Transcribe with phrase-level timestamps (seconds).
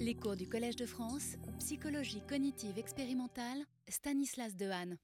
[0.00, 4.96] Les cours du Collège de France, psychologie cognitive expérimentale, Stanislas Dehaene.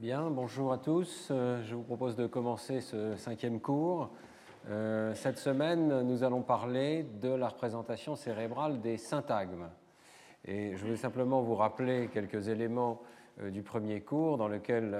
[0.00, 1.28] Bien, bonjour à tous.
[1.30, 4.10] Euh, je vous propose de commencer ce cinquième cours.
[4.68, 9.70] Euh, cette semaine, nous allons parler de la représentation cérébrale des syntagmes.
[10.44, 13.02] Et je voulais simplement vous rappeler quelques éléments
[13.40, 14.90] euh, du premier cours dans lequel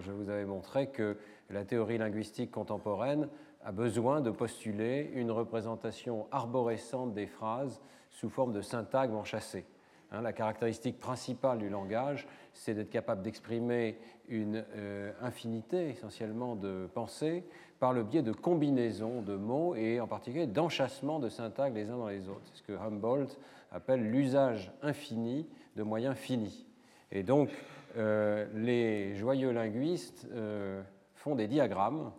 [0.00, 1.18] je vous avais montré que
[1.50, 3.28] la théorie linguistique contemporaine
[3.62, 7.82] a besoin de postuler une représentation arborescente des phrases
[8.14, 9.66] sous forme de syntagmes enchâssés.
[10.10, 16.88] Hein, la caractéristique principale du langage, c'est d'être capable d'exprimer une euh, infinité essentiellement de
[16.94, 17.44] pensées
[17.80, 21.98] par le biais de combinaisons de mots et en particulier d'enchâssements de syntagmes les uns
[21.98, 22.42] dans les autres.
[22.44, 23.36] C'est ce que Humboldt
[23.72, 25.46] appelle l'usage infini
[25.76, 26.66] de moyens finis.
[27.10, 27.50] Et donc,
[27.96, 30.82] euh, les joyeux linguistes euh,
[31.14, 32.12] font des diagrammes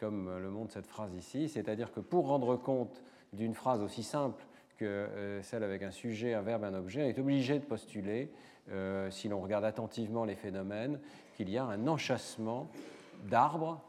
[0.00, 4.42] comme le montre cette phrase ici, c'est-à-dire que pour rendre compte d'une phrase aussi simple
[4.84, 8.30] euh, celle avec un sujet, un verbe, un objet, est obligé de postuler,
[8.70, 10.98] euh, si l'on regarde attentivement les phénomènes,
[11.36, 12.68] qu'il y a un enchâssement
[13.24, 13.80] d'arbres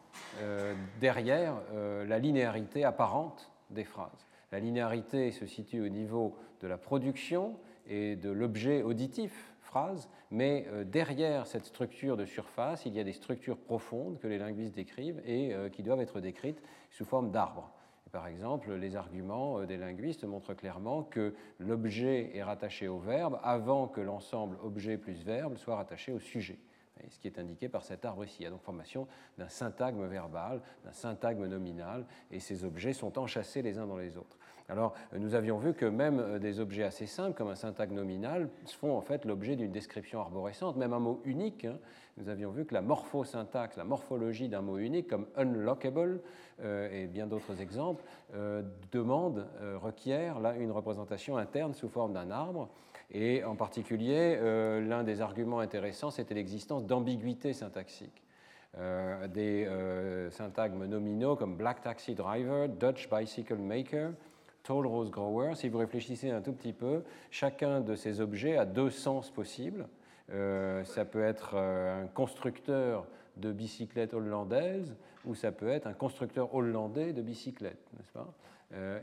[0.41, 4.27] euh, derrière la linéarité apparente des phrases.
[4.51, 10.67] La linéarité se situe au niveau de la production et de l'objet auditif phrase, mais
[10.85, 15.21] derrière cette structure de surface, il y a des structures profondes que les linguistes décrivent
[15.25, 17.71] et qui doivent être décrites sous forme d'arbres.
[18.13, 23.39] Par exemple, les arguments euh, des linguistes montrent clairement que l'objet est rattaché au verbe
[23.41, 26.59] avant que l'ensemble objet plus verbe soit rattaché au sujet
[27.09, 28.37] ce qui est indiqué par cet arbre ici.
[28.39, 33.17] Il y a donc formation d'un syntagme verbal, d'un syntagme nominal, et ces objets sont
[33.19, 34.37] enchâssés les uns dans les autres.
[34.73, 38.49] Alors, nous avions vu que même euh, des objets assez simples, comme un syntagme nominal,
[38.65, 41.65] font en fait l'objet d'une description arborescente, même un mot unique.
[41.65, 41.77] Hein.
[42.17, 46.21] Nous avions vu que la morphosyntaxe, la morphologie d'un mot unique, comme unlockable,
[46.63, 49.45] euh, et bien d'autres exemples, euh, demande,
[49.79, 52.67] requiert là une représentation interne sous forme d'un arbre.
[53.11, 54.39] Et en particulier,
[54.81, 58.23] l'un des arguments intéressants, c'était l'existence d'ambiguïté syntaxique.
[58.79, 64.13] Euh, des euh, syntagmes nominaux comme Black Taxi Driver, Dutch Bicycle Maker,
[64.63, 65.55] Tall Rose Grower.
[65.55, 69.87] Si vous réfléchissez un tout petit peu, chacun de ces objets a deux sens possibles.
[70.31, 73.05] Euh, ça peut être un constructeur
[73.37, 78.33] de bicyclette hollandaise ou ça peut être un constructeur hollandais de bicyclette, n'est-ce pas?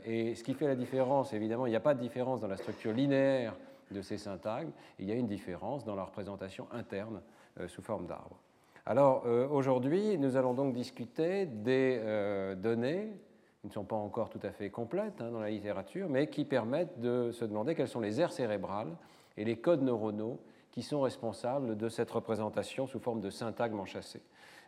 [0.05, 2.57] Et ce qui fait la différence, évidemment, il n'y a pas de différence dans la
[2.57, 3.55] structure linéaire
[3.91, 7.21] de ces syntagmes, il y a une différence dans la représentation interne
[7.59, 8.37] euh, sous forme d'arbre.
[8.85, 13.13] Alors euh, aujourd'hui, nous allons donc discuter des euh, données
[13.61, 16.45] qui ne sont pas encore tout à fait complètes hein, dans la littérature, mais qui
[16.45, 18.95] permettent de se demander quelles sont les aires cérébrales
[19.37, 20.39] et les codes neuronaux
[20.71, 24.23] qui sont responsables de cette représentation sous forme de syntagme enchâssé.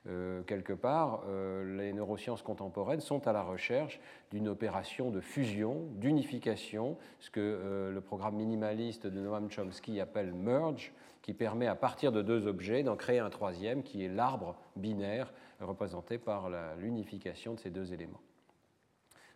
[0.06, 4.00] Euh, quelque part, euh, les neurosciences contemporaines sont à la recherche
[4.32, 10.34] d'une opération de fusion, d'unification, ce que euh, le programme minimaliste de Noam Chomsky appelle
[10.34, 14.58] merge, qui permet à partir de deux objets d'en créer un troisième qui est l'arbre
[14.76, 18.20] binaire représenté par l'unification de ces deux éléments.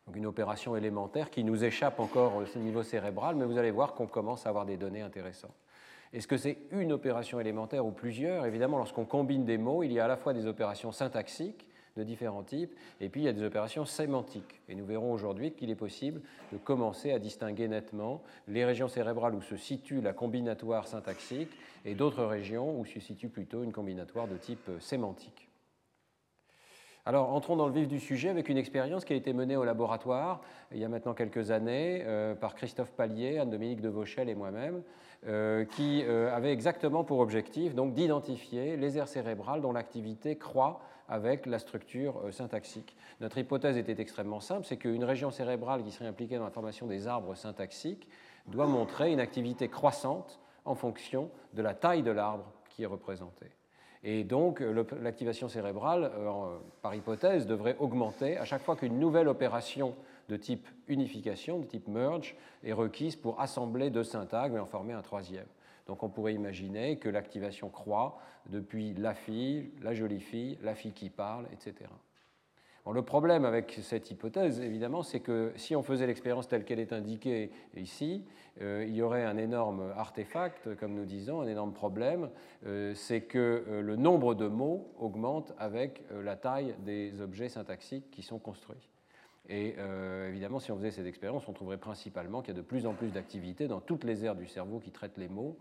[0.08, 3.94] Donc une opération élémentaire qui nous échappe encore au niveau cérébral, mais vous allez voir
[3.94, 5.52] qu'on commence à avoir des données intéressantes.
[6.14, 8.46] Est-ce que c'est une opération élémentaire ou plusieurs?
[8.46, 11.68] Évidemment, lorsqu'on combine des mots, il y a à la fois des opérations syntaxiques
[11.98, 14.62] de différents types, et puis il y a des opérations sémantiques.
[14.70, 16.22] Et nous verrons aujourd'hui qu'il est possible
[16.54, 21.52] de commencer à distinguer nettement les régions cérébrales où se situe la combinatoire syntaxique
[21.84, 25.47] et d'autres régions où se situe plutôt une combinatoire de type sémantique.
[27.08, 29.64] Alors, entrons dans le vif du sujet avec une expérience qui a été menée au
[29.64, 30.42] laboratoire
[30.74, 34.84] il y a maintenant quelques années euh, par Christophe Pallier, Anne-Dominique de Vauchel et moi-même,
[35.26, 40.82] euh, qui euh, avait exactement pour objectif donc d'identifier les aires cérébrales dont l'activité croît
[41.08, 42.94] avec la structure syntaxique.
[43.22, 46.88] Notre hypothèse était extrêmement simple, c'est qu'une région cérébrale qui serait impliquée dans la formation
[46.88, 48.06] des arbres syntaxiques
[48.48, 53.57] doit montrer une activité croissante en fonction de la taille de l'arbre qui est représenté.
[54.10, 54.64] Et donc,
[55.02, 59.96] l'activation cérébrale, euh, par hypothèse, devrait augmenter à chaque fois qu'une nouvelle opération
[60.30, 64.94] de type unification, de type merge, est requise pour assembler deux syntagmes et en former
[64.94, 65.48] un troisième.
[65.88, 70.94] Donc on pourrait imaginer que l'activation croît depuis la fille, la jolie fille, la fille
[70.94, 71.90] qui parle, etc
[72.94, 76.94] le problème avec cette hypothèse, évidemment, c'est que si on faisait l'expérience telle qu'elle est
[76.94, 78.24] indiquée ici,
[78.62, 82.30] euh, il y aurait un énorme artefact, comme nous disons, un énorme problème,
[82.66, 88.10] euh, c'est que euh, le nombre de mots augmente avec la taille des objets syntaxiques
[88.12, 88.90] qui sont construits.
[89.50, 89.78] Et
[90.28, 92.94] évidemment, si on faisait cette expérience, on trouverait principalement qu'il y a de plus en
[92.94, 95.58] plus d'activités dans toutes les aires du cerveau qui traitent les mots,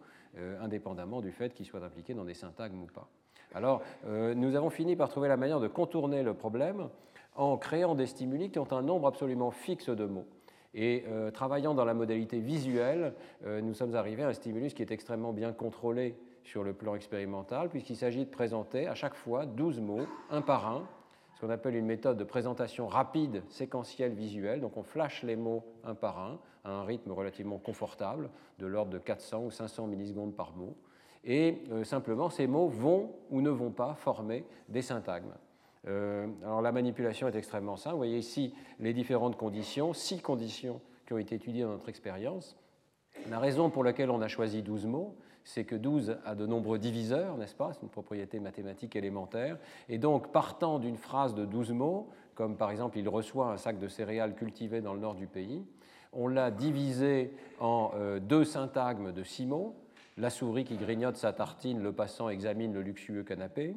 [0.61, 3.08] indépendamment du fait qu'ils soient impliqués dans des syntagmes ou pas.
[3.55, 6.88] Alors, nous avons fini par trouver la manière de contourner le problème
[7.37, 10.27] en créant des stimuli qui ont un nombre absolument fixe de mots.
[10.75, 13.15] Et euh, travaillant dans la modalité visuelle,
[13.47, 16.94] euh, nous sommes arrivés à un stimulus qui est extrêmement bien contrôlé sur le plan
[16.94, 20.87] expérimental, puisqu'il s'agit de présenter à chaque fois 12 mots, un par un,
[21.35, 24.61] ce qu'on appelle une méthode de présentation rapide, séquentielle, visuelle.
[24.61, 28.91] Donc on flash les mots un par un, à un rythme relativement confortable, de l'ordre
[28.91, 30.77] de 400 ou 500 millisecondes par mot.
[31.25, 35.35] Et euh, simplement, ces mots vont ou ne vont pas former des syntagmes.
[35.88, 37.94] Euh, alors la manipulation est extrêmement simple.
[37.94, 42.56] Vous voyez ici les différentes conditions, six conditions qui ont été étudiées dans notre expérience.
[43.31, 46.79] La raison pour laquelle on a choisi 12 mots, c'est que 12 a de nombreux
[46.79, 47.73] diviseurs, n'est-ce pas?
[47.73, 49.59] C'est une propriété mathématique élémentaire.
[49.88, 53.79] Et donc, partant d'une phrase de 12 mots, comme par exemple il reçoit un sac
[53.79, 55.65] de céréales cultivé dans le nord du pays,
[56.12, 59.77] on l'a divisé en euh, deux syntagmes de 6 mots.
[60.17, 63.75] La souris qui grignote sa tartine, le passant examine le luxueux canapé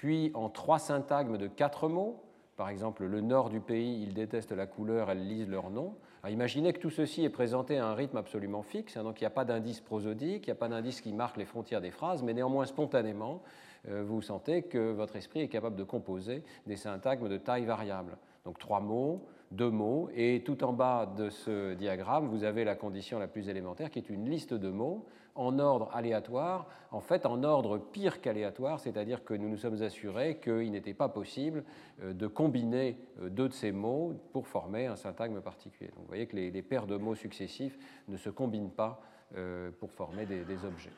[0.00, 2.22] puis en trois syntagmes de quatre mots.
[2.56, 5.94] Par exemple, le nord du pays, ils détestent la couleur, elles lisent leur nom.
[6.26, 9.26] imaginez que tout ceci est présenté à un rythme absolument fixe, hein, donc il n'y
[9.26, 12.22] a pas d'indice prosodique, il n'y a pas d'indice qui marque les frontières des phrases,
[12.22, 13.42] mais néanmoins spontanément,
[13.90, 18.16] euh, vous sentez que votre esprit est capable de composer des syntagmes de taille variable.
[18.46, 22.74] Donc trois mots, deux mots, et tout en bas de ce diagramme, vous avez la
[22.74, 25.04] condition la plus élémentaire qui est une liste de mots
[25.34, 30.38] en ordre aléatoire, en fait en ordre pire qu'aléatoire, c'est-à-dire que nous nous sommes assurés
[30.42, 31.64] qu'il n'était pas possible
[32.02, 35.90] euh, de combiner euh, deux de ces mots pour former un syntagme particulier.
[35.90, 37.78] Donc vous voyez que les, paires de mots successifs
[38.08, 39.00] ne se combinent pas
[39.36, 40.90] euh, pour former des objets.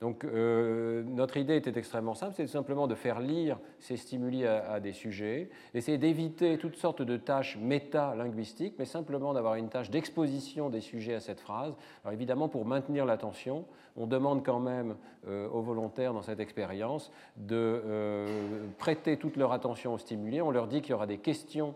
[0.00, 4.80] Donc euh, notre idée était extrêmement simple, c'est simplement de faire lire ces stimuli à,
[4.80, 10.68] des sujets, d'essayer d'éviter toutes sortes de tâches méta-linguistiques, mais simplement d'avoir une tâche d'exposition
[10.68, 11.74] des sujets à cette phrase.
[12.04, 13.64] Alors évidemment, pour maintenir l'attention,
[13.96, 14.96] on demande quand même
[15.28, 20.42] euh, aux volontaires dans cette expérience de euh, prêter toute leur attention aux stimuli.
[20.42, 21.74] On leur dit qu'il y aura des questions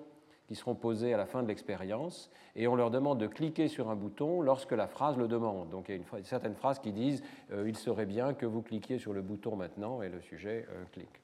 [0.48, 3.90] qui seront posées à la fin de l'expérience, et on leur demande de cliquer sur
[3.90, 5.68] un bouton lorsque la phrase le demande.
[5.68, 7.22] Donc il y a certaines phrases qui disent
[7.52, 10.84] euh, il serait bien que vous cliquiez sur le bouton maintenant, et le sujet euh,
[10.92, 11.20] clique.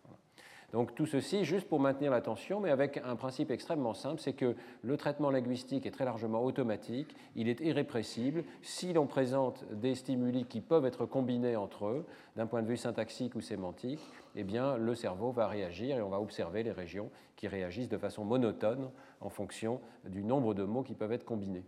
[0.75, 4.57] Donc tout ceci juste pour maintenir l'attention, mais avec un principe extrêmement simple, c'est que
[4.83, 8.43] le traitement linguistique est très largement automatique, il est irrépressible.
[8.61, 12.05] Si l'on présente des stimuli qui peuvent être combinés entre eux,
[12.35, 14.01] d'un point de vue syntaxique ou sémantique,
[14.35, 17.99] eh bien le cerveau va réagir et on va observer les régions qui réagissent de
[17.99, 18.91] façon monotone
[19.21, 21.65] en fonction du nombre de mots qui peuvent être combinés.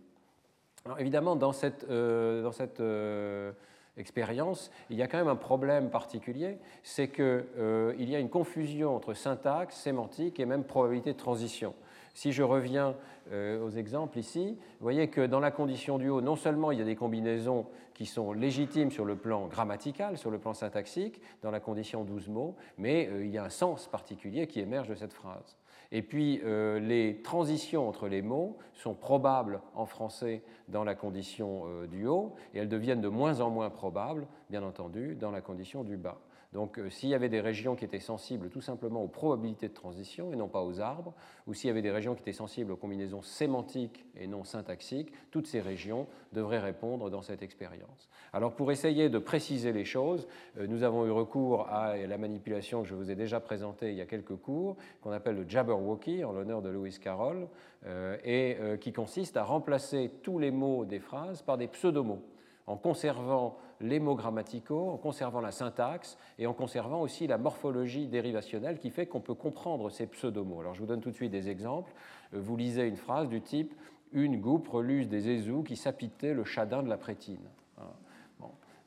[0.85, 2.49] Alors évidemment, dans cette, euh,
[2.79, 3.51] euh,
[3.97, 8.29] expérience, il y a quand même un problème particulier, c'est qu'il euh, y a une
[8.29, 11.73] confusion entre syntaxe, sémantique et même probabilité de transition.
[12.17, 12.95] Si je reviens
[13.31, 16.79] euh, aux exemples ici, vous voyez que dans la condition du haut, non seulement il
[16.79, 21.21] y a des combinaisons qui sont légitimes sur le plan grammatical, sur le plan syntaxique,
[21.43, 24.87] dans la condition 12 mots, mais euh, il y a un sens particulier qui émerge
[24.87, 25.57] de cette phrase.
[25.91, 31.65] Et puis, euh, les transitions entre les mots sont probables en français dans la condition
[31.85, 35.83] du haut, et elles deviennent de moins en moins probables, bien entendu, dans la condition
[35.83, 36.17] du bas.
[36.53, 39.73] Donc euh, s'il y avait des régions qui étaient sensibles tout simplement aux probabilités de
[39.73, 41.13] transition et non pas aux arbres,
[41.45, 45.11] ou s'il y avait des régions qui étaient sensibles aux combinaisons sémantiques et non syntaxiques,
[45.31, 48.09] toutes ces régions devraient répondre dans cette expérience.
[48.31, 50.27] Alors pour essayer de préciser les choses,
[50.57, 53.97] euh, nous avons eu recours à la manipulation que je vous ai déjà présentée il
[53.97, 57.47] y a quelques cours, qu'on appelle le Jabberwocky en l'honneur de Lewis Carroll,
[57.85, 62.23] euh, et qui consiste à remplacer tous les mots des phrases par des pseudomots
[62.67, 68.07] en conservant les mots grammaticaux, en conservant la syntaxe et en conservant aussi la morphologie
[68.07, 70.61] dérivationnelle qui fait qu'on peut comprendre ces pseudomots.
[70.61, 71.93] Alors je vous donne tout de suite des exemples.
[72.33, 73.73] Euh, vous lisez une phrase du type
[74.11, 77.49] Une goupe reluse des ézous qui sapitaient le chadin de la prétine.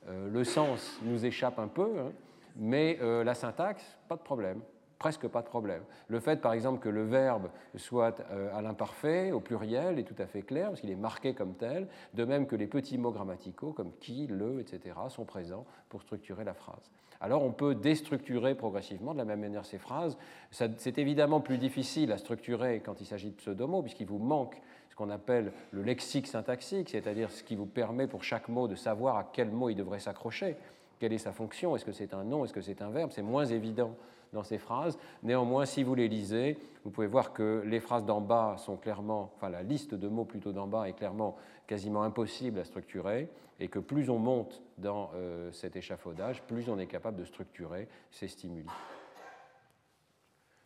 [0.07, 2.11] Euh, le sens nous échappe un peu, hein,
[2.55, 4.61] mais euh, la syntaxe, pas de problème
[5.01, 5.81] presque pas de problème.
[6.09, 10.21] Le fait, par exemple, que le verbe soit euh, à l'imparfait, au pluriel, est tout
[10.21, 13.09] à fait clair, parce qu'il est marqué comme tel, de même que les petits mots
[13.09, 16.91] grammaticaux, comme qui, le, etc., sont présents pour structurer la phrase.
[17.19, 20.19] Alors on peut déstructurer progressivement de la même manière ces phrases.
[20.51, 24.95] C'est évidemment plus difficile à structurer quand il s'agit de pseudomots, puisqu'il vous manque ce
[24.95, 29.17] qu'on appelle le lexique syntaxique, c'est-à-dire ce qui vous permet pour chaque mot de savoir
[29.17, 30.57] à quel mot il devrait s'accrocher,
[30.99, 33.23] quelle est sa fonction, est-ce que c'est un nom, est-ce que c'est un verbe, c'est
[33.23, 33.95] moins évident
[34.33, 34.97] dans ces phrases.
[35.23, 39.31] Néanmoins, si vous les lisez, vous pouvez voir que les phrases d'en bas sont clairement,
[39.35, 41.35] enfin la liste de mots plutôt d'en bas est clairement
[41.67, 46.79] quasiment impossible à structurer, et que plus on monte dans euh, cet échafaudage, plus on
[46.79, 48.65] est capable de structurer ces stimuli.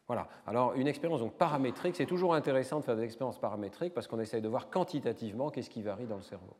[0.07, 0.27] Voilà.
[0.45, 4.19] Alors, une expérience donc paramétrique, c'est toujours intéressant de faire des expériences paramétriques parce qu'on
[4.19, 6.55] essaye de voir quantitativement qu'est-ce qui varie dans le cerveau.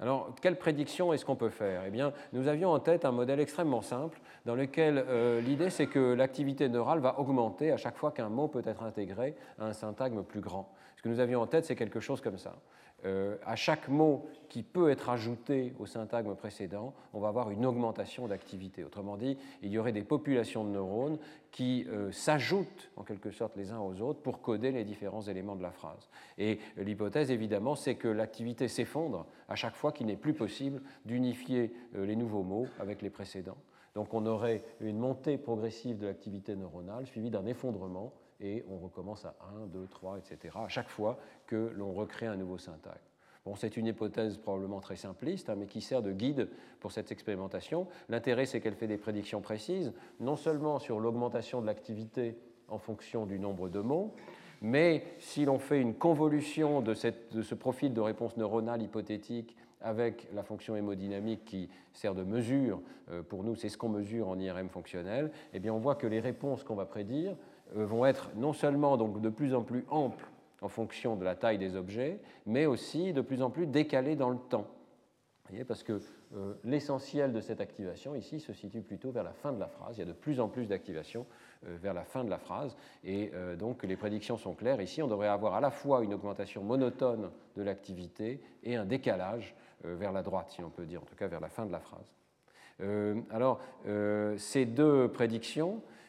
[0.00, 1.82] Alors, quelle prédiction est-ce qu'on peut faire?
[1.86, 5.88] Eh bien, nous avions en tête un modèle extrêmement simple dans lequel euh, l'idée c'est
[5.88, 9.74] que l'activité neurale va augmenter à chaque fois qu'un mot peut être intégré à un
[9.74, 10.72] syntagme plus grand.
[10.96, 12.54] Ce que nous avions en tête, c'est quelque chose comme ça.
[13.06, 17.64] Euh, à chaque mot qui peut être ajouté au syntagme précédent, on va avoir une
[17.64, 18.84] augmentation d'activité.
[18.84, 21.18] Autrement dit, il y aurait des populations de neurones
[21.50, 25.56] qui euh, s'ajoutent en quelque sorte les uns aux autres pour coder les différents éléments
[25.56, 26.10] de la phrase.
[26.36, 31.72] Et l'hypothèse, évidemment, c'est que l'activité s'effondre à chaque fois qu'il n'est plus possible d'unifier
[31.96, 33.58] euh, les nouveaux mots avec les précédents.
[33.94, 39.24] Donc on aurait une montée progressive de l'activité neuronale suivie d'un effondrement et on recommence
[39.24, 40.56] à 1, 2, 3, etc.
[40.56, 42.98] à chaque fois que l'on recrée un nouveau syntagme.
[43.46, 47.10] Bon, c'est une hypothèse probablement très simpliste, hein, mais qui sert de guide pour cette
[47.10, 47.86] expérimentation.
[48.10, 52.36] L'intérêt, c'est qu'elle fait des prédictions précises, non seulement sur l'augmentation de l'activité
[52.68, 54.14] en fonction du nombre de mots,
[54.62, 60.42] mais si l'on fait une convolution de, ce profil de réponse neuronale hypothétique avec la
[60.42, 64.68] fonction hémodynamique qui sert de mesure, euh, pour nous c'est ce qu'on mesure en IRM
[64.68, 67.34] fonctionnel, eh bien on voit que les réponses qu'on va prédire
[67.74, 70.26] vont être non seulement donc de plus en plus amples
[70.62, 74.30] en fonction de la taille des objets, mais aussi de plus en plus décalées dans
[74.30, 74.66] le temps.
[75.66, 76.00] Parce que
[76.36, 79.96] euh, l'essentiel de cette activation ici se situe plutôt vers la fin de la phrase.
[79.96, 81.26] Il y a de plus en plus d'activation
[81.66, 82.76] euh, vers la fin de la phrase.
[83.02, 84.80] Et donc les prédictions sont claires.
[84.80, 89.56] Ici, on devrait avoir à la fois une augmentation monotone de l'activité et un décalage
[89.82, 91.80] vers la droite, si on peut dire, en tout cas vers la fin de la
[91.80, 92.12] phrase.
[93.30, 93.60] alors,
[94.36, 95.99] ces deux prédictions euh,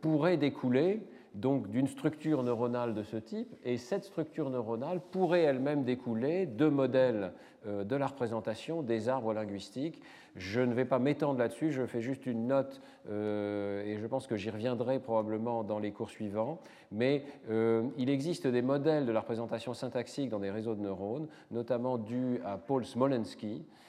[0.00, 1.02] pourrait découler
[1.34, 6.68] donc d'une structure neuronale de ce type, et cette structure neuronale pourrait elle-même découler de
[6.68, 7.32] modèles
[7.66, 10.02] euh, de la représentation des arbres linguistiques.
[10.36, 14.26] Je ne vais pas m'étendre là-dessus, je fais juste une note, euh, et je pense
[14.26, 16.60] que j'y reviendrai probablement dans les cours suivants,
[16.92, 17.24] mais
[17.96, 22.40] il existe des modèles de la représentation syntaxique dans des réseaux de neurones, notamment dus
[22.44, 23.79] à Paul Smolensky, euh,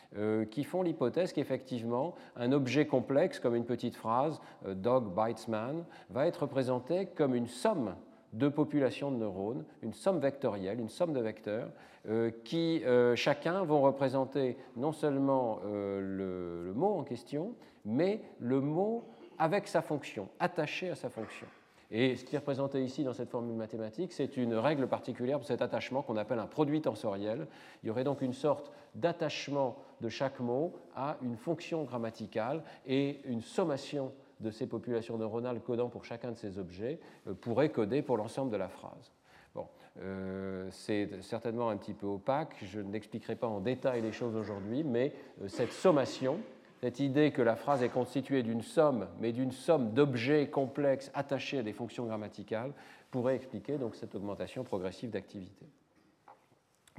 [0.52, 5.86] qui font l'hypothèse qu'effectivement, un objet complexe, comme une petite phrase, euh, dog bites man,
[6.10, 7.96] va être représenté comme une somme
[8.34, 11.70] de populations de neurones, une somme vectorielle, une somme de vecteurs,
[12.08, 12.84] euh, qui
[13.16, 17.54] chacun vont représenter non seulement le, mot en question,
[17.86, 19.06] mais le mot
[19.38, 21.48] avec sa fonction, attaché à sa fonction.
[21.92, 25.48] Et ce qui est représenté ici dans cette formule mathématique, c'est une règle particulière pour
[25.48, 27.48] cet attachement qu'on appelle un produit tensoriel.
[27.84, 33.20] Il y aurait donc une sorte d'attachement de chaque mot à une fonction grammaticale et
[33.26, 38.02] une sommation de ces populations neuronales codant pour chacun de ces objets euh, pourrait coder
[38.02, 39.12] pour l'ensemble de la phrase.
[39.54, 39.68] Bon,
[40.00, 44.84] euh, c'est certainement un petit peu opaque, je n'expliquerai pas en détail les choses aujourd'hui,
[44.84, 46.40] mais euh, cette sommation,
[46.82, 51.60] cette idée que la phrase est constituée d'une somme, mais d'une somme d'objets complexes attachés
[51.60, 52.74] à des fonctions grammaticales,
[53.12, 55.68] pourrait expliquer donc cette augmentation progressive d'activité.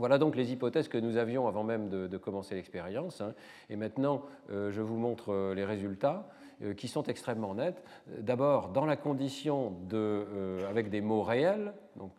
[0.02, 3.20] Voilà donc les hypothèses que nous avions avant même de, commencer l'expérience.
[3.20, 3.34] Hein.
[3.70, 6.28] Et maintenant, euh, je vous montre euh, les résultats
[6.60, 7.80] euh, qui sont extrêmement nets.
[8.18, 12.10] D'abord, dans la condition de, avec des mots réels, donc,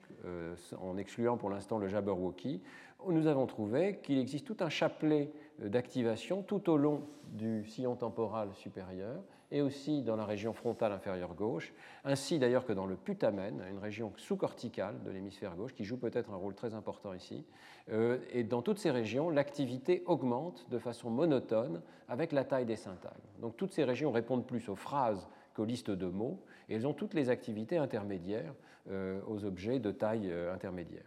[0.80, 2.62] en excluant pour l'instant le Jabberwocky,
[3.06, 7.02] nous avons trouvé qu'il existe tout un chapelet d'activation tout au long
[7.34, 9.22] du sillon temporal supérieur
[9.54, 13.78] et aussi dans la région frontale inférieure gauche, ainsi d'ailleurs que dans le putamen, une
[13.78, 17.46] région sous-corticale de l'hémisphère gauche qui joue peut-être un rôle très important ici.
[17.92, 22.76] Euh, et dans toutes ces régions, l'activité augmente de façon monotone avec la taille des
[22.76, 23.14] syntagmes.
[23.40, 26.96] Donc toutes ces régions répondent plus aux phrases qu'aux listes de mots, et elles ont
[26.96, 28.56] toutes les activités intermédiaires
[28.90, 31.06] euh, aux objets de taille euh, intermédiaire.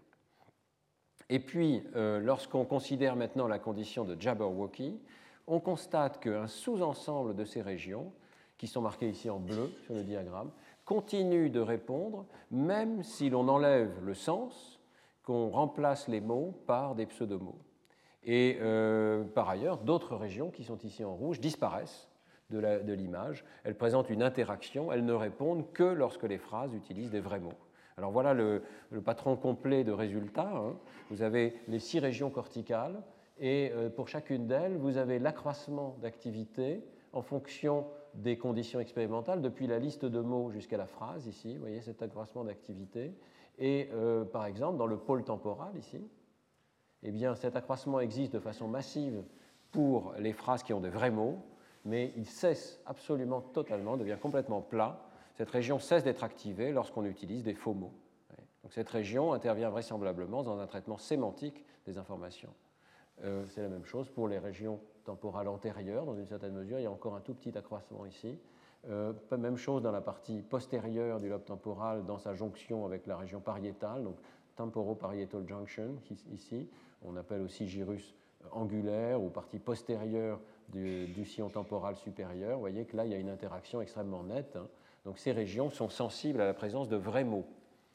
[1.28, 5.00] Et puis, lorsqu'on considère maintenant la condition de Jabberwocky,
[5.48, 8.12] on constate qu'un sous-ensemble de ces régions,
[8.58, 10.50] qui sont marquées ici en bleu sur le diagramme,
[10.84, 14.80] continue de répondre même si l'on enlève le sens,
[15.22, 17.58] qu'on remplace les mots par des pseudomots.
[18.22, 22.08] Et euh, par ailleurs, d'autres régions qui sont ici en rouge disparaissent
[22.50, 23.44] de l'image.
[23.64, 27.58] Elles présentent une interaction, elles ne répondent que lorsque les phrases utilisent des vrais mots.
[27.98, 28.62] Alors voilà le,
[29.04, 30.52] patron complet de résultats.
[30.54, 30.76] Hein.
[31.10, 33.02] Vous avez les six régions corticales
[33.40, 39.66] et euh, pour chacune d'elles, vous avez l'accroissement d'activité en fonction des conditions expérimentales, depuis
[39.66, 43.14] la liste de mots jusqu'à la phrase ici, vous voyez cet accroissement d'activité.
[43.58, 46.00] Et euh, par exemple, dans le pôle temporal ici,
[47.02, 49.22] eh bien, cet accroissement existe de façon massive
[49.70, 51.38] pour les phrases qui ont de vrais mots,
[51.84, 55.00] mais il cesse absolument totalement, devient complètement plat.
[55.34, 57.92] Cette région cesse d'être activée lorsqu'on utilise des faux mots.
[58.62, 62.52] Donc cette région intervient vraisemblablement dans un traitement sémantique des informations.
[63.24, 66.78] Euh, c'est la même chose pour les régions temporales antérieures, dans une certaine mesure.
[66.78, 68.38] Il y a encore un tout petit accroissement ici.
[68.88, 73.16] Euh, même chose dans la partie postérieure du lobe temporal, dans sa jonction avec la
[73.16, 74.16] région pariétale, donc
[74.56, 75.96] temporo-parietal junction,
[76.32, 76.68] ici.
[77.02, 78.14] On appelle aussi gyrus
[78.52, 82.54] angulaire ou partie postérieure du, sillon temporal supérieur.
[82.54, 84.56] Vous voyez que là, il y a une interaction extrêmement nette.
[84.56, 84.66] Hein.
[85.04, 87.46] Donc ces régions sont sensibles à la présence de vrais mots.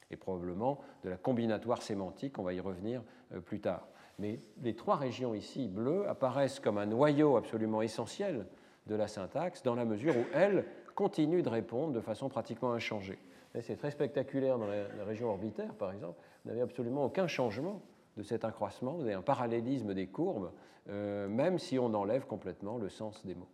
[0.10, 3.02] et probablement de la combinatoire sémantique, on va y revenir
[3.46, 3.88] plus tard.
[4.22, 8.46] Mais les trois régions ici bleues apparaissent comme un noyau absolument essentiel
[8.86, 10.64] de la syntaxe dans la mesure où elles
[10.94, 13.18] continuent de répondre de façon pratiquement inchangée.
[13.62, 16.20] C'est très spectaculaire dans la, région orbitaire, par exemple.
[16.44, 17.82] Vous n'avez absolument aucun changement
[18.16, 18.94] de cet accroissement.
[18.94, 20.52] Vous avez un parallélisme des courbes,
[20.90, 23.50] euh, même si on enlève complètement le sens des mots.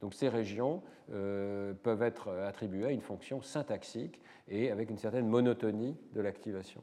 [0.00, 0.82] Donc ces régions
[1.12, 6.82] euh, peuvent être attribuées à une fonction syntaxique et avec une certaine monotonie de l'activation.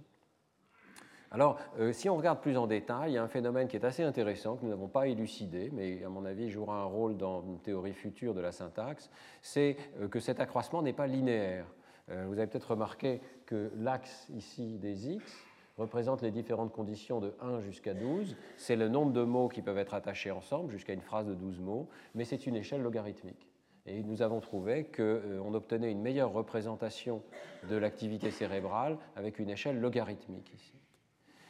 [1.31, 3.85] Alors, euh, si on regarde plus en détail, il y a un phénomène qui est
[3.85, 7.41] assez intéressant, que nous n'avons pas élucidé, mais à mon avis jouera un rôle dans
[7.41, 9.77] une théorie future de la syntaxe, c'est
[10.09, 11.65] que cet accroissement n'est pas linéaire.
[12.11, 15.45] Euh, vous avez peut-être remarqué que l'axe ici des x
[15.77, 18.35] représente les différentes conditions de 1 jusqu'à 12.
[18.57, 21.59] C'est le nombre de mots qui peuvent être attachés ensemble jusqu'à une phrase de 12
[21.59, 23.47] mots, mais c'est une échelle logarithmique.
[23.85, 27.23] Et nous avons trouvé qu'on euh, obtenait une meilleure représentation
[27.69, 30.73] de l'activité cérébrale avec une échelle logarithmique ici.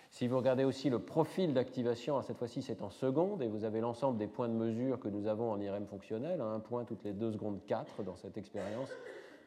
[0.10, 3.80] Si vous regardez aussi le profil d'activation, cette fois-ci c'est en secondes, et vous avez
[3.80, 7.14] l'ensemble des points de mesure que nous avons en IRM fonctionnel, un point toutes les
[7.14, 8.90] 2 secondes 4 dans cette expérience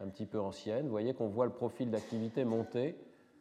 [0.00, 0.84] un petit peu ancienne.
[0.84, 2.96] Vous voyez qu'on voit le profil d'activité monter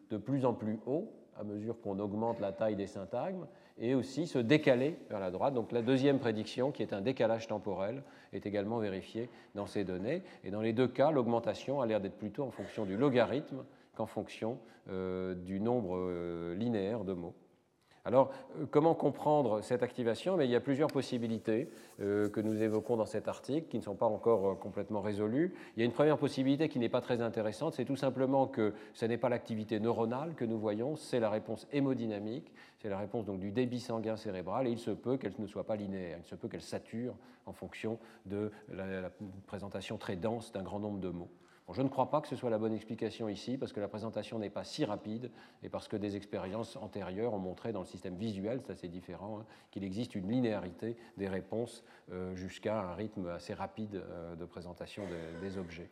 [0.10, 3.48] de plus en plus haut à mesure qu'on augmente la taille des syntagmes
[3.78, 5.54] et aussi se décaler vers la droite.
[5.54, 10.24] Donc la deuxième prédiction, qui est un décalage temporel, est également vérifiée dans ces données.
[10.44, 13.64] Et dans les deux cas, l'augmentation a l'air d'être plutôt en fonction du logarithme
[14.02, 14.58] qu'en fonction
[14.90, 17.36] euh, du nombre euh, linéaire de mots.
[18.04, 20.38] Alors, euh, comment comprendre cette activation?
[20.38, 23.94] Mais Il y a plusieurs possibilités que nous évoquons dans cet article qui ne sont
[23.94, 25.54] pas encore complètement résolues.
[25.76, 28.74] Il y a une première possibilité qui n'est pas très intéressante, c'est tout simplement que
[28.96, 33.26] ce n'est pas l'activité neuronale que nous voyons, c'est la réponse hémodynamique, c'est la réponse
[33.26, 36.28] donc du débit sanguin cérébral, et il se peut qu'elle ne soit pas linéaire, il
[36.28, 37.14] se peut qu'elle sature
[37.46, 39.12] en fonction de la
[39.46, 41.30] présentation très dense d'un grand nombre de mots
[41.74, 44.40] je ne crois pas que ce soit la bonne explication ici, parce que la présentation
[44.40, 45.32] n'est pas si rapide
[45.64, 49.40] et parce que des expériences antérieures ont montré dans le système visuel, c'est assez différent,
[49.40, 54.46] hein, qu'il existe une linéarité des réponses euh, jusqu'à un rythme assez rapide euh, de
[54.46, 55.04] présentation
[55.42, 55.90] des objets.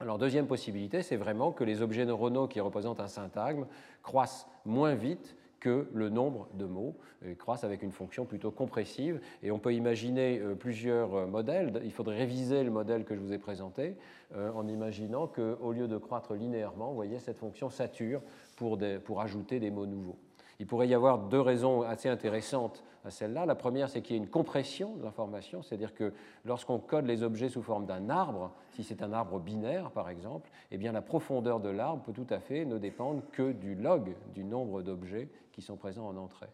[0.00, 3.66] Alors, deuxième possibilité, c'est vraiment que les objets neuronaux qui représentent un syntagme
[4.02, 6.96] croissent moins vite que le nombre de mots
[7.38, 9.20] croissent avec une fonction plutôt compressive.
[9.42, 11.80] Et on peut imaginer euh, plusieurs euh, modèles.
[11.84, 13.96] Il faudrait réviser le modèle que je vous ai présenté
[14.36, 18.20] euh, en imaginant qu'au lieu de croître linéairement, vous voyez, cette fonction sature
[18.56, 20.18] pour, pour ajouter des mots nouveaux.
[20.60, 23.46] Il pourrait y avoir deux raisons assez intéressantes à celle-là.
[23.46, 26.12] La première, c'est qu'il y a une compression de l'information, c'est-à-dire que
[26.44, 30.50] lorsqu'on code les objets sous forme d'un arbre, si c'est un arbre binaire par exemple,
[30.72, 34.16] eh bien la profondeur de l'arbre peut tout à fait ne dépendre que du log
[34.34, 36.48] du nombre d'objets qui sont présents en entrée.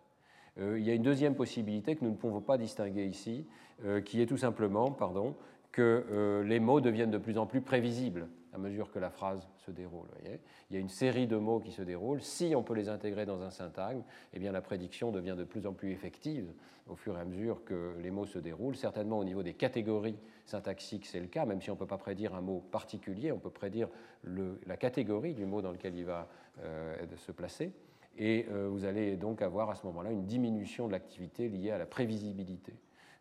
[0.59, 3.47] Euh, il y a une deuxième possibilité que nous ne pouvons pas distinguer ici,
[3.85, 5.35] euh, qui est tout simplement pardon,
[5.73, 9.49] que euh, les mots deviennent de plus en plus prévisibles à mesure que la phrase
[9.59, 10.07] se déroule.
[10.71, 12.23] Il y a une série de mots qui se déroulent.
[12.23, 15.67] Si on peut les intégrer dans un syntagme, eh bien la prédiction devient de plus
[15.67, 16.53] en plus effective
[16.89, 18.77] au fur et à mesure que les mots se déroulent.
[18.77, 21.99] Certainement au niveau des catégories syntaxiques, c'est le cas, même si on ne peut pas
[21.99, 23.89] prédire un mot particulier, on peut prédire
[24.25, 26.29] la catégorie du mot dans lequel il va
[26.63, 27.73] euh, se placer.
[28.17, 31.79] Et euh, vous allez donc avoir à ce moment-là une diminution de l'activité liée à
[31.79, 32.75] la prévisibilité.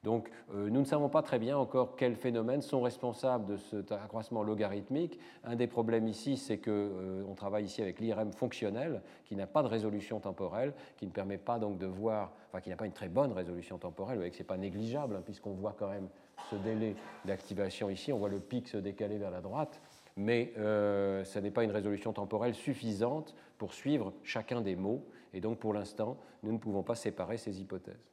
[0.04, 3.92] Donc euh, nous ne savons pas très bien encore quels phénomènes sont responsables de cet
[3.92, 5.18] accroissement logarithmique.
[5.44, 9.64] Un des problèmes ici, c'est qu'on euh, travaille ici avec l'IRM fonctionnel, qui n'a pas
[9.64, 12.92] de résolution temporelle, qui ne permet pas donc de voir, enfin qui n'a pas une
[12.92, 16.10] très bonne résolution temporelle, vous que ce n'est pas négligeable, hein, puisqu'on voit quand même
[16.50, 19.82] ce délai d'activation ici, on voit le pic se décaler vers la droite,
[20.18, 25.40] mais euh, ce n'est pas une résolution temporelle suffisante pour suivre chacun des mots, et
[25.40, 28.13] donc pour l'instant, nous ne pouvons pas séparer ces hypothèses.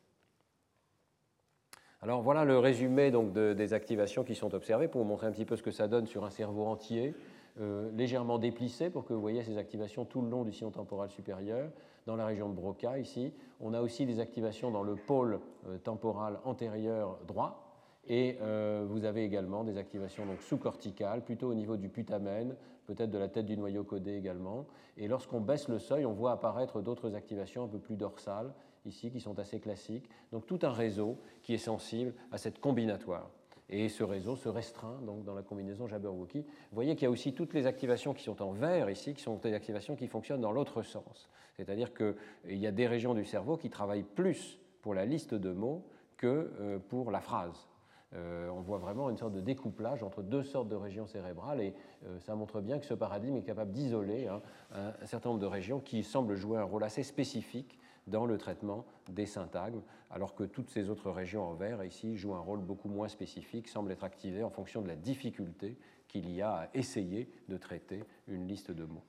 [2.03, 5.45] Alors voilà le résumé donc, des activations qui sont observées pour vous montrer un petit
[5.45, 7.15] peu ce que ça donne sur un cerveau entier,
[7.61, 11.11] euh, légèrement déplissé pour que vous voyez ces activations tout le long du sillon temporal
[11.11, 11.71] supérieur,
[12.07, 13.35] dans la région de Broca ici.
[13.61, 17.67] On a aussi des activations dans le pôle euh, temporal antérieur droit.
[18.07, 23.19] Et euh, vous avez également des activations sous-corticales, plutôt au niveau du putamen, peut-être de
[23.19, 24.65] la tête du noyau codé également.
[24.97, 28.55] Et lorsqu'on baisse le seuil, on voit apparaître d'autres activations un peu plus dorsales
[28.87, 30.09] ici, qui sont assez classiques.
[30.33, 33.31] Donc tout un réseau qui est sensible à cette combinatoire.
[33.69, 36.41] Et ce réseau se restreint donc, dans la combinaison Jabberwocky.
[36.41, 39.23] Vous voyez qu'il y a aussi toutes les activations qui sont en vert ici, qui
[39.23, 41.29] sont des activations qui fonctionnent dans l'autre sens.
[41.55, 42.17] C'est-à-dire qu'il
[42.57, 46.51] y a des régions du cerveau qui travaillent plus pour la liste de mots que
[46.61, 47.69] euh, pour la phrase.
[48.13, 51.75] Euh, on voit vraiment une sorte de découplage entre deux sortes de régions cérébrales et
[52.07, 55.47] euh, ça montre bien que ce paradigme est capable d'isoler hein, un, certain nombre de
[55.47, 60.45] régions qui semblent jouer un rôle assez spécifique dans le traitement des syntagmes, alors que
[60.45, 64.05] toutes ces autres régions en vert ici jouent un rôle beaucoup moins spécifique, semblent être
[64.05, 65.77] activées en fonction de la difficulté
[66.09, 69.05] qu'il y a à essayer de traiter une liste de mots.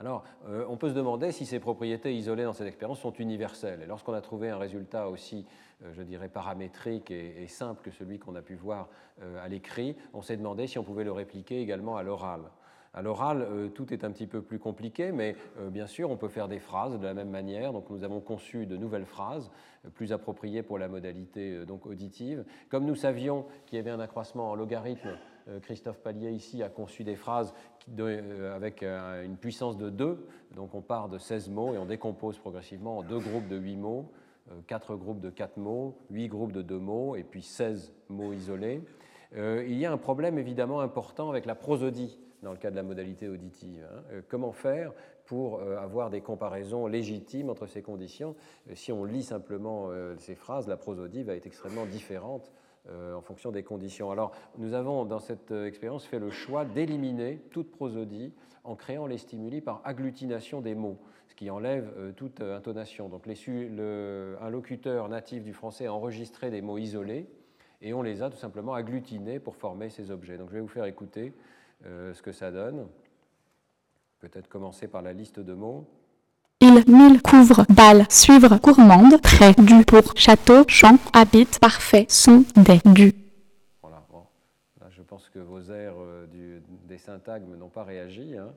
[0.00, 3.82] Alors, euh, on peut se demander si ces propriétés isolées dans cette expérience sont universelles.
[3.82, 5.44] Et lorsqu'on a trouvé un résultat aussi,
[5.82, 8.88] euh, je dirais, paramétrique et, simple que celui qu'on a pu voir
[9.22, 12.42] euh, à l'écrit, on s'est demandé si on pouvait le répliquer également à l'oral.
[12.98, 15.36] À l'oral, tout est un petit peu plus compliqué, mais
[15.70, 17.72] bien sûr, on peut faire des phrases de la même manière.
[17.72, 19.52] Donc, nous avons conçu de nouvelles phrases
[19.94, 22.44] plus appropriées pour la modalité donc auditive.
[22.68, 25.16] Comme nous savions qu'il y avait un accroissement en logarithme
[25.48, 27.54] euh, Christophe Pallier ici a conçu des phrases
[27.98, 31.86] euh, avec euh, une puissance de 2, donc on part de 16 mots et on
[31.86, 34.12] décompose progressivement en deux groupes de 8 mots,
[34.66, 38.82] 4 groupes de 4 mots, 8 groupes de 2 mots et puis 16 mots isolés.
[39.34, 42.82] il y a un problème évidemment important avec la prosodie dans le cas de la
[42.82, 43.86] modalité auditive.
[43.90, 44.22] Hein.
[44.28, 44.92] comment faire
[45.24, 48.34] pour avoir des comparaisons légitimes entre ces conditions?
[48.74, 52.50] Si on lit simplement ces phrases, la prosodie va être extrêmement différente
[52.90, 54.10] euh, en fonction des conditions.
[54.10, 58.32] Alors, nous avons dans cette euh, expérience fait le choix d'éliminer toute prosodie
[58.64, 60.96] en créant les stimuli par agglutination des mots,
[61.28, 63.10] ce qui enlève euh, toute intonation.
[63.10, 67.26] Donc, un locuteur natif du français a enregistré des mots isolés
[67.82, 70.38] et on les a tout simplement agglutinés pour former ces objets.
[70.38, 71.34] Donc, je vais vous faire écouter
[71.84, 72.86] ce que ça donne.
[74.20, 75.86] Peut-être commencer par la liste de mots.
[76.60, 82.80] Il mille couvre, balle, suivre, gourmande, près, du, pour, château, champ, habite, parfait, sont, des,
[82.84, 83.14] du.
[83.80, 84.24] Voilà, bon.
[84.80, 88.36] Là, je pense que vos airs euh, du, des syntagmes n'ont pas réagi.
[88.36, 88.48] Hein.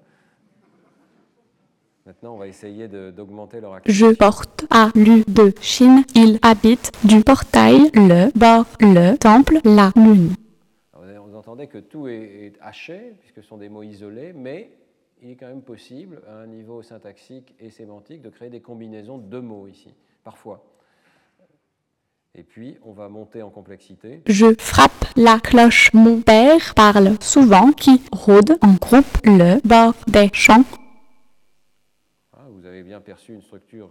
[2.08, 4.04] Maintenant, on va essayer d'augmenter leur activité.
[4.04, 9.92] Je porte à lu de Chine, il habite du portail, le bord, le temple, la
[9.96, 10.34] lune.
[11.52, 14.72] Entendez que tout est, haché, puisque ce sont des mots isolés, mais
[15.22, 19.18] il est quand même possible, à un niveau syntaxique et sémantique, de créer des combinaisons
[19.18, 20.64] de mots ici, parfois.
[22.36, 24.22] Et puis, on va monter en complexité.
[24.28, 25.94] Je frappe la cloche.
[25.94, 30.64] Mon père parle souvent qui rôde en groupe le bord des champs.
[32.32, 33.90] Ah, vous avez bien perçu une structure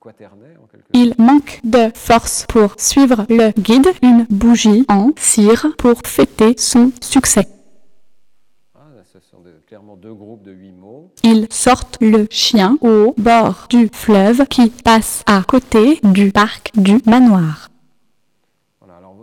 [0.00, 0.94] quaternaire en quelque sorte.
[0.94, 3.88] Il manque de force pour suivre le guide.
[4.02, 7.46] Une bougie en cire pour fêter son succès
[9.68, 11.12] clairement deux groupes de huit mots.
[11.24, 16.98] Ils sortent le chien au bord du fleuve qui passe à côté du parc du
[17.04, 17.68] manoir.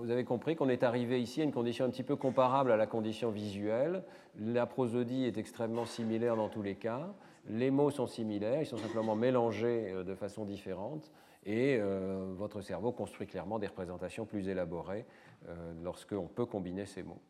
[0.05, 2.77] Vous avez compris qu'on est arrivé ici à une condition un petit peu comparable à
[2.77, 4.03] la condition visuelle.
[4.39, 7.11] La prosodie est extrêmement similaire dans tous les cas.
[7.47, 11.11] Les mots sont similaires, ils sont simplement mélangés euh, de façon différente
[11.45, 15.05] et euh, votre cerveau construit clairement des représentations plus élaborées
[15.47, 17.21] euh, lorsqu'on peut combiner ces mots.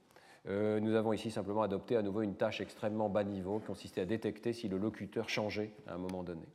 [0.47, 4.05] Nous avons ici simplement adopté à nouveau une tâche extrêmement bas niveau qui consistait à
[4.05, 6.45] détecter si le locuteur changeait à un moment donné.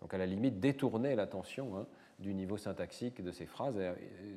[0.00, 1.86] Donc à la limite, détourner l'attention hein,
[2.20, 3.78] du niveau syntaxique de ces phrases.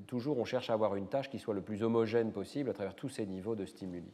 [0.07, 2.95] Toujours, on cherche à avoir une tâche qui soit le plus homogène possible à travers
[2.95, 4.11] tous ces niveaux de stimuli.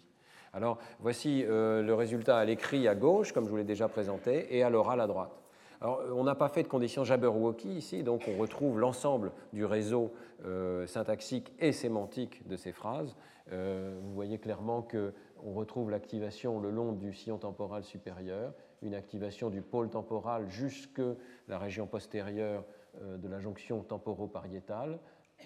[0.54, 4.56] Alors voici euh, le résultat à l'écrit à gauche, comme je vous l'ai déjà présenté,
[4.56, 5.42] et à l'oral à droite.
[5.82, 10.14] Alors, on n'a pas fait de conditions Jabberwocky ici, donc on retrouve l'ensemble du réseau
[10.46, 13.16] euh, syntaxique et sémantique de ces phrases.
[13.52, 19.50] Euh, vous voyez clairement qu'on retrouve l'activation le long du sillon temporal supérieur, une activation
[19.50, 21.02] du pôle temporal jusque
[21.48, 22.64] la région postérieure
[23.02, 25.00] euh, de la jonction temporopariétale,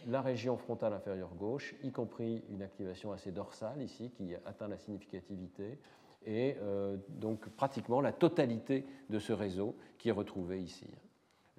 [0.07, 4.77] la région frontale inférieure gauche, y compris une activation assez dorsale ici qui atteint la
[4.77, 5.79] significativité,
[6.25, 10.87] et euh, donc pratiquement la totalité de ce réseau qui est retrouvé ici.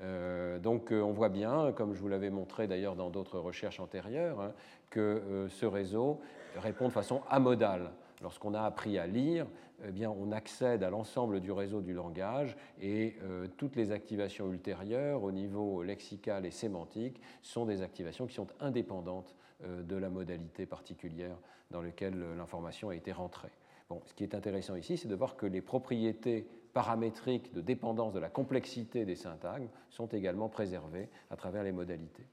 [0.02, 3.80] Euh, donc euh, on voit bien, comme je vous l'avais montré d'ailleurs dans d'autres recherches
[3.80, 4.52] antérieures, hein,
[4.90, 6.20] que ce réseau
[6.56, 7.90] répond de façon amodale.
[8.22, 9.46] Lorsqu'on a appris à lire,
[9.84, 13.16] eh on accède à l'ensemble du réseau du langage et
[13.56, 19.34] toutes les activations ultérieures au niveau lexical et sémantique sont des activations qui sont indépendantes
[19.62, 21.36] de la modalité particulière
[21.70, 23.52] dans laquelle l'information a été rentrée.
[23.88, 28.12] Bon, ce qui est intéressant ici, c'est de voir que les propriétés paramétriques de dépendance
[28.12, 32.26] de la complexité des syntagmes sont également préservés à travers les modalités.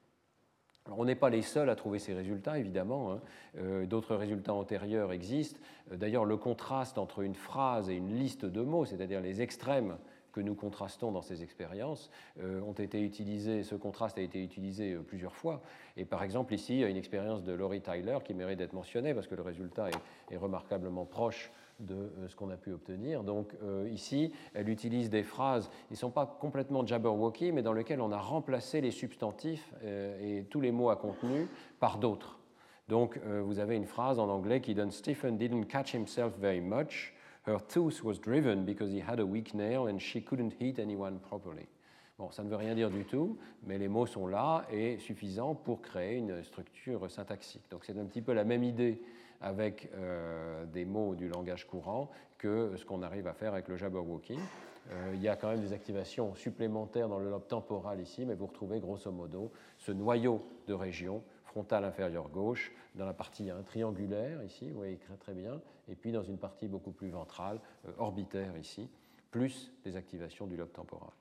[0.91, 3.13] On n'est pas les seuls à trouver ces résultats, évidemment.
[3.13, 3.21] Hein.
[3.57, 5.59] Euh, d'autres résultats antérieurs existent.
[5.91, 9.97] Euh, d'ailleurs, le contraste entre une phrase et une liste de mots, c'est-à-dire les extrêmes
[10.33, 12.09] que nous contrastons dans ces expériences,
[12.41, 15.61] euh, ont été utilisés, ce contraste a été utilisé plusieurs fois.
[15.95, 18.73] Et par exemple, ici, il y a une expérience de Laurie Tyler qui mérite d'être
[18.73, 19.89] mentionnée parce que le résultat
[20.31, 23.23] est remarquablement proche de euh, ce qu'on a pu obtenir.
[23.23, 27.73] Donc euh, ici, elle utilise des phrases qui ne sont pas complètement Jabberwocky, mais dans
[27.73, 31.47] lesquelles on a remplacé les substantifs euh, et tous les mots à contenu
[31.79, 32.39] par d'autres.
[32.89, 37.13] Donc vous avez une phrase en anglais qui donne Stephen didn't catch himself very much.
[37.47, 41.17] Her tooth was driven because he had a weak nail and she couldn't hit anyone
[41.19, 41.65] properly.
[42.19, 45.55] Bon, ça ne veut rien dire du tout, mais les mots sont là et suffisants
[45.55, 47.63] pour créer une structure syntaxique.
[47.71, 49.01] Donc c'est un petit peu la même idée
[49.43, 53.77] avec euh, des mots du langage courant que ce qu'on arrive à faire avec le
[53.77, 54.37] Jabberwocky.
[55.13, 58.47] il y a quand même des activations supplémentaires dans le lobe temporal ici, mais vous
[58.47, 64.69] retrouvez grosso modo ce noyau de région frontale inférieure gauche, dans la partie triangulaire ici,
[64.71, 67.61] vous voyez très, très bien, et puis dans une partie beaucoup plus ventrale,
[67.97, 68.89] orbitaire ici,
[69.31, 71.11] plus des activations du lobe temporal.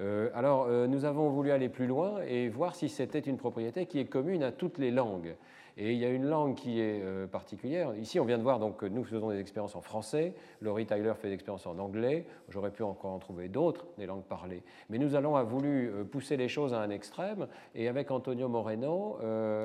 [0.00, 3.86] Euh, alors, euh, nous avons voulu aller plus loin et voir si c'était une propriété
[3.86, 5.36] qui est commune à toutes les langues.
[5.76, 7.94] Et il y a une langue qui est euh, particulière.
[7.96, 11.28] Ici, on vient de voir donc, nous faisons des expériences en français, Laurie Tyler fait
[11.28, 14.62] des expériences en anglais, j'aurais pu encore en trouver d'autres, des langues parlées.
[14.90, 19.18] Mais nous allons voulu pousser les choses à un extrême, et avec Antonio Moreno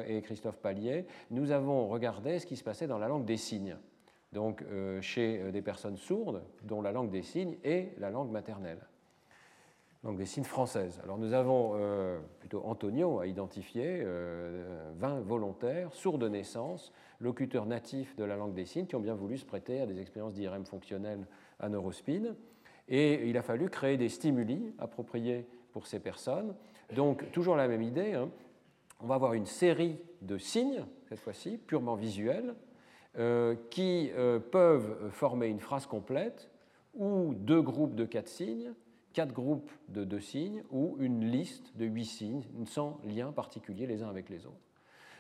[0.08, 3.78] et Christophe Pallier, nous avons regardé ce qui se passait dans la langue des signes.
[4.34, 4.64] Donc,
[5.02, 8.80] chez des personnes sourdes, dont la langue des signes est la langue maternelle
[10.04, 11.00] donc des signes françaises.
[11.04, 17.66] Alors nous avons euh, plutôt Antonio à identifier, 20 euh, volontaires, sourds de naissance, locuteurs
[17.66, 20.34] natifs de la langue des signes, qui ont bien voulu se prêter à des expériences
[20.34, 21.26] d'IRM fonctionnel
[21.60, 22.36] à neurospin.
[22.88, 26.56] Et il a fallu créer des stimuli appropriés pour ces personnes.
[26.96, 28.30] Donc toujours la même idée, hein.
[29.02, 32.56] on va avoir une série de signes, cette fois-ci, purement visuels,
[33.18, 34.12] euh, qui
[34.52, 36.50] peuvent former une phrase complète
[36.94, 38.74] ou deux groupes de quatre signes
[39.18, 44.04] quatre groupes de deux signes ou une liste de huit signes sans lien particulier les
[44.04, 44.62] uns avec les autres.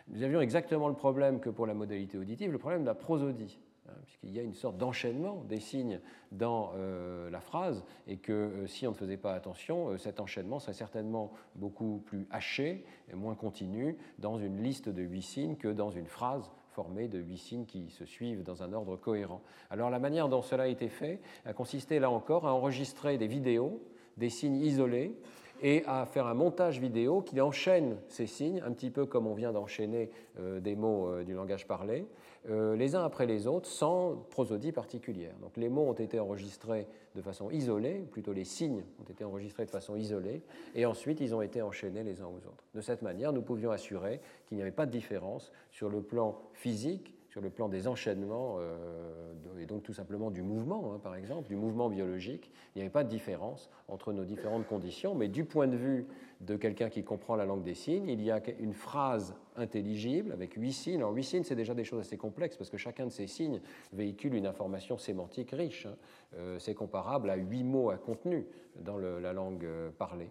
[0.09, 3.57] Nous avions exactement le problème que pour la modalité auditive, le problème de la prosodie,
[3.89, 5.99] hein, puisqu'il y a une sorte d'enchaînement des signes
[6.31, 10.19] dans euh, la phrase, et que euh, si on ne faisait pas attention, euh, cet
[10.19, 15.55] enchaînement serait certainement beaucoup plus haché et moins continu dans une liste de huit signes
[15.55, 19.41] que dans une phrase formé de huit signes qui se suivent dans un ordre cohérent.
[19.71, 23.25] Alors la manière dont cela a été fait a consisté là encore à enregistrer des
[23.25, 23.81] vidéos,
[24.17, 25.17] des signes isolés,
[25.63, 29.33] et à faire un montage vidéo qui enchaîne ces signes, un petit peu comme on
[29.33, 32.05] vient d'enchaîner euh, des mots euh, du langage parlé,
[32.45, 35.35] les uns après les autres, sans prosodie particulière.
[35.41, 39.65] Donc les mots ont été enregistrés de façon isolée, plutôt les signes ont été enregistrés
[39.65, 40.41] de façon isolée,
[40.75, 42.63] et ensuite ils ont été enchaînés les uns aux autres.
[42.73, 46.39] De cette manière, nous pouvions assurer qu'il n'y avait pas de différence sur le plan
[46.53, 51.13] physique sur le plan des enchaînements, euh, et donc tout simplement du mouvement, hein, par
[51.13, 52.51] exemple, du mouvement biologique.
[52.73, 56.07] Il n'y avait pas de différence entre nos différentes conditions, mais du point de vue
[56.41, 60.53] de quelqu'un qui comprend la langue des signes, il y a une phrase intelligible avec
[60.53, 60.97] huit signes.
[60.97, 63.59] Alors huit signes, c'est déjà des choses assez complexes parce que chacun de ces signes
[63.93, 65.85] véhicule une information sémantique riche.
[65.85, 65.95] Hein.
[66.37, 68.45] Euh, c'est comparable à huit mots à contenu
[68.79, 70.29] dans la langue euh, parlée.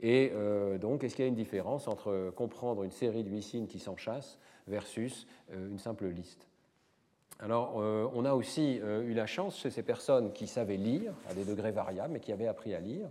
[0.00, 0.30] Et
[0.78, 3.78] donc, est-ce qu'il y a une différence entre comprendre une série de huit signes qui
[3.78, 6.46] s'enchassent versus euh, une simple liste?
[7.38, 11.12] Alors, euh, on a aussi euh, eu la chance chez ces personnes qui savaient lire
[11.30, 13.08] à des degrés variables, mais qui avaient appris à lire,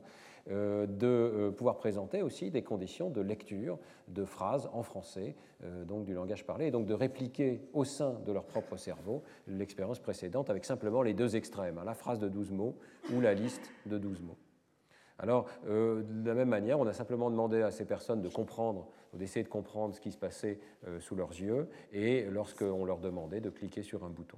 [0.47, 5.35] de pouvoir présenter aussi des conditions de lecture de phrases en français,
[5.85, 9.99] donc du langage parlé, et donc de répliquer au sein de leur propre cerveau l'expérience
[9.99, 12.75] précédente avec simplement les deux extrêmes, hein, la phrase de 12 mots
[13.13, 14.37] ou la liste de 12 mots.
[15.17, 18.87] Alors, euh, de la même manière, on a simplement demandé à ces personnes de comprendre,
[19.13, 23.39] d'essayer de comprendre ce qui se passait euh, sous leurs yeux, et lorsqu'on leur demandait
[23.39, 24.37] de cliquer sur un bouton.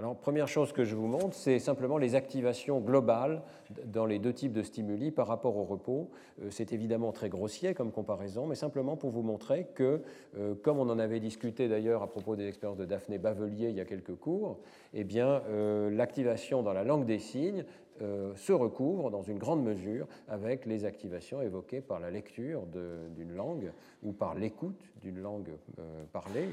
[0.00, 3.42] Alors, première chose que je vous montre, c'est simplement les activations globales
[3.84, 6.08] dans les deux types de stimuli par rapport au repos.
[6.40, 10.00] Euh, c'est évidemment très grossier comme comparaison, mais simplement pour vous montrer que,
[10.62, 13.80] comme on en avait discuté d'ailleurs à propos des expériences de Daphné Bavelier il y
[13.80, 14.58] a quelques cours,
[14.94, 15.42] eh bien,
[15.90, 17.66] l'activation dans la langue des signes
[18.02, 23.34] euh, se recouvre dans une grande mesure avec les activations évoquées par la lecture d'une
[23.34, 26.48] langue ou par l'écoute d'une langue euh, parlée.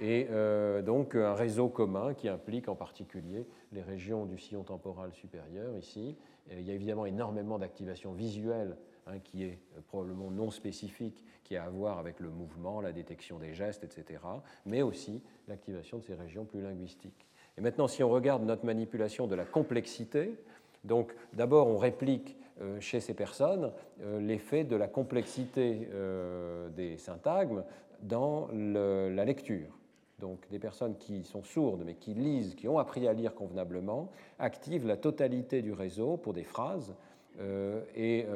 [0.00, 5.12] Et euh, donc un réseau commun qui implique en particulier les régions du sillon temporal
[5.12, 6.16] supérieur ici.
[6.50, 9.58] il y a évidemment énormément d'activations visuelles hein, qui est
[9.88, 14.22] probablement non spécifique, qui a à voir avec le mouvement, la détection des gestes, etc.,
[14.64, 17.26] mais aussi l'activation de ces régions plus linguistiques.
[17.58, 20.34] Et maintenant, si on regarde notre manipulation de la complexité,
[20.84, 26.96] donc d'abord, on réplique euh, chez ces personnes euh, l'effet de la complexité euh, des
[26.98, 27.64] syntagmes
[28.02, 29.79] dans la lecture.
[30.20, 34.10] Donc des personnes qui sont sourdes mais qui lisent, qui ont appris à lire convenablement,
[34.38, 36.94] activent la totalité du réseau pour des phrases
[37.94, 38.26] et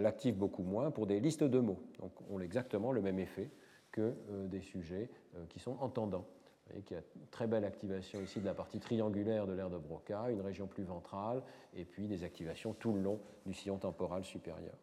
[0.00, 1.78] l'activent beaucoup moins pour des listes de mots.
[2.00, 3.50] Donc on a exactement le même effet
[3.92, 4.14] que
[4.48, 5.08] des sujets
[5.48, 6.26] qui sont entendants
[6.68, 9.70] voyez qu'il y a une très belle activation ici de la partie triangulaire de l'aire
[9.70, 11.42] de Broca, une région plus ventrale,
[11.74, 14.74] et puis des activations tout le long du sillon temporal supérieur.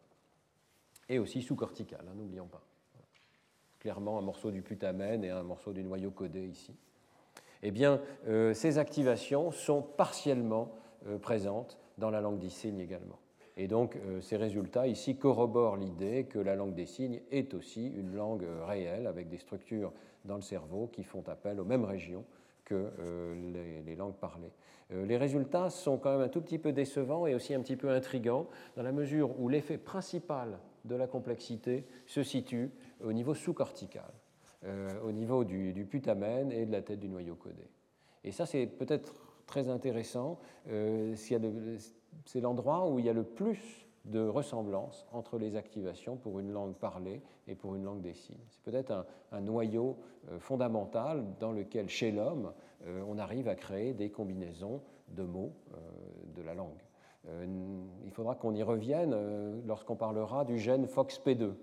[1.08, 2.62] Et aussi sous-cortical, hein, n'oublions pas.
[3.86, 6.74] Clairement, un morceau du putamen et un morceau du noyau codé ici.
[7.62, 10.72] Eh bien, euh, ces activations sont partiellement
[11.06, 13.20] euh, présentes dans la langue des signes également.
[13.56, 17.86] Et donc, euh, ces résultats ici corroborent l'idée que la langue des signes est aussi
[17.86, 19.92] une langue réelle avec des structures
[20.24, 22.24] dans le cerveau qui font appel aux mêmes régions
[22.64, 22.90] que
[23.86, 24.50] les, langues parlées.
[24.90, 27.90] les résultats sont quand même un tout petit peu décevants et aussi un petit peu
[27.90, 32.72] intrigants, dans la mesure où l'effet principal de la complexité se situe
[33.02, 34.12] au niveau sous-cortical,
[35.04, 37.68] au niveau du, putamen et de la tête du noyau codé.
[38.24, 39.14] Et ça, c'est peut-être
[39.46, 40.40] très intéressant.
[41.14, 46.52] c'est l'endroit où il y a le plus de ressemblance entre les activations pour une
[46.52, 48.44] langue parlée et pour une langue des signes.
[48.50, 49.96] C'est peut-être un, noyau
[50.30, 52.52] euh, fondamental dans lequel, chez l'homme,
[52.86, 55.78] euh, on arrive à créer des combinaisons de mots euh,
[56.36, 56.82] de la langue.
[58.04, 59.12] il faudra qu'on y revienne
[59.66, 61.54] lorsqu'on parlera du gène FOXP2.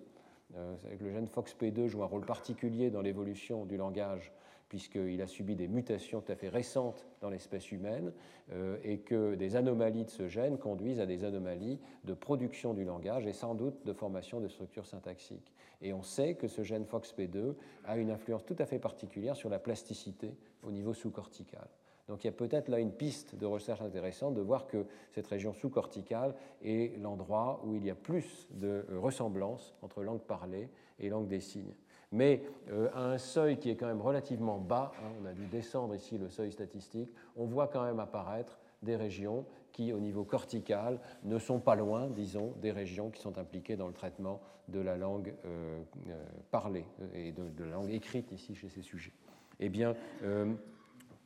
[0.56, 4.32] Le gène FOXP2 joue un rôle particulier dans l'évolution du langage
[4.74, 8.12] puisqu'il a subi des mutations tout à fait récentes dans l'espèce humaine
[8.54, 12.84] euh, et que des anomalies de ce gène conduisent à des anomalies de production du
[12.84, 15.54] langage et sans doute de formation de structures syntaxiques.
[15.84, 17.54] Et on sait que ce gène FOXP2
[17.86, 21.68] a une influence tout à fait particulière sur la plasticité au niveau sous-cortical.
[22.08, 25.28] Donc il y a peut-être là une piste de recherche intéressante de voir que cette
[25.28, 31.10] région sous-corticale est l'endroit où il y a plus de ressemblance entre langue parlée et
[31.10, 31.74] langue des signes
[32.14, 35.48] mais euh, à un seuil qui est quand même relativement bas, hein, on a dû
[35.48, 40.24] descendre ici le seuil statistique, on voit quand même apparaître des régions qui, au niveau
[40.24, 44.80] cortical, ne sont pas loin, disons, des régions qui sont impliquées dans le traitement de
[44.80, 46.86] la langue euh, euh, parlée
[47.16, 49.14] et de, la langue écrite ici chez ces sujets.
[49.60, 49.96] Eh bien,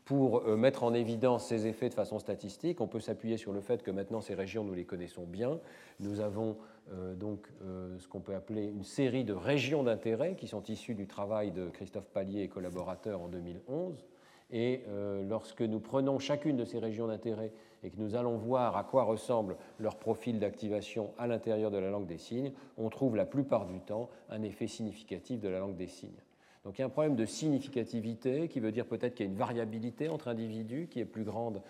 [0.08, 3.84] pour mettre en évidence ces effets de façon statistique, on peut s'appuyer sur le fait
[3.84, 5.60] que maintenant ces régions, nous les connaissons bien.
[6.00, 6.56] Nous avons
[6.93, 10.96] euh, donc euh, ce qu'on peut appeler une série de régions d'intérêt qui sont issues
[10.96, 14.06] du travail de Christophe Pallier et collaborateurs en 2011.
[14.52, 17.52] Et euh, lorsque nous prenons chacune de ces régions d'intérêt
[17.84, 21.89] et que nous allons voir à quoi ressemble leur profil d'activation à l'intérieur de la
[21.89, 25.76] langue des signes, on trouve la plupart du temps un effet significatif de la langue
[25.76, 26.22] des signes.
[26.67, 29.32] Donc il y a un problème de significativité qui veut dire peut-être qu'il y a
[29.32, 31.62] une variabilité entre individus qui est plus grande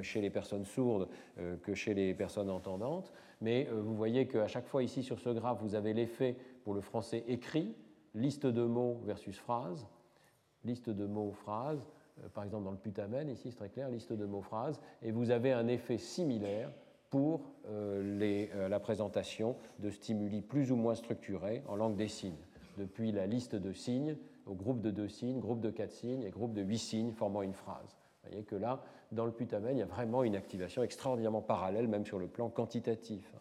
[0.00, 1.08] chez les personnes sourdes
[1.62, 3.12] que chez les personnes entendantes.
[3.42, 6.74] Mais euh, vous voyez qu'à chaque fois ici sur ce graphe, vous avez l'effet pour
[6.74, 7.74] le français écrit,
[8.14, 9.86] liste de mots versus phrase,
[10.64, 11.84] liste de mots, phrase,
[12.22, 15.10] euh, par exemple dans le putamen, ici c'est très clair, liste de mots, phrase, et
[15.10, 16.70] vous avez un effet similaire
[17.10, 22.38] pour euh, la présentation de stimuli plus ou moins structurés en langue des signes,
[22.82, 24.16] depuis la liste de signes
[24.46, 27.42] au groupe de deux signes, groupe de quatre signes et groupe de huit signes formant
[27.42, 27.96] une phrase.
[28.22, 31.86] Vous voyez que là, dans le putamen, il y a vraiment une activation extraordinairement parallèle,
[31.86, 33.32] même sur le plan quantitatif.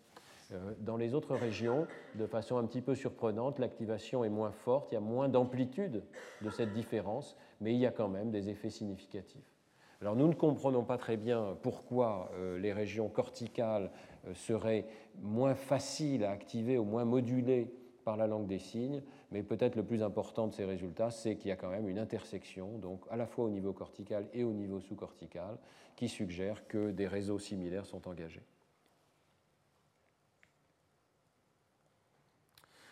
[0.52, 4.92] Euh, dans les autres régions, de façon un petit peu surprenante, l'activation est moins forte,
[4.92, 6.04] il y a moins d'amplitude
[6.42, 9.56] de cette différence, mais il y a quand même des effets significatifs.
[10.02, 13.92] Alors nous ne comprenons pas très bien pourquoi euh, les régions corticales
[14.28, 14.86] euh, seraient
[15.22, 17.72] moins faciles à activer ou moins modulées
[18.04, 21.50] par la langue des signes, mais peut-être le plus important de ces résultats, c'est qu'il
[21.50, 24.52] y a quand même une intersection, donc à la fois au niveau cortical et au
[24.52, 25.58] niveau sous-cortical,
[25.96, 28.44] qui suggère que des réseaux similaires sont engagés.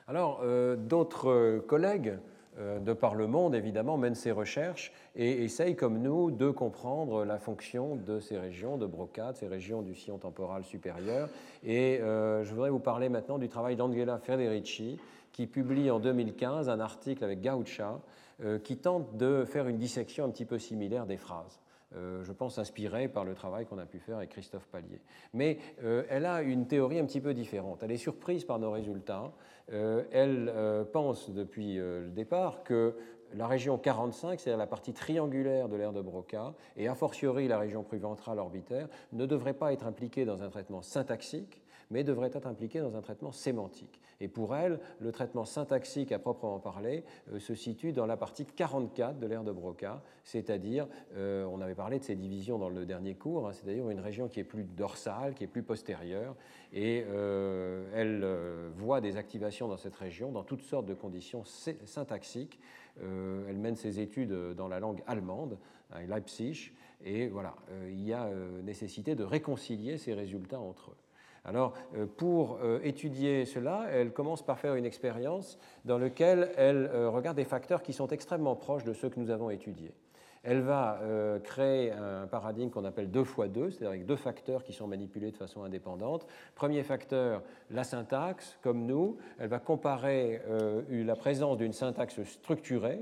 [0.08, 2.18] Alors, euh, d'autres collègues
[2.58, 7.24] euh, de par le monde, évidemment, mènent ces recherches et essayent, comme nous, de comprendre
[7.26, 11.30] la fonction de ces régions de Broca, de ces régions du sillon temporal supérieur.
[11.64, 14.98] Et euh, je voudrais vous parler maintenant du travail d'Angela Federici,
[15.32, 18.00] qui publie en 2015 un article avec Gaucha,
[18.42, 21.60] euh, qui tente de faire une dissection un petit peu similaire des phrases.
[21.96, 25.02] Euh, je pense, inspirée par le travail qu'on a pu faire avec Christophe Pallier.
[25.34, 27.84] Mais euh, elle a une théorie un petit peu différente.
[27.84, 29.32] Elle est surprise par nos résultats.
[29.72, 30.52] Elle
[30.92, 32.96] pense depuis le départ que
[33.36, 37.60] la région 45, c'est-à-dire la partie triangulaire de l'aire de Broca, et a fortiori la
[37.60, 41.62] région préventrale orbitaire, ne devrait pas être impliquée dans un traitement syntaxique,
[41.92, 44.00] mais devrait être impliquée dans un traitement sémantique.
[44.22, 48.46] Et pour elle, le traitement syntaxique à proprement parler euh, se situe dans la partie
[48.46, 52.86] 44 de l'aire de Broca, c'est-à-dire, euh, on avait parlé de ces divisions dans le
[52.86, 56.36] dernier cours, hein, c'est-à-dire une région qui est plus dorsale, qui est plus postérieure,
[56.74, 61.44] et euh, elle voit des activations dans cette région dans toutes sortes de conditions
[61.86, 62.60] syntaxiques.
[63.02, 65.58] elle mène ses études dans la langue allemande,
[65.92, 66.72] à Leipzig,
[67.04, 67.56] et voilà,
[67.88, 68.30] il y a
[68.62, 71.09] nécessité de réconcilier ces résultats entre eux.
[71.50, 76.92] Alors, euh, pour euh, étudier cela, elle commence par faire une expérience dans laquelle elle
[76.94, 79.96] euh, regarde des facteurs qui sont extrêmement proches de ceux que nous avons étudiés.
[80.44, 81.02] Elle va
[81.44, 85.32] créer un paradigme qu'on appelle 2 fois 2, c'est-à-dire avec deux facteurs qui sont manipulés
[85.32, 86.26] de façon indépendante.
[86.56, 89.18] Premier facteur, la syntaxe, comme nous.
[89.38, 90.42] Elle va comparer
[90.90, 93.02] la présence d'une syntaxe structurée,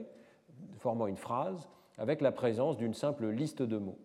[0.80, 1.70] formant une phrase,
[2.00, 4.00] avec la présence d'une simple liste de mots.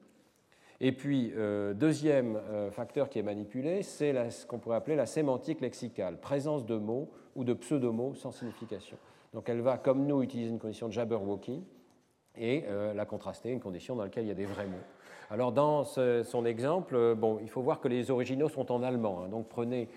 [0.85, 5.07] Et puis, euh, deuxième euh, facteur qui est manipulé, c'est ce qu'on pourrait appeler la
[5.07, 8.97] sémantique lexicale, présence de mots ou de pseudomots sans signification.
[9.33, 11.63] Donc elle va, comme nous, utiliser une condition de Jabberwocky
[12.37, 12.65] et
[12.95, 14.77] la contraster, une condition dans laquelle il y a des vrais mots.
[15.31, 19.29] Alors dans son exemple, bon, il faut voir que les originaux sont en allemand, hein.
[19.29, 19.89] donc prenez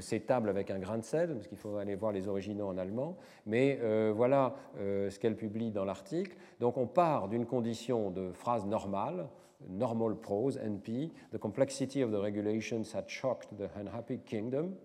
[0.00, 2.78] ces tables avec un grain de sel, parce qu'il faut aller voir les originaux en
[2.78, 3.16] allemand,
[3.46, 3.80] mais
[4.12, 6.36] voilà ce qu'elle publie dans l'article.
[6.60, 9.26] Donc on part d'une condition de phrase normale,
[9.68, 14.76] normal prose, NP, the complexity of the regulations had shocked the unhappy kingdom.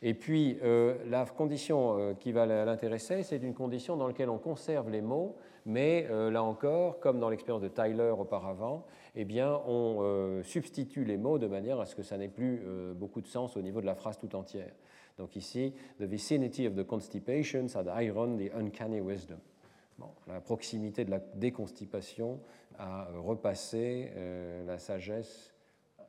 [0.00, 4.38] Et puis, euh, la condition euh, qui va l'intéresser, c'est une condition dans laquelle on
[4.38, 5.34] conserve les mots,
[5.66, 11.16] mais euh, là encore, comme dans l'expérience de Tyler auparavant, eh bien, on substitue les
[11.16, 12.62] mots de manière à ce que ça n'ait plus
[12.94, 14.70] beaucoup de sens au niveau de la phrase tout entière.
[15.18, 19.38] Donc ici, the vicinity of the constipations had iron the uncanny wisdom.
[20.26, 22.40] La proximité de la déconstipation
[22.78, 24.12] a repassé
[24.66, 25.52] la sagesse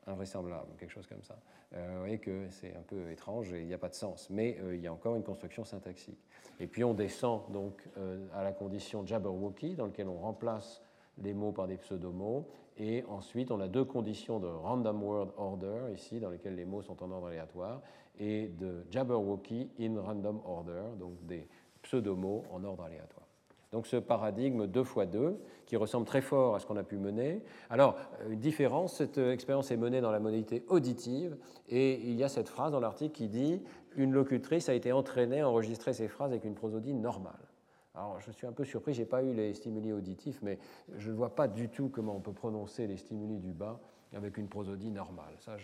[0.10, 1.40] invraisemblable, quelque chose comme ça.
[1.76, 4.30] Euh, vous voyez que c'est un peu étrange et il n'y a pas de sens,
[4.30, 6.20] mais euh, il y a encore une construction syntaxique.
[6.60, 10.82] Et puis on descend donc euh, à la condition Jabberwocky, dans laquelle on remplace
[11.22, 15.94] les mots par des pseudomots, et ensuite on a deux conditions de random word order,
[15.94, 17.82] ici, dans lesquelles les mots sont en ordre aléatoire,
[18.18, 21.48] et de Jabberwocky in random order, donc des
[21.82, 23.29] pseudomots en ordre aléatoire.
[23.72, 26.98] Donc ce paradigme 2 fois 2 qui ressemble très fort à ce qu'on a pu
[26.98, 27.44] mener.
[27.70, 32.16] Alors, euh, une différence, cette euh, expérience est menée dans la modalité auditive et il
[32.16, 33.62] y a cette phrase dans l'article qui dit
[33.96, 37.50] Une locutrice a été entraînée à enregistrer ses phrases avec une prosodie normale.
[37.94, 40.58] Alors, je suis un peu surpris, je n'ai pas eu les stimuli auditifs, mais
[40.96, 43.80] je ne vois pas du tout comment on peut prononcer les stimuli du bas
[44.14, 45.34] avec une prosodie normale.
[45.40, 45.58] Ça,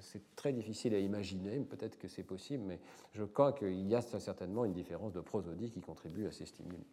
[0.00, 2.80] c'est très difficile à imaginer, peut-être que c'est possible, mais
[3.12, 6.84] je crois qu'il y a certainement une différence de prosodie qui contribue à ces stimuli.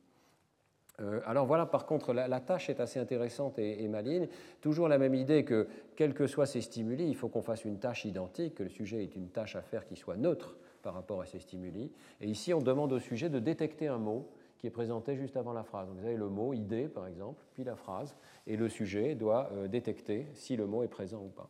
[0.99, 4.27] Euh, alors voilà, par contre, la, tâche est assez intéressante et, maligne.
[4.61, 7.79] Toujours la même idée que, quels que soient ces stimuli, il faut qu'on fasse une
[7.79, 11.21] tâche identique, que le sujet ait une tâche à faire qui soit neutre par rapport
[11.21, 11.91] à ces stimuli.
[12.21, 14.29] Et ici, on demande au sujet de détecter un mot
[14.59, 15.89] qui est présenté juste avant la phrase.
[15.89, 18.15] vous avez le mot idée, par exemple, puis la phrase,
[18.47, 21.49] et le sujet doit euh, détecter si le mot est présent ou pas.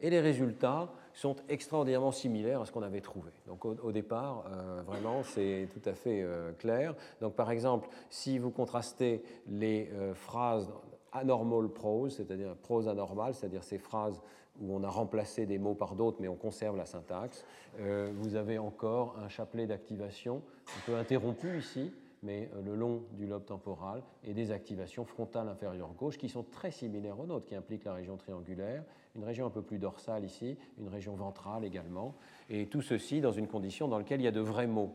[0.00, 3.32] Et les résultats sont extraordinairement similaires à ce qu'on avait trouvé.
[3.48, 6.94] Donc au, départ, euh, vraiment, c'est tout à fait euh, clair.
[7.20, 10.70] Donc par exemple, si vous contrastez les euh, phrases
[11.10, 14.20] anormal prose, c'est-à-dire prose anormale, c'est-à-dire ces phrases
[14.60, 17.44] où on a remplacé des mots par d'autres, mais on conserve la syntaxe,
[17.78, 21.92] vous avez encore un chapelet d'activation un peu interrompu ici,
[22.22, 26.70] mais le long du lobe temporal, et des activations frontales inférieures gauche qui sont très
[26.70, 30.56] similaires aux nôtres, qui impliquent la région triangulaire, une région un peu plus dorsale ici,
[30.78, 32.14] une région ventrale également,
[32.50, 34.94] et tout ceci dans une condition dans laquelle il y a de vrais mots.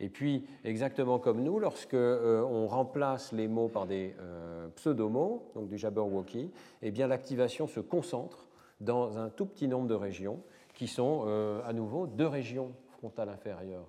[0.00, 5.50] Et puis, exactement comme nous, lorsque euh, on remplace les mots par des euh, pseudomots,
[5.54, 6.50] donc du Jabberwocky,
[6.82, 8.46] eh bien l'activation se concentre
[8.80, 10.40] dans un tout petit nombre de régions
[10.74, 13.88] qui sont euh, à nouveau deux régions frontales inférieures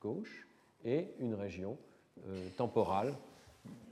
[0.00, 0.48] gauche
[0.84, 1.76] et une région
[2.56, 3.14] temporale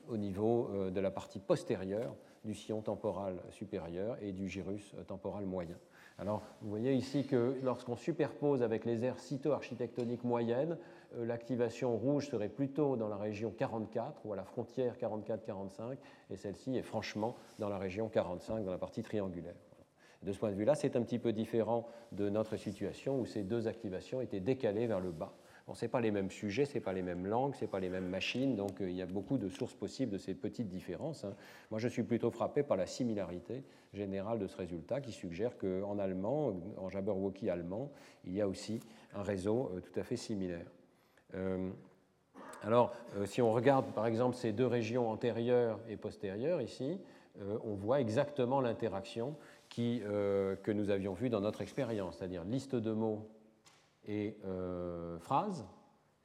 [0.08, 2.14] au niveau de la partie postérieure
[2.44, 5.76] du sillon temporal supérieur et du gyrus temporal moyen.
[6.20, 10.76] Alors, vous voyez ici que lorsqu'on superpose avec les aires cytoarchitectoniques moyennes,
[11.16, 15.96] euh, l'activation rouge serait plutôt dans la région 44 ou à la frontière 44-45,
[16.28, 19.54] et celle-ci est franchement dans la région 45, dans la partie triangulaire.
[20.22, 23.42] De ce point de vue-là, c'est un petit peu différent de notre situation où ces
[23.42, 25.32] deux activations étaient décalées vers le bas.
[25.70, 27.70] Bon, ce n'est pas les mêmes sujets, ce n'est pas les mêmes langues, ce n'est
[27.70, 30.34] pas les mêmes machines, donc euh, il y a beaucoup de sources possibles de ces
[30.34, 31.22] petites différences.
[31.22, 31.36] Hein.
[31.70, 33.62] Moi, je suis plutôt frappé par la similarité
[33.94, 37.92] générale de ce résultat qui suggère qu'en allemand, en Jabberwocky allemand,
[38.24, 38.80] il y a aussi
[39.14, 40.66] un réseau euh, tout à fait similaire.
[41.36, 41.70] Euh,
[42.64, 42.92] alors,
[43.26, 46.98] si on regarde par exemple ces deux régions antérieures et postérieures ici,
[47.64, 49.36] on voit exactement l'interaction
[49.70, 53.30] que nous avions vue dans notre expérience, c'est-à-dire liste de mots
[54.06, 55.66] et euh, phrase,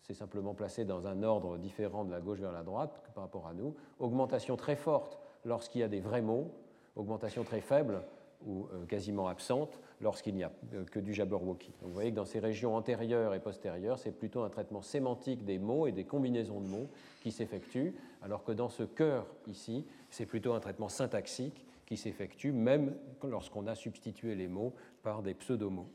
[0.01, 3.47] c'est simplement placé dans un ordre différent de la gauche vers la droite par rapport
[3.47, 3.75] à nous.
[3.99, 6.51] Augmentation très forte lorsqu'il y a des vrais mots,
[6.95, 8.03] augmentation très faible
[8.45, 11.71] ou euh, quasiment absente lorsqu'il n'y a euh, que du Jabberwocky.
[11.81, 15.43] Donc vous voyez que dans ces régions antérieures et postérieures, c'est plutôt un traitement sémantique
[15.43, 16.89] des mots et des combinaisons de mots
[17.23, 22.51] qui s'effectue, alors que dans ce cœur ici, c'est plutôt un traitement syntaxique qui s'effectue
[22.51, 24.73] même lorsqu'on a substitué les mots
[25.03, 25.89] par des pseudomots.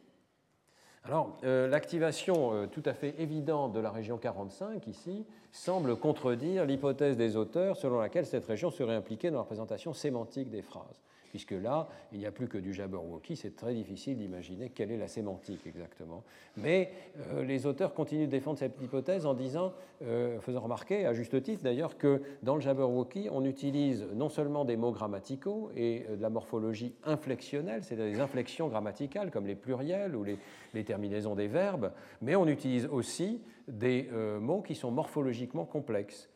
[1.04, 6.66] Alors, euh, l'activation euh, tout à fait évidente de la région 45 ici semble contredire
[6.66, 11.00] l'hypothèse des auteurs selon laquelle cette région serait impliquée dans la représentation sémantique des phrases
[11.30, 14.96] puisque là, il n'y a plus que du Jabberwocky, c'est très difficile d'imaginer quelle est
[14.96, 16.24] la sémantique exactement.
[16.56, 16.92] Mais
[17.32, 19.72] euh, les auteurs continuent de défendre cette hypothèse en disant,
[20.02, 24.64] euh, faisant remarquer, à juste titre d'ailleurs, que dans le Jabberwocky, on utilise non seulement
[24.64, 29.54] des mots grammaticaux et euh, de la morphologie inflexionnelle, c'est-à-dire des inflexions grammaticales comme les
[29.54, 30.36] pluriels ou les,
[30.74, 34.08] les, terminaisons des verbes, mais on utilise aussi des
[34.40, 36.28] mots qui sont morphologiquement complexes.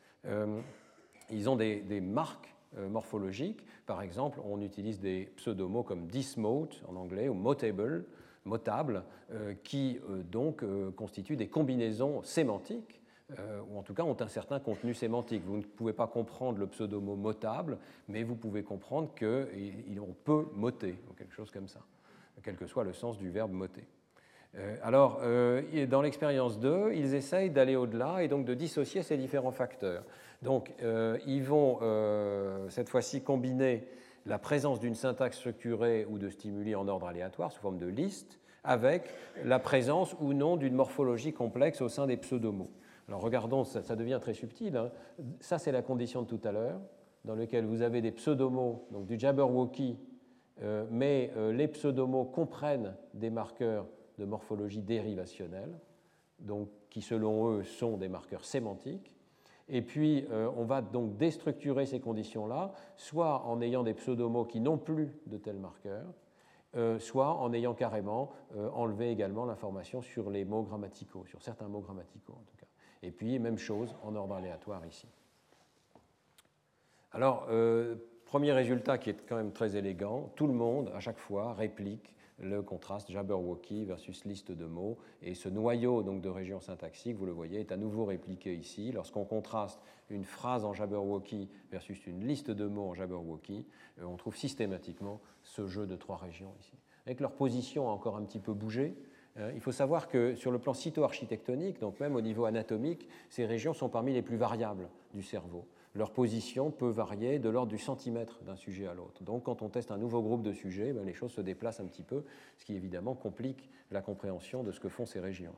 [1.29, 2.54] ils ont des, marques
[2.89, 3.65] morphologiques.
[3.85, 8.05] Par exemple, on utilise des pseudomots comme dismote en anglais ou motable,
[8.43, 9.03] motable
[9.63, 9.99] qui
[10.31, 10.63] donc
[10.95, 13.01] constituent des combinaisons sémantiques
[13.39, 15.43] euh, ou en tout cas ont un certain contenu sémantique.
[15.45, 20.99] Vous ne pouvez pas comprendre le pseudomot motable, mais vous pouvez comprendre qu'on peut moter,
[21.09, 21.79] ou quelque chose comme ça,
[22.43, 23.83] quel que soit le sens du verbe moter.
[24.57, 29.17] Euh, alors, euh, dans l'expérience 2, ils essayent d'aller au-delà et donc de dissocier ces
[29.17, 30.03] différents facteurs.
[30.45, 30.71] Donc,
[31.27, 31.79] ils vont
[32.69, 33.87] cette fois-ci combiner
[34.25, 38.39] la présence d'une syntaxe structurée ou de stimuli en ordre aléatoire sous forme de liste
[38.65, 39.09] avec
[39.43, 42.71] la présence ou non d'une morphologie complexe au sein des pseudomots.
[43.07, 44.75] Alors regardons, ça, devient très subtil.
[44.75, 44.89] Hein.
[45.39, 46.79] Ça, c'est la condition de tout à l'heure,
[47.23, 49.99] dans laquelle vous avez des pseudomots, donc du Jabberwocky,
[50.63, 53.85] euh, mais euh, les pseudomots comprennent des marqueurs
[54.17, 55.77] de morphologie dérivationnelle,
[56.39, 59.11] donc qui selon eux sont des marqueurs sémantiques.
[59.67, 64.59] Et puis, euh, on va donc déstructurer ces conditions-là, soit en ayant des pseudomots qui
[64.59, 66.13] n'ont plus de tels marqueurs,
[66.99, 68.33] soit en ayant carrément
[68.73, 72.65] enlevé également l'information sur les mots grammaticaux, sur certains mots grammaticaux en tout cas.
[73.01, 75.07] Et puis, même chose en ordre aléatoire ici.
[77.15, 77.95] Alors, euh,
[78.25, 82.13] premier résultat qui est quand même très élégant, tout le monde, à chaque fois, réplique
[82.39, 84.97] le contraste Jabberwocky versus liste de mots.
[85.21, 88.91] Et ce noyau donc, de région syntaxique, vous le voyez, est à nouveau répliqué ici.
[88.91, 93.65] Lorsqu'on contraste une phrase en Jabberwocky versus une liste de mots en Jabberwocky,
[93.99, 96.77] euh, on trouve systématiquement ce jeu de trois régions ici.
[97.05, 98.95] Avec leur position encore un petit peu bougé,
[99.37, 103.45] Hein, il faut savoir que sur le plan cytoarchitectonique, donc même au niveau anatomique, ces
[103.45, 105.65] régions sont parmi les plus variables du cerveau.
[105.95, 109.23] Leur position peut varier de l'ordre du centimètre d'un sujet à l'autre.
[109.23, 111.85] Donc quand on teste un nouveau groupe de sujets, ben, les choses se déplacent un
[111.85, 112.25] petit peu,
[112.57, 115.55] ce qui évidemment complique la compréhension de ce que font ces régions.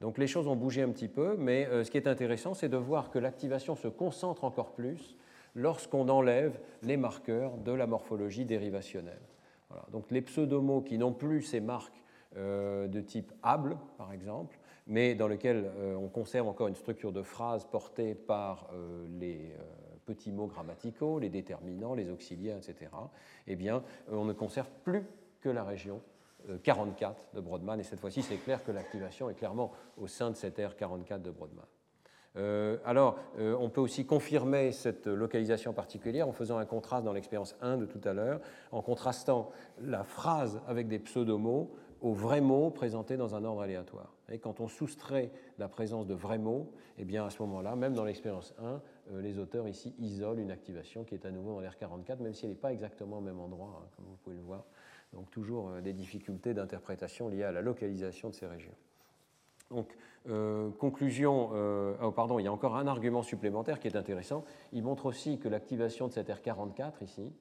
[0.00, 2.68] Donc les choses ont bougé un petit peu, mais euh, ce qui est intéressant, c'est
[2.68, 5.16] de voir que l'activation se concentre encore plus
[5.54, 9.22] lorsqu'on enlève les marqueurs de la morphologie dérivationnelle.
[9.92, 12.02] Donc les pseudomots qui n'ont plus ces marques
[12.36, 14.58] euh, de type able, par exemple,
[14.90, 19.54] mais dans lequel euh, on conserve encore une structure de phrase portée par euh, les
[20.04, 22.90] petits mots grammaticaux, les déterminants, les auxiliaires, etc.,
[23.46, 25.06] eh bien, on ne conserve plus
[25.40, 26.02] que la région
[26.64, 30.36] 44 de Brodmann, et cette fois-ci, c'est clair que l'activation est clairement au sein de
[30.36, 31.66] cette r 44 de Brodmann.
[32.84, 37.76] alors, on peut aussi confirmer cette localisation particulière en faisant un contraste dans l'expérience 1
[37.76, 38.40] de tout à l'heure,
[38.72, 41.70] en contrastant la phrase avec des pseudomots
[42.00, 44.14] aux vrais mots présentés dans un ordre aléatoire.
[44.30, 47.94] Et quand on soustrait la présence de vrais mots, eh bien à ce moment-là, même
[47.94, 48.80] dans l'expérience 1,
[49.12, 52.44] euh, les auteurs ici isolent une activation qui est à nouveau dans l'R44, même si
[52.44, 54.64] elle n'est pas exactement au même endroit, hein, comme vous pouvez le voir.
[55.12, 58.74] Donc toujours euh, des difficultés d'interprétation liées à la localisation de ces régions.
[59.70, 59.96] Donc,
[60.28, 61.50] euh, conclusion,
[62.02, 64.44] oh, pardon, il y a encore un argument supplémentaire qui est intéressant.
[64.72, 67.32] Il montre aussi que l'activation de cette R44 ici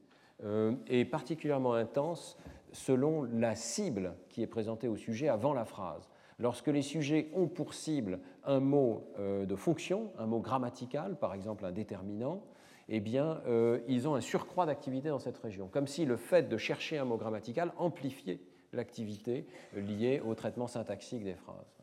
[0.87, 2.37] est particulièrement intense
[2.71, 6.09] selon la cible qui est présentée au sujet avant la phrase.
[6.39, 11.33] Lorsque les sujets ont pour cible un mot euh, de fonction, un mot grammatical, par
[11.33, 12.43] exemple un déterminant,
[12.87, 16.49] eh bien, euh, ils ont un surcroît d'activité dans cette région, comme si le fait
[16.49, 18.39] de chercher un mot grammatical amplifiait
[18.73, 19.45] l'activité
[19.75, 21.78] liée au traitement syntaxique des phrases.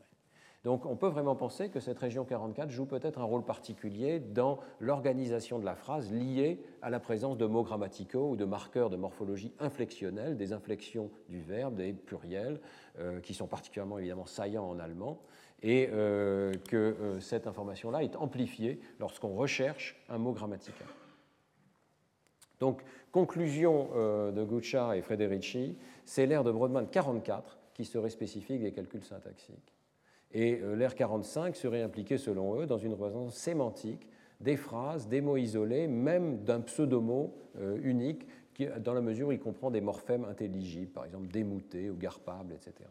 [0.67, 4.59] Donc on peut vraiment penser que cette région 44 joue peut-être un rôle particulier dans
[4.81, 8.97] l'organisation de la phrase liée à la présence de mots grammaticaux ou de marqueurs de
[8.97, 12.59] morphologie inflexionnelle, des inflexions du verbe, des pluriels,
[12.99, 15.21] euh, qui sont particulièrement évidemment saillants en allemand,
[15.63, 20.87] et euh, que euh, cette information-là est amplifiée lorsqu'on recherche un mot grammatical.
[22.59, 22.81] Donc,
[23.13, 23.87] conclusion
[24.33, 29.76] de Guccia et Frederici, c'est l'ère de Brodmann 44 qui serait spécifique des calculs syntaxiques.
[30.33, 34.07] Et euh, l'R 45 serait impliqué, selon eux, dans une représentance sémantique
[34.39, 38.27] des phrases, des mots isolés, même d'un pseudomot euh, unique,
[38.79, 42.89] dans la mesure où il comprend des morphèmes intelligibles, par exemple démouté ou garpable, etc.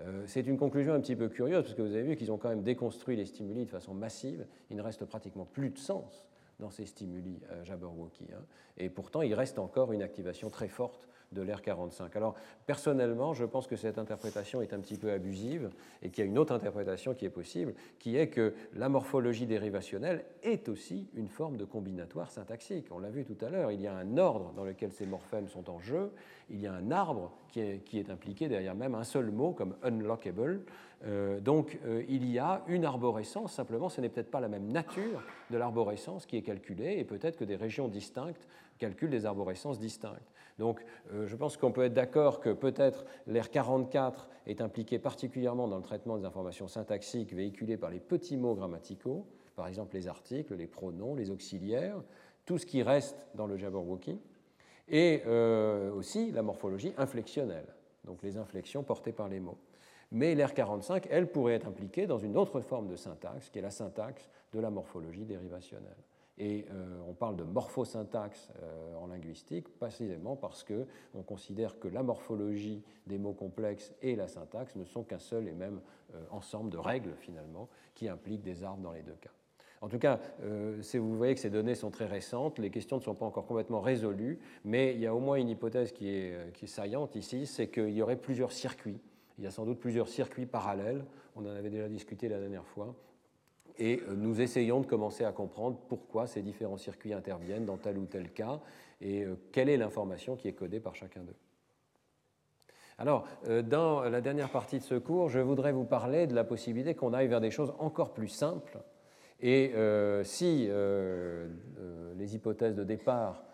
[0.00, 2.38] Euh, c'est une conclusion un petit peu curieuse, parce que vous avez vu qu'ils ont
[2.38, 4.46] quand même déconstruit les stimuli de façon massive.
[4.70, 6.26] Il ne reste pratiquement plus de sens
[6.60, 8.26] dans ces stimuli Jabberwocky.
[8.32, 8.42] Hein.
[8.78, 12.14] Et pourtant, il reste encore une activation très forte de l'ère 45.
[12.16, 12.34] Alors,
[12.66, 15.70] personnellement, je pense que cette interprétation est un petit peu abusive
[16.02, 19.46] et qu'il y a une autre interprétation qui est possible, qui est que la morphologie
[19.46, 22.86] dérivationnelle est aussi une forme de combinatoire syntaxique.
[22.90, 25.48] On l'a vu tout à l'heure, il y a un ordre dans lequel ces morphèmes
[25.48, 26.10] sont en jeu,
[26.50, 27.60] il y a un arbre qui
[27.98, 30.62] est, impliqué derrière même un seul mot comme unlockable.
[31.04, 34.70] Euh, donc, euh, il y a une arborescence, simplement, ce n'est peut-être pas la même
[34.70, 38.46] nature de l'arborescence qui est calculée, et peut-être que des régions distinctes
[38.78, 40.32] calculent des arborescences distinctes.
[40.58, 45.68] Donc euh, je pense qu'on peut être d'accord que peut-être l'R 44 est impliqué particulièrement
[45.68, 50.08] dans le traitement des informations syntaxiques véhiculées par les petits mots grammaticaux, par exemple les
[50.08, 52.02] articles, les pronoms, les auxiliaires,
[52.44, 54.18] tout ce qui reste dans le Jabberwocky,
[54.88, 57.66] et euh, aussi la morphologie inflexionnelle,
[58.04, 59.58] donc les inflexions portées par les mots.
[60.10, 63.70] Mais l'R45, elle, pourrait être impliquée dans une autre forme de syntaxe, qui est la
[63.70, 65.96] syntaxe de la morphologie dérivationnelle.
[66.38, 72.02] Et euh, on parle de morphosyntaxe euh, en linguistique précisément parce qu'on considère que la
[72.02, 75.80] morphologie des mots complexes et la syntaxe ne sont qu'un seul et même
[76.14, 79.30] euh, ensemble de règles finalement qui impliquent des arbres dans les deux cas.
[79.80, 80.18] En tout cas,
[80.80, 83.46] si vous voyez que ces données sont très récentes, les questions ne sont pas encore
[83.46, 87.68] complètement résolues, mais il y a au moins une hypothèse qui est saillante ici, c'est
[87.68, 88.98] qu'il y aurait plusieurs circuits.
[89.38, 91.04] Il y a sans doute plusieurs circuits parallèles,
[91.36, 92.92] on en avait déjà discuté la dernière fois,
[93.78, 97.98] et euh, nous essayons de commencer à comprendre pourquoi ces différents circuits interviennent dans tel
[97.98, 98.60] ou tel cas
[99.00, 101.36] et euh, quelle est l'information qui est codée par chacun d'eux.
[102.98, 106.44] Alors, euh, dans la dernière partie de ce cours, je voudrais vous parler de la
[106.44, 108.78] possibilité qu'on aille vers des choses encore plus simples.
[109.40, 109.72] Et
[110.24, 110.68] si
[112.16, 113.44] les hypothèses de départ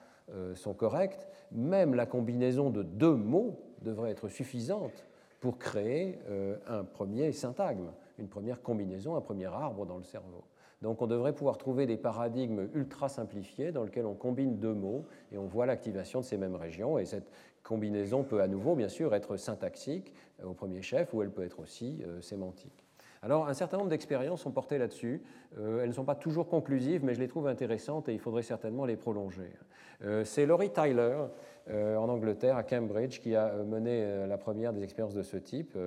[0.54, 5.04] sont correctes, même la combinaison de deux mots devrait être suffisante
[5.40, 6.18] pour créer
[6.66, 10.44] un premier syntagme une première combinaison, un premier arbre dans le cerveau.
[10.82, 15.06] Donc on devrait pouvoir trouver des paradigmes ultra simplifiés dans lesquels on combine deux mots
[15.32, 16.98] et on voit l'activation de ces mêmes régions.
[16.98, 17.30] Et cette
[17.62, 20.12] combinaison peut à nouveau, bien sûr, être syntaxique
[20.42, 22.83] euh, au premier chef ou elle peut être aussi euh, sémantique.
[23.24, 25.22] Alors, un certain nombre d'expériences sont portées là-dessus.
[25.58, 28.42] Euh, elles ne sont pas toujours conclusives, mais je les trouve intéressantes et il faudrait
[28.42, 29.50] certainement les prolonger.
[30.24, 31.16] C'est Laurie Tyler
[31.70, 35.22] euh, en Angleterre, à Cambridge, qui a euh, mené euh, la première des expériences de
[35.22, 35.78] ce type.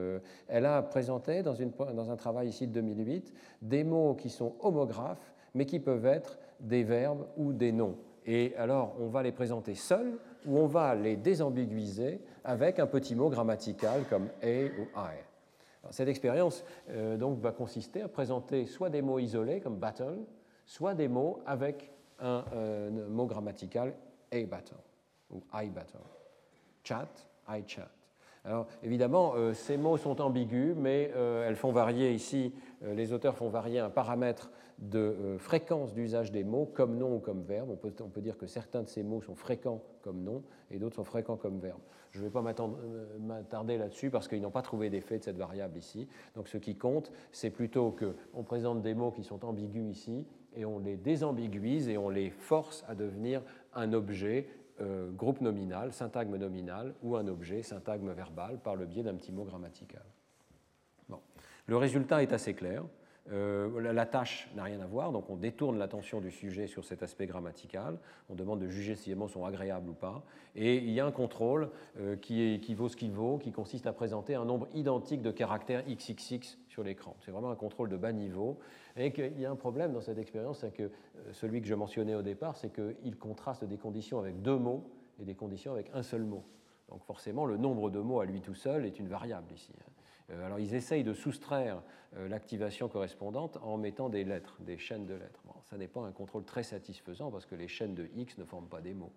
[0.48, 1.54] elle a présenté dans,
[1.94, 3.32] dans, un travail ici de 2008
[3.62, 7.96] des mots qui sont homographes, mais qui peuvent être des verbes ou des noms.
[8.26, 10.18] Et alors, on va les présenter seuls
[10.48, 15.27] ou on va les désambiguiser avec un petit mot grammatical comme a ou I?
[15.92, 16.64] Cette expérience
[17.18, 20.20] donc, va consister à présenter soit des mots isolés comme battle,
[20.66, 22.44] soit des mots avec un
[23.10, 23.94] mot grammatical
[24.32, 24.76] a battle
[25.32, 25.98] ou I battle.
[26.84, 27.90] Chat, I chat.
[28.46, 32.54] Alors évidemment, euh, ces mots sont ambigus, mais euh, elles font varier ici,
[32.84, 37.20] euh, les auteurs font varier un paramètre de fréquence d'usage des mots comme nom ou
[37.20, 37.70] comme verbe.
[37.72, 40.78] On peut, on peut, dire que certains de ces mots sont fréquents comme nom et
[40.78, 41.82] d'autres sont fréquents comme verbe.
[42.12, 45.78] Je ne vais pas m'attarder là-dessus parce qu'ils n'ont pas trouvé d'effet de cette variable
[45.78, 46.08] ici.
[46.36, 50.26] Donc ce qui compte, c'est plutôt qu'on présente des mots qui sont ambigus ici
[50.56, 53.42] et on les désambiguise et on les force à devenir
[53.74, 54.48] un objet
[54.80, 59.32] euh, groupe nominal, syntagme nominal, ou un objet, syntagme verbal, par le biais d'un petit
[59.32, 60.04] mot grammatical.
[61.10, 61.20] Bon.
[61.66, 62.84] Le résultat est assez clair.
[63.32, 67.04] Euh, la tâche n'a rien à voir, donc on détourne l'attention du sujet sur cet
[67.04, 67.98] aspect grammatical,
[68.30, 70.24] on demande de juger si les mots sont agréables ou pas,
[70.56, 71.70] et il y a un contrôle
[72.00, 75.32] euh, qui, qui, vaut ce qu'il vaut, qui consiste à présenter un nombre identique de
[75.32, 77.18] caractères XXX sur l'écran.
[77.20, 78.60] C'est vraiment un contrôle de bas niveau,
[78.96, 80.90] et qu'il y a un problème dans cette expérience, c'est que euh,
[81.34, 85.26] celui que je mentionnais au départ, c'est qu'il contraste des conditions avec deux mots et
[85.26, 86.44] des conditions avec un seul mot.
[86.90, 89.74] Donc forcément, le nombre de mots à lui tout seul est une variable ici.
[90.32, 91.82] Euh, alors ils essayent de soustraire
[92.16, 95.42] euh, l'activation correspondante en mettant des lettres, des chaînes de lettres.
[95.70, 98.68] ça n'est pas un contrôle très satisfaisant parce que les chaînes de X ne forment
[98.68, 99.14] pas des mots.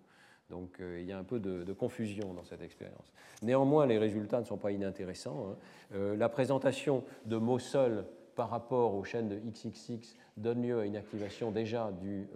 [0.49, 3.11] Donc euh, il y a un peu de, confusion dans cette expérience.
[3.41, 5.55] Néanmoins, les résultats ne sont pas inintéressants.
[5.93, 6.15] Hein.
[6.17, 8.05] la présentation de mots seuls
[8.35, 12.27] par rapport aux chaînes de XXX donne lieu à une activation déjà du,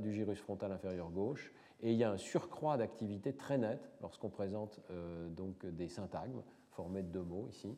[0.00, 1.52] du gyrus frontal inférieur gauche.
[1.80, 4.80] Et il y a un surcroît d'activité très net lorsqu'on présente
[5.36, 7.76] donc des syntagmes formés de deux mots ici.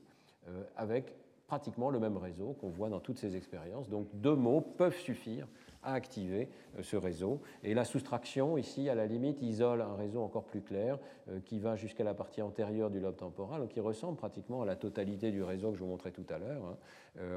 [0.49, 1.12] Euh, avec
[1.47, 3.91] pratiquement le même réseau qu'on voit dans toutes ces expériences.
[3.91, 5.49] Donc deux mots peuvent suffire
[5.82, 7.43] à activer euh, ce réseau.
[7.64, 11.59] Et la soustraction, ici, à la limite, isole un réseau encore plus clair euh, qui
[11.59, 15.43] va jusqu'à la partie antérieure du lobe temporal, qui ressemble pratiquement à la totalité du
[15.43, 16.64] réseau que je vous montrais tout à l'heure.
[16.64, 16.76] Hein.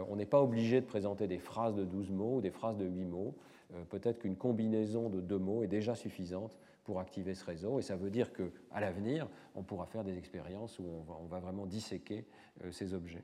[0.10, 2.86] On n'est pas obligé de présenter des phrases de 12 mots ou des phrases de
[2.86, 3.34] 8 mots.
[3.89, 7.79] Peut-être qu'une combinaison de deux mots est déjà suffisante pour activer ce réseau.
[7.79, 11.65] Et ça veut dire qu'à l'avenir, on pourra faire des expériences où on va, vraiment
[11.65, 12.25] disséquer
[12.63, 13.23] euh, ces objets.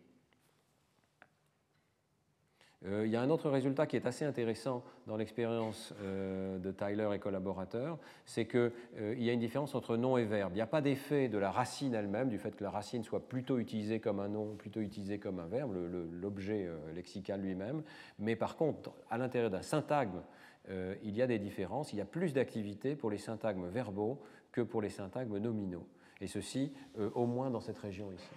[2.86, 6.72] Euh, il y a un autre résultat qui est assez intéressant dans l'expérience euh, de
[6.72, 8.72] Tyler et collaborateurs, c'est qu'il
[9.18, 10.54] y a une différence entre nom et verbe.
[10.54, 13.28] Il n'y a pas d'effet de la racine elle-même, du fait que la racine soit
[13.28, 15.76] plutôt utilisée comme un nom, plutôt utilisée comme un verbe,
[16.22, 17.84] l'objet lexical lui-même,
[18.18, 20.22] mais par contre, à l'intérieur d'un syntagme
[20.70, 24.20] euh, il y a des différences, il y a plus d'activité pour les syntagmes verbaux
[24.52, 25.88] que pour les syntagmes nominaux.
[26.22, 28.30] Et ceci euh, au moins dans cette région ici.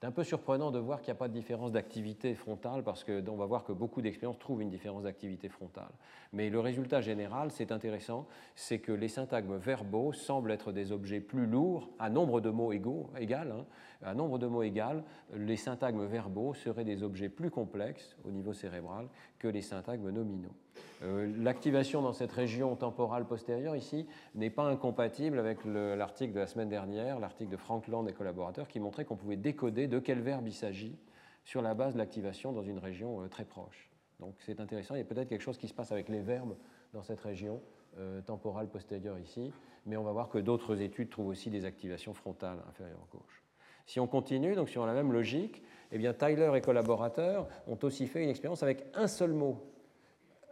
[0.00, 3.02] C'est un peu surprenant de voir qu'il n'y a pas de différence d'activité frontale parce
[3.02, 5.90] qu'on va voir que beaucoup d'expériences trouvent une différence d'activité frontale.
[6.32, 11.18] Mais le résultat général, c'est intéressant, c'est que les syntagmes verbaux semblent être des objets
[11.18, 13.66] plus lourds, à nombre de mots égaux, égal, hein,
[14.02, 15.02] À nombre de mots égal,
[15.34, 20.54] les syntagmes verbaux seraient des objets plus complexes au niveau cérébral que les syntagmes nominaux.
[21.02, 26.46] Euh, l'activation dans cette région temporale postérieure ici n'est pas incompatible avec l'article de la
[26.46, 30.20] semaine dernière, l'article de Frank Land et collaborateurs, qui montrait qu'on pouvait décoder de quel
[30.20, 30.96] verbe il s'agit
[31.44, 33.90] sur la base de l'activation dans une région euh, très proche.
[34.20, 36.56] Donc c'est intéressant, il y a peut-être quelque chose qui se passe avec les verbes
[36.92, 37.60] dans cette région
[37.98, 39.52] euh, temporale postérieure ici,
[39.86, 43.47] mais on va voir que d'autres études trouvent aussi des activations frontales inférieures gauche.
[43.88, 48.06] Si on continue, donc sur la même logique, eh bien Tyler et collaborateurs ont aussi
[48.06, 49.58] fait une expérience avec un seul mot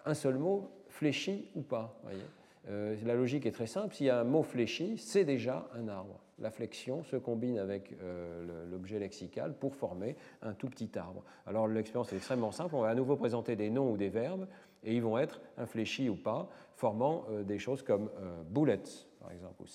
[0.07, 2.01] un seul mot, fléchi ou pas.
[2.69, 3.95] Euh, la logique est très simple.
[3.95, 6.21] S'il y a un mot fléchi, c'est déjà un arbre.
[6.39, 11.25] La flexion se combine avec euh, l'objet lexical pour former un tout petit arbre.
[11.47, 12.75] Alors l'expérience est extrêmement simple.
[12.75, 14.47] On va à nouveau présenter des noms ou des verbes
[14.85, 18.11] et ils vont être infléchis ou pas, formant euh, des choses comme
[18.49, 19.67] bullets, par exemple, ou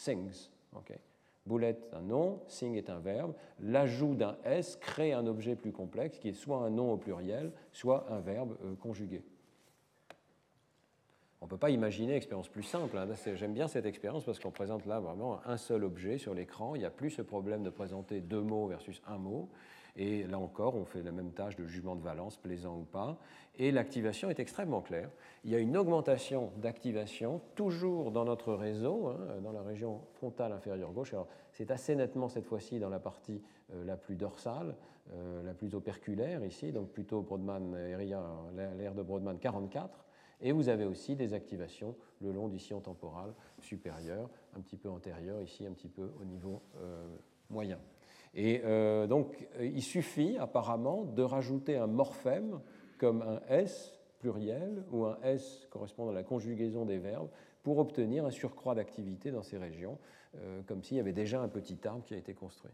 [1.41, 1.51] sings.
[1.51, 3.33] Bullet, un nom, sing est un verbe.
[3.59, 7.51] L'ajout d'un S crée un objet plus complexe qui est soit un nom au pluriel,
[7.71, 9.23] soit un verbe conjugué.
[11.41, 12.95] On ne peut pas imaginer une expérience plus simple.
[12.97, 13.07] Hein.
[13.33, 16.75] J'aime bien cette expérience parce qu'on présente là vraiment un seul objet sur l'écran.
[16.75, 19.49] Il n'y a plus ce problème de présenter deux mots versus un mot.
[19.95, 23.17] Et là encore, on fait la même tâche de jugement de valence, plaisant ou pas.
[23.55, 25.09] Et l'activation est extrêmement claire.
[25.43, 30.53] Il y a une augmentation d'activation toujours dans notre réseau, hein, dans la région frontale
[30.53, 31.13] inférieure gauche.
[31.51, 33.41] C'est assez nettement cette fois-ci dans la partie
[33.73, 34.75] euh, la plus dorsale,
[35.13, 40.05] euh, la plus operculaire ici, donc plutôt Brodmann, l'aire de Brodmann 44.
[40.41, 44.89] Et vous avez aussi des activations le long du sillon temporal supérieur, un petit peu
[44.89, 47.05] antérieur, ici un petit peu au niveau euh,
[47.49, 47.77] moyen.
[48.34, 52.59] Et euh, donc, euh, il suffit apparemment de rajouter un morphème
[52.97, 57.29] comme un S pluriel ou un S correspondant à la conjugaison des verbes
[57.63, 59.97] pour obtenir un surcroît d'activité dans ces régions,
[60.65, 62.71] comme s'il y avait déjà un petit arbre qui a été construit.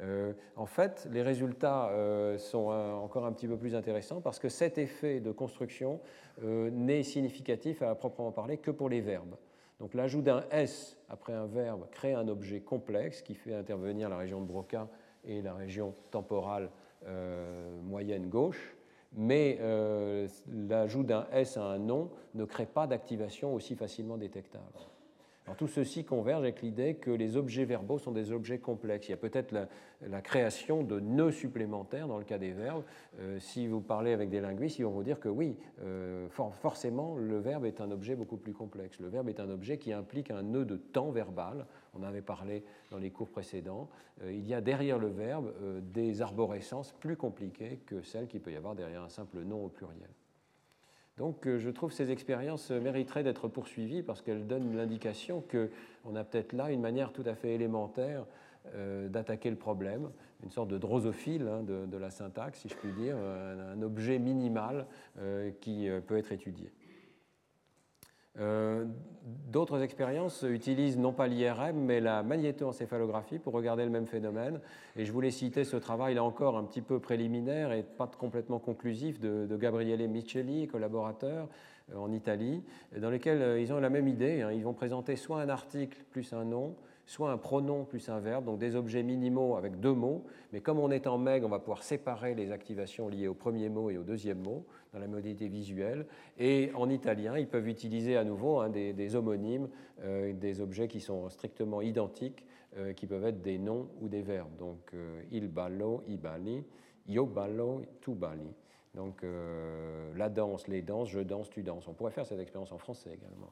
[0.00, 4.48] Euh, en fait, les résultats euh, sont encore un petit peu plus intéressants parce que
[4.48, 6.00] cet effet de construction
[6.42, 9.36] euh, n'est significatif à proprement parler que pour les verbes.
[9.84, 14.16] Donc l'ajout d'un S après un verbe crée un objet complexe qui fait intervenir la
[14.16, 14.88] région de Broca
[15.26, 16.70] et la région temporale
[17.82, 18.74] moyenne gauche,
[19.12, 19.58] mais
[20.48, 24.64] l'ajout d'un S à un nom ne crée pas d'activation aussi facilement détectable
[25.52, 29.08] tout ceci converge avec l'idée que les objets verbaux sont des objets complexes.
[29.08, 32.82] Il y a peut-être la, création de nœuds supplémentaires dans le cas des verbes.
[33.20, 36.28] Euh, si vous parlez avec des linguistes, ils vont vous dire que oui, euh,
[36.60, 38.98] forcément, le verbe est un objet beaucoup plus complexe.
[39.00, 41.66] Le verbe est un objet qui implique un nœud de temps verbal.
[41.94, 43.90] On en avait parlé dans les cours précédents.
[44.22, 45.52] Euh, il y a derrière le verbe
[45.92, 49.68] des arborescences plus compliquées que celles qu'il peut y avoir derrière un simple nom au
[49.68, 50.08] pluriel.
[51.16, 56.24] Donc euh, je trouve ces expériences mériteraient d'être poursuivies parce qu'elles donnent l'indication qu'on a
[56.24, 58.26] peut-être là une manière tout à fait élémentaire
[58.74, 60.10] euh, d'attaquer le problème,
[60.42, 64.86] une sorte de drosophile hein, de, la syntaxe, si je puis dire, un, objet minimal
[65.18, 66.72] euh, qui peut être étudié.
[68.40, 68.84] Euh,
[69.52, 74.60] d'autres expériences utilisent non pas l'IRM, mais la magnétoencéphalographie pour regarder le même phénomène.
[74.96, 78.58] Et je voulais citer ce travail, là encore, un petit peu préliminaire et pas complètement
[78.58, 81.48] conclusif, de, Gabriele Micheli, collaborateur
[81.92, 82.62] euh, en Italie,
[82.96, 84.42] dans lequel euh, ils ont la même idée.
[84.42, 84.52] Hein.
[84.52, 86.74] Ils vont présenter soit un article plus un nom,
[87.06, 90.78] soit un pronom plus un verbe, donc des objets minimaux avec deux mots, mais comme
[90.78, 93.98] on est en MEG, on va pouvoir séparer les activations liées au premier mot et
[93.98, 96.06] au deuxième mot dans la modalité visuelle.
[96.38, 99.68] Et en italien, ils peuvent utiliser à nouveau hein, des, homonymes,
[100.02, 102.44] euh, des objets qui sont strictement identiques,
[102.76, 104.56] euh, qui peuvent être des noms ou des verbes.
[104.56, 106.64] Donc euh, il ballo, i balli,
[107.08, 108.54] io ballo, tu balli.
[108.94, 109.24] Donc
[110.14, 111.88] la danse, les danses, je danse, tu danses.
[111.88, 113.50] On pourrait faire cette expérience en français également.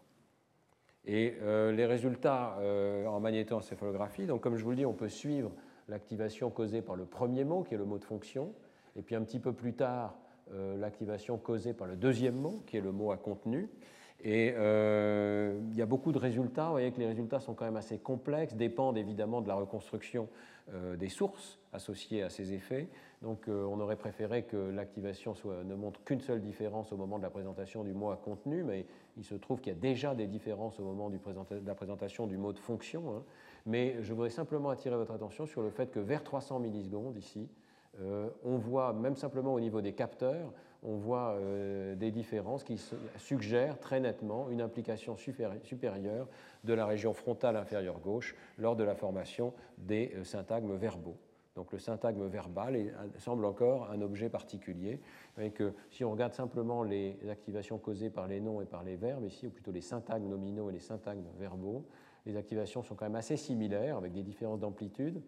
[1.05, 5.09] Et euh, les résultats euh, en magnétoencéphalographie, donc comme je vous le dis, on peut
[5.09, 5.51] suivre
[5.89, 8.55] l'activation causée par le premier mot, qui est le mot de fonction,
[8.95, 10.17] et puis un petit peu plus tard,
[10.53, 13.69] euh, l'activation causée par le deuxième mot, qui est le mot à contenu.
[14.25, 16.67] Et il y a beaucoup de résultats.
[16.67, 20.29] Vous voyez que les résultats sont quand même assez complexes, dépendent évidemment de la reconstruction
[20.97, 22.89] des sources associées à ces effets.
[23.23, 27.31] Donc on aurait préféré que l'activation ne montre qu'une seule différence au moment de la
[27.31, 30.81] présentation du mot à contenu, mais il se trouve qu'il y a déjà des différences
[30.81, 31.19] au moment de
[31.67, 33.23] la présentation du mot de fonction, hein.
[33.67, 37.49] mais je voudrais simplement attirer votre attention sur le fait que vers 300 millisecondes ici,
[38.01, 40.53] euh, on voit, même simplement au niveau des capteurs,
[40.83, 42.81] on voit euh, des différences qui
[43.17, 46.29] suggèrent très nettement une implication supérieure
[46.65, 51.17] de la région frontale inférieure gauche lors de la formation des euh, syntagmes verbaux.
[51.55, 55.01] Donc le syntagme verbal semble encore un objet particulier.
[55.55, 59.27] que si on regarde simplement les activations causées par les noms et par les verbes,
[59.27, 61.85] ici, ou plutôt les syntagmes nominaux et les syntagmes verbaux,
[62.25, 65.21] les activations sont quand même assez similaires, avec des différences d'amplitude.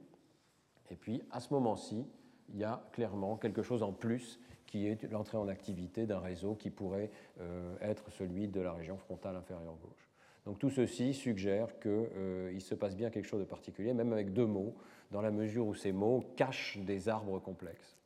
[0.90, 2.06] Et puis, à ce moment-ci,
[2.48, 4.40] il y a clairement quelque chose en plus
[4.74, 7.08] qui est l'entrée en activité d'un réseau qui pourrait
[7.40, 10.10] euh, être celui de la région frontale inférieure gauche.
[10.46, 14.32] Donc tout ceci suggère qu'il euh, se passe bien quelque chose de particulier, même avec
[14.32, 14.74] deux mots,
[15.12, 17.96] dans la mesure où ces mots cachent des arbres complexes.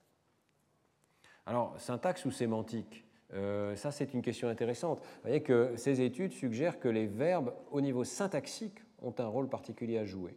[1.47, 5.01] Alors, syntaxe ou sémantique euh, ça, c'est une question intéressante.
[5.01, 9.49] Vous voyez que ces études suggèrent que les verbes, au niveau syntaxique, ont un rôle
[9.51, 10.35] particulier à jouer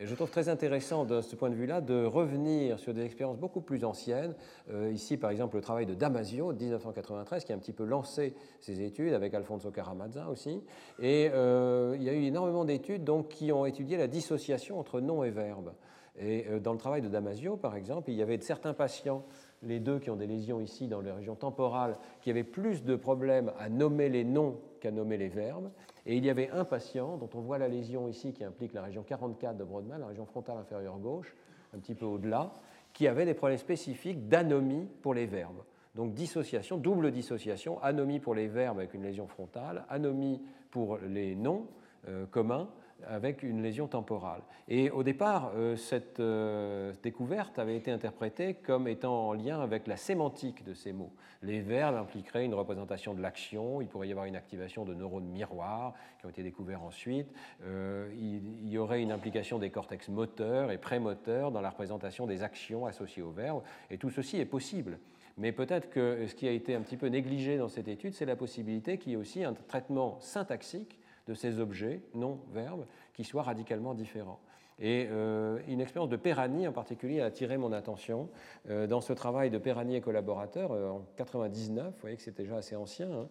[0.00, 3.60] je trouve très intéressant de ce point de vue-là de revenir sur des expériences beaucoup
[3.60, 4.34] plus anciennes.
[4.70, 7.84] Euh, ici, par exemple, le travail de Damasio, de 1993, qui a un petit peu
[7.84, 10.62] lancé ces études, avec Alfonso Caramazza aussi.
[11.00, 15.00] Et euh, il y a eu énormément d'études donc, qui ont étudié la dissociation entre
[15.00, 15.72] nom et verbe.
[16.20, 19.24] Et euh, dans le travail de Damasio, par exemple, il y avait certains patients
[19.62, 22.94] les deux qui ont des lésions ici dans les régions temporales, qui avaient plus de
[22.94, 25.70] problèmes à nommer les noms qu'à nommer les verbes.
[26.06, 28.82] Et il y avait un patient dont on voit la lésion ici qui implique la
[28.82, 31.34] région 44 de Brodmann, la région frontale inférieure gauche,
[31.74, 32.52] un petit peu au-delà,
[32.92, 35.62] qui avait des problèmes spécifiques d'anomie pour les verbes.
[35.94, 41.34] Donc dissociation, double dissociation, anomie pour les verbes avec une lésion frontale, anomie pour les
[41.34, 41.66] noms
[42.08, 42.68] euh, communs
[43.06, 44.42] avec une lésion temporale.
[44.68, 49.86] Et au départ, euh, cette euh, découverte avait été interprétée comme étant en lien avec
[49.86, 51.12] la sémantique de ces mots.
[51.42, 55.28] Les verbes impliqueraient une représentation de l'action, il pourrait y avoir une activation de neurones
[55.28, 57.32] miroirs qui ont été découverts ensuite,
[57.64, 62.42] euh, il y aurait une implication des cortex moteurs et prémoteurs dans la représentation des
[62.42, 64.98] actions associées aux verbes, et tout ceci est possible.
[65.36, 68.26] Mais peut-être que ce qui a été un petit peu négligé dans cette étude, c'est
[68.26, 70.98] la possibilité qu'il y ait aussi un traitement syntaxique
[71.28, 74.40] de ces objets, non-verbes, qui soient radicalement différents.
[74.80, 78.28] Et euh, une expérience de Perani en particulier a attiré mon attention.
[78.70, 82.36] Euh, dans ce travail de Perani et collaborateurs, euh, en 99, vous voyez que c'est
[82.36, 83.28] déjà assez ancien, hein,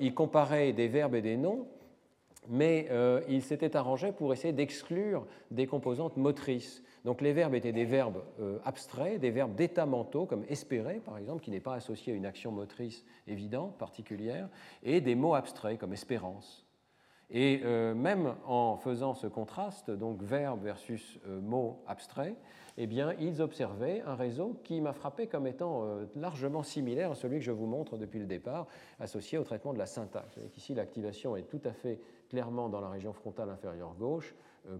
[0.00, 1.68] il comparait des verbes et des noms,
[2.48, 2.88] mais
[3.28, 6.82] il s'était arrangé pour essayer d'exclure des composantes motrices.
[7.04, 8.20] Donc les verbes étaient des verbes
[8.64, 12.26] abstraits, des verbes d'état mentaux, comme espérer par exemple, qui n'est pas associé à une
[12.26, 14.48] action motrice évidente, particulière,
[14.82, 16.66] et des mots abstraits comme espérance,
[17.30, 22.34] et euh, même en faisant ce contraste, donc verbe versus euh, mot abstrait,
[22.76, 27.14] eh bien, ils observaient un réseau qui m'a frappé comme étant euh, largement similaire à
[27.14, 28.66] celui que je vous montre depuis le départ,
[28.98, 30.38] associé au traitement de la syntaxe.
[30.56, 34.34] Ici, l'activation est tout à fait clairement dans la région frontale inférieure gauche,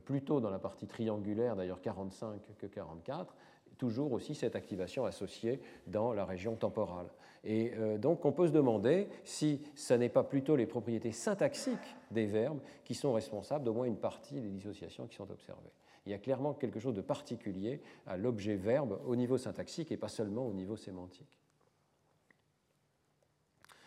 [0.04, 3.34] plutôt dans la partie triangulaire, d'ailleurs 45 que 44,
[3.80, 7.06] toujours aussi cette activation associée dans la région temporale.
[7.44, 11.96] Et euh, donc on peut se demander si ce n'est pas plutôt les propriétés syntaxiques
[12.10, 15.72] des verbes qui sont responsables d'au moins une partie des dissociations qui sont observées.
[16.04, 19.96] Il y a clairement quelque chose de particulier à l'objet verbe au niveau syntaxique et
[19.96, 21.39] pas seulement au niveau sémantique.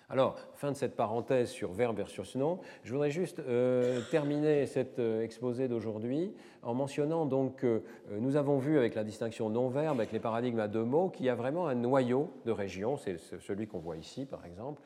[0.09, 2.59] Alors, fin de cette parenthèse sur verbe versus nom.
[2.83, 7.67] Je voudrais juste euh, terminer cet euh, exposé d'aujourd'hui en mentionnant donc que
[8.11, 11.25] euh, nous avons vu avec la distinction non-verbe, avec les paradigmes à deux mots, qu'il
[11.25, 14.81] y a vraiment un noyau de région, c'est celui qu'on voit ici par exemple,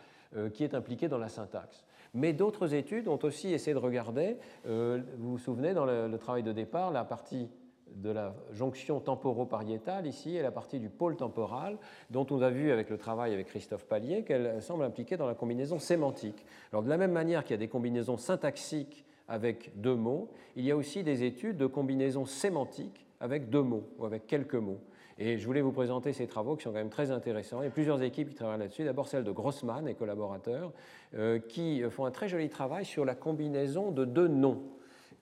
[0.53, 1.85] qui est impliqué dans la syntaxe.
[2.13, 6.51] Mais d'autres études ont aussi essayé de regarder, vous vous souvenez dans le travail de
[6.51, 7.49] départ, la partie
[7.95, 11.77] de la jonction temporopariétale ici et la partie du pôle temporal,
[12.09, 15.35] dont on a vu avec le travail avec Christophe Pallier qu'elle semble impliquée dans la
[15.35, 16.45] combinaison sémantique.
[16.71, 20.63] Alors de la même manière qu'il y a des combinaisons syntaxiques avec deux mots, il
[20.63, 24.79] y a aussi des études de combinaisons sémantiques avec deux mots ou avec quelques mots.
[25.19, 27.61] Et je voulais vous présenter ces travaux qui sont quand même très intéressants.
[27.61, 28.83] Il y a plusieurs équipes qui travaillent là-dessus.
[28.83, 30.71] D'abord celle de Grossman et collaborateurs,
[31.15, 34.61] euh, qui font un très joli travail sur la combinaison de deux noms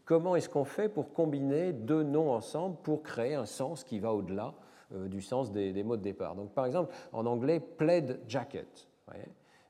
[0.05, 4.13] comment est-ce qu'on fait pour combiner deux noms ensemble pour créer un sens qui va
[4.13, 4.53] au-delà
[4.93, 6.35] euh, du sens des, mots de départ?
[6.35, 8.87] Donc, par exemple, en anglais, plaid jacket,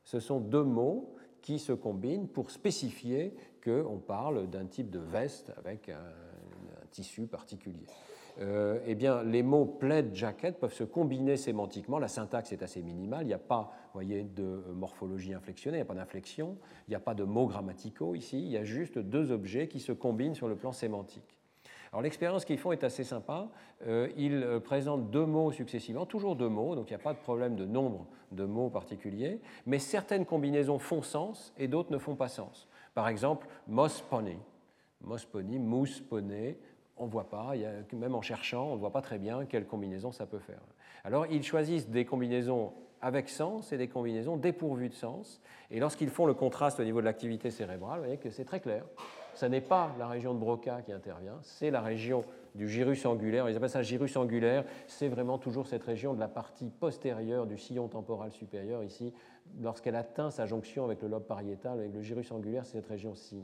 [0.04, 5.52] ce sont deux mots qui se combinent pour spécifier qu'on parle d'un type de veste
[5.58, 6.00] avec un
[6.92, 7.86] tissu particulier.
[8.42, 12.00] Euh, eh bien, les mots plaid, jacket peuvent se combiner sémantiquement.
[12.00, 13.24] La syntaxe est assez minimale.
[13.24, 16.58] Il n'y a pas voyez, de morphologie inflexionnée, il n'y a pas d'inflexion,
[16.88, 18.40] il n'y a pas de mots grammaticaux ici.
[18.40, 21.38] Il y a juste deux objets qui se combinent sur le plan sémantique.
[21.92, 23.48] Alors l'expérience qu'ils font est assez sympa.
[23.88, 27.14] Euh, ils euh, présentent deux mots successivement, toujours deux mots, donc il n'y a pas
[27.14, 31.98] de problème de nombre de mots particuliers, mais certaines combinaisons font sens et d'autres ne
[31.98, 32.68] font pas sens.
[32.96, 34.38] Par exemple, moss pony,
[35.00, 36.58] moss pony, mousse poney,
[36.98, 37.54] on ne voit pas,
[37.94, 40.62] même en cherchant, on ne voit pas très bien quelle combinaison ça peut faire.
[41.04, 45.42] Alors ils choisissent des combinaisons avec sens et des combinaisons dépourvues de sens.
[45.70, 48.60] Et lorsqu'ils font le contraste au niveau de l'activité cérébrale, vous voyez que c'est très
[48.60, 48.84] clair.
[49.36, 52.24] Ce n'est pas la région de Broca qui intervient, c'est la région
[52.56, 53.50] du gyrus angulaire.
[53.50, 54.64] Ils appellent ça gyrus angulaire.
[54.88, 59.14] C'est vraiment toujours cette région de la partie postérieure du sillon temporal supérieur ici.
[59.62, 63.44] Lorsqu'elle atteint sa jonction avec le lobe pariétal, avec le gyrus angulaire, c'est cette région-ci.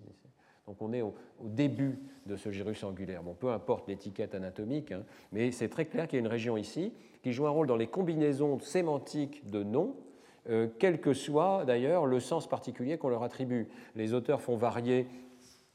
[0.72, 1.14] Donc on est au,
[1.44, 3.24] début de ce gyrus angulaire.
[3.24, 5.04] Bon, peu importe l'étiquette anatomique, hein,
[5.34, 7.76] mais c'est très clair qu'il y a une région ici qui joue un rôle dans
[7.76, 9.98] les combinaisons sémantiques de noms,
[10.50, 13.68] euh, quel que soit d'ailleurs le sens particulier qu'on leur attribue.
[13.96, 15.08] Les auteurs font varier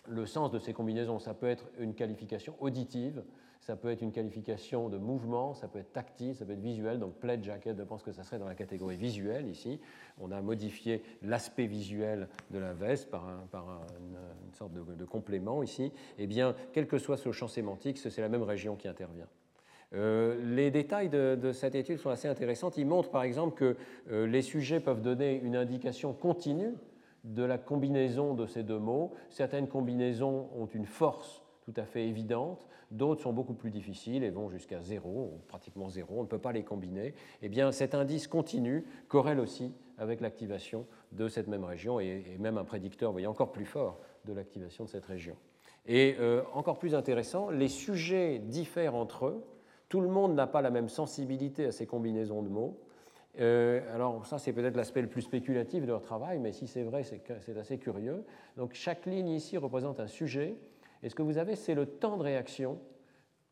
[0.08, 1.18] le sens de ces combinaisons.
[1.18, 3.22] Ça peut être une qualification auditive,
[3.66, 7.00] ça peut être une qualification de mouvement, ça peut être tactile, ça peut être visuel.
[7.00, 9.80] Donc plaid jacket, je pense que ça serait dans la catégorie visuelle ici.
[10.20, 15.92] On a modifié l'aspect visuel de la veste par, une, sorte de, complément ici.
[16.16, 19.26] Eh bien, quel que soit ce champ sémantique, c'est la même région qui intervient.
[19.94, 22.70] Euh, les détails de, cette étude sont assez intéressants.
[22.76, 23.76] Ils montrent par exemple que
[24.12, 26.74] euh, les sujets peuvent donner une indication continue
[27.24, 29.12] de la combinaison de ces deux mots.
[29.28, 34.30] Certaines combinaisons ont une force tout à fait évidente, d'autres sont beaucoup plus difficiles et
[34.30, 37.12] vont jusqu'à zéro, pratiquement zéro, on ne peut pas les combiner.
[37.42, 42.56] Eh bien, cet indice continu corrèle aussi avec l'activation de cette même région et, même
[42.56, 45.36] un prédicteur, voyez, encore plus fort de l'activation de cette région.
[45.86, 49.44] Et euh, encore plus intéressant, les sujets diffèrent entre eux.
[49.88, 52.78] Tout le monde n'a pas la même sensibilité à ces combinaisons de mots.
[53.40, 56.84] Euh, alors ça, c'est peut-être l'aspect le plus spéculatif de leur travail, mais si c'est
[56.84, 58.24] vrai, c'est assez curieux.
[58.56, 60.56] Donc chaque ligne ici représente un sujet
[61.06, 62.80] et ce que vous avez, c'est le temps de réaction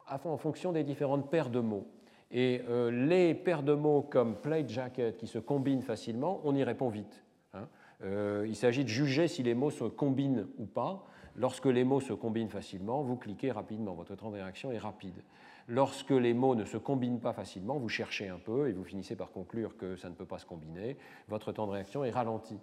[0.09, 1.87] en fonction des différentes paires de mots.
[2.33, 6.65] Et euh, les paires de mots comme plate jacket qui se combinent facilement, on y
[6.65, 7.23] répond vite.
[7.53, 7.69] Hein.
[8.03, 11.07] Euh, il s'agit de juger si les mots se combinent ou pas.
[11.37, 15.23] Lorsque les mots se combinent facilement, vous cliquez rapidement, votre temps de réaction est rapide.
[15.69, 19.15] Lorsque les mots ne se combinent pas facilement, vous cherchez un peu et vous finissez
[19.15, 20.97] par conclure que ça ne peut pas se combiner,
[21.29, 22.55] votre temps de réaction est ralenti.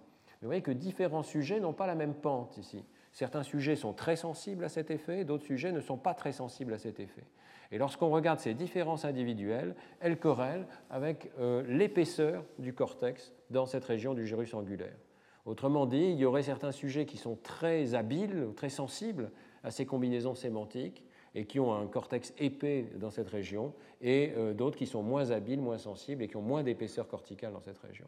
[0.42, 2.84] vous voyez que différents sujets n'ont pas la même pente ici.
[3.12, 6.72] Certains sujets sont très sensibles à cet effet, d'autres sujets ne sont pas très sensibles
[6.72, 7.24] à cet effet.
[7.70, 13.84] Et lorsqu'on regarde ces différences individuelles, elles corrèlent avec euh, l'épaisseur du cortex dans cette
[13.84, 14.96] région du gyrus angulaire.
[15.44, 19.30] Autrement dit, il y aurait certains sujets qui sont très habiles, très sensibles
[19.62, 21.04] à ces combinaisons sémantiques
[21.34, 25.30] et qui ont un cortex épais dans cette région, et euh, d'autres qui sont moins
[25.30, 28.06] habiles, moins sensibles et qui ont moins d'épaisseur corticale dans cette région.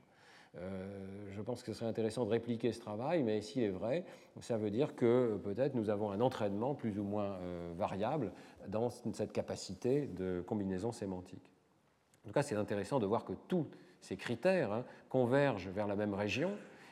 [0.59, 0.87] Euh,
[1.33, 4.05] je pense que ce serait intéressant de répliquer ce travail, mais s'il est vrai,
[4.41, 8.33] ça veut dire que peut-être nous avons un entraînement plus ou moins euh, variable
[8.69, 11.51] dans cette capacité de combinaison sémantique.
[12.25, 13.67] En tout cas, c'est intéressant de voir que tous
[14.01, 16.51] ces critères hein, convergent vers la même région.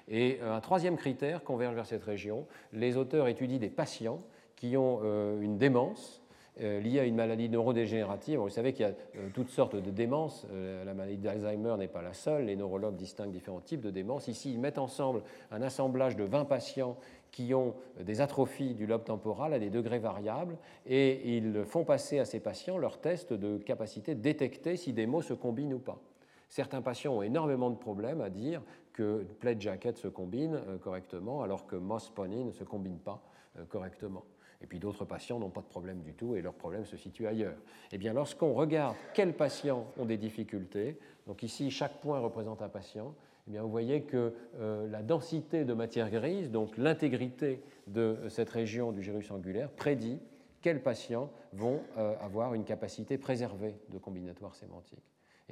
[0.08, 2.46] Et un troisième critère converge vers cette région.
[2.72, 4.20] Les auteurs étudient des patients
[4.56, 6.21] qui ont euh, une démence
[6.60, 8.38] euh, liées à une maladie neurodégénérative.
[8.38, 10.46] Vous savez qu'il y a euh, toutes sortes de démences.
[10.52, 12.44] Euh, la maladie d'Alzheimer n'est pas la seule.
[12.44, 14.28] Les neurologues distinguent différents types de démences.
[14.28, 16.98] Ici, ils mettent ensemble un assemblage de 20 patients
[17.30, 22.18] qui ont des atrophies du lobe temporal à des degrés variables et ils font passer
[22.18, 25.78] à ces patients leur test de capacité de détecter si des mots se combinent ou
[25.78, 26.02] pas.
[26.50, 28.60] Certains patients ont énormément de problèmes à dire
[28.92, 33.22] que plaid jacket se combine correctement alors que moss pony ne se combine pas
[33.70, 34.24] correctement.
[34.62, 37.26] Et puis d'autres patients n'ont pas de problème du tout et leur problème se situe
[37.26, 37.56] ailleurs.
[37.90, 42.68] Eh bien, lorsqu'on regarde quels patients ont des difficultés, donc ici chaque point représente un
[42.68, 43.14] patient,
[43.48, 48.50] eh bien, vous voyez que euh, la densité de matière grise, donc l'intégrité de cette
[48.50, 50.20] région du gyrus angulaire, prédit
[50.60, 55.02] quels patients vont euh, avoir une capacité préservée de combinatoire sémantique.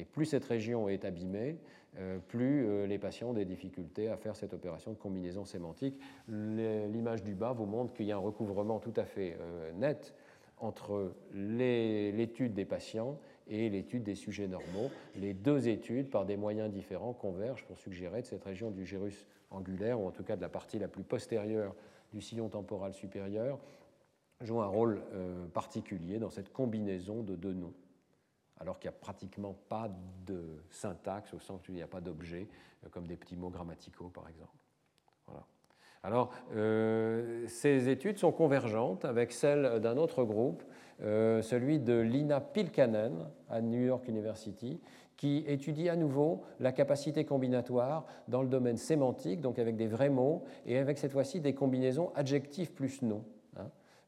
[0.00, 1.58] Et plus cette région est abîmée,
[1.98, 6.00] euh, plus euh, les patients ont des difficultés à faire cette opération de combinaison sémantique.
[6.26, 10.14] L'image du bas vous montre qu'il y a un recouvrement tout à fait euh, net
[10.56, 14.90] entre l'étude des patients et l'étude des sujets normaux.
[15.16, 19.26] Les deux études, par des moyens différents, convergent pour suggérer que cette région du gyrus
[19.50, 21.74] angulaire, ou en tout cas de la partie la plus postérieure
[22.14, 23.58] du sillon temporal supérieur,
[24.40, 25.02] joue un rôle
[25.54, 27.74] particulier dans cette combinaison de deux noms
[28.60, 29.90] alors qu'il n'y a pratiquement pas
[30.26, 32.46] de syntaxe, au sens où il n'y a pas d'objet,
[32.84, 34.52] euh, comme des petits mots grammaticaux, par exemple.
[36.02, 40.62] Alors, euh, ces études sont convergentes avec celles d'un autre groupe,
[41.02, 44.80] euh, celui de Lina Pilkanen à New York University,
[45.18, 50.08] qui étudie à nouveau la capacité combinatoire dans le domaine sémantique, donc avec des vrais
[50.08, 53.22] mots, et avec cette fois-ci des combinaisons adjectifs plus nom.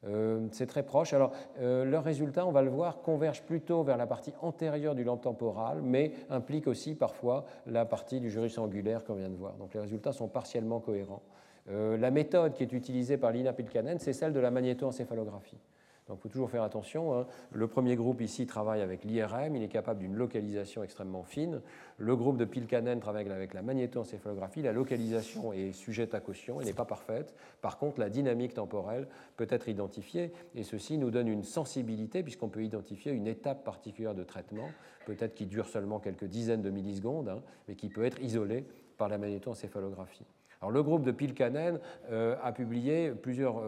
[0.05, 1.13] Euh, c'est très proche.
[1.13, 5.03] Alors, euh, leurs résultats, on va le voir, convergent plutôt vers la partie antérieure du
[5.03, 9.53] lampe temporal, mais impliquent aussi parfois la partie du gyrus angulaire qu'on vient de voir.
[9.53, 11.21] Donc, les résultats sont partiellement cohérents.
[11.69, 15.59] Euh, la méthode qui est utilisée par Lina Pilkanen, c'est celle de la magnétoencéphalographie.
[16.07, 17.17] Donc il faut toujours faire attention.
[17.17, 17.27] Hein.
[17.51, 21.61] Le premier groupe ici travaille avec l'IRM, il est capable d'une localisation extrêmement fine.
[21.97, 24.61] Le groupe de Pilkanen travaille avec la magnétoencéphalographie.
[24.61, 27.33] La localisation est sujette à caution, elle n'est pas parfaite.
[27.61, 32.49] Par contre, la dynamique temporelle peut être identifiée et ceci nous donne une sensibilité puisqu'on
[32.49, 34.67] peut identifier une étape particulière de traitement,
[35.05, 38.65] peut-être qui dure seulement quelques dizaines de millisecondes, hein, mais qui peut être isolée
[38.97, 40.25] par la magnétoencéphalographie.
[40.63, 41.77] Alors, le groupe de Pilkanen
[42.09, 43.61] a publié plusieurs,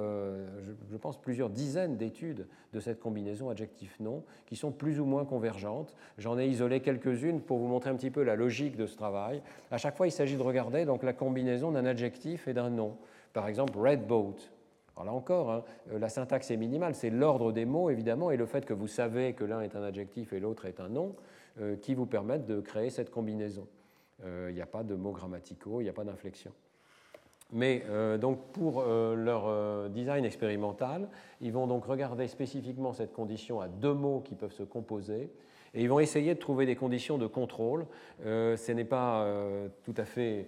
[0.89, 5.93] je, pense, plusieurs dizaines d'études de cette combinaison adjectif-nom qui sont plus ou moins convergentes.
[6.17, 9.41] J'en ai isolé quelques-unes pour vous montrer un petit peu la logique de ce travail.
[9.71, 12.95] À chaque fois, il s'agit de regarder donc, la combinaison d'un adjectif et d'un nom.
[13.33, 14.37] Par exemple, red boat.
[14.95, 18.45] Alors là encore, hein, la syntaxe est minimale, c'est l'ordre des mots évidemment et le
[18.45, 21.13] fait que vous savez que l'un est un adjectif et l'autre est un nom
[21.81, 23.67] qui vous permettent de créer cette combinaison.
[24.25, 26.53] Il n'y a pas de mots grammaticaux, il n'y a pas d'inflexion.
[27.51, 31.07] Mais euh, donc pour euh, leur euh, design expérimental,
[31.41, 35.29] ils vont donc regarder spécifiquement cette condition à deux mots qui peuvent se composer
[35.73, 37.85] et ils vont essayer de trouver des conditions de contrôle.
[38.23, 39.27] ce n'est pas
[39.83, 40.47] tout à fait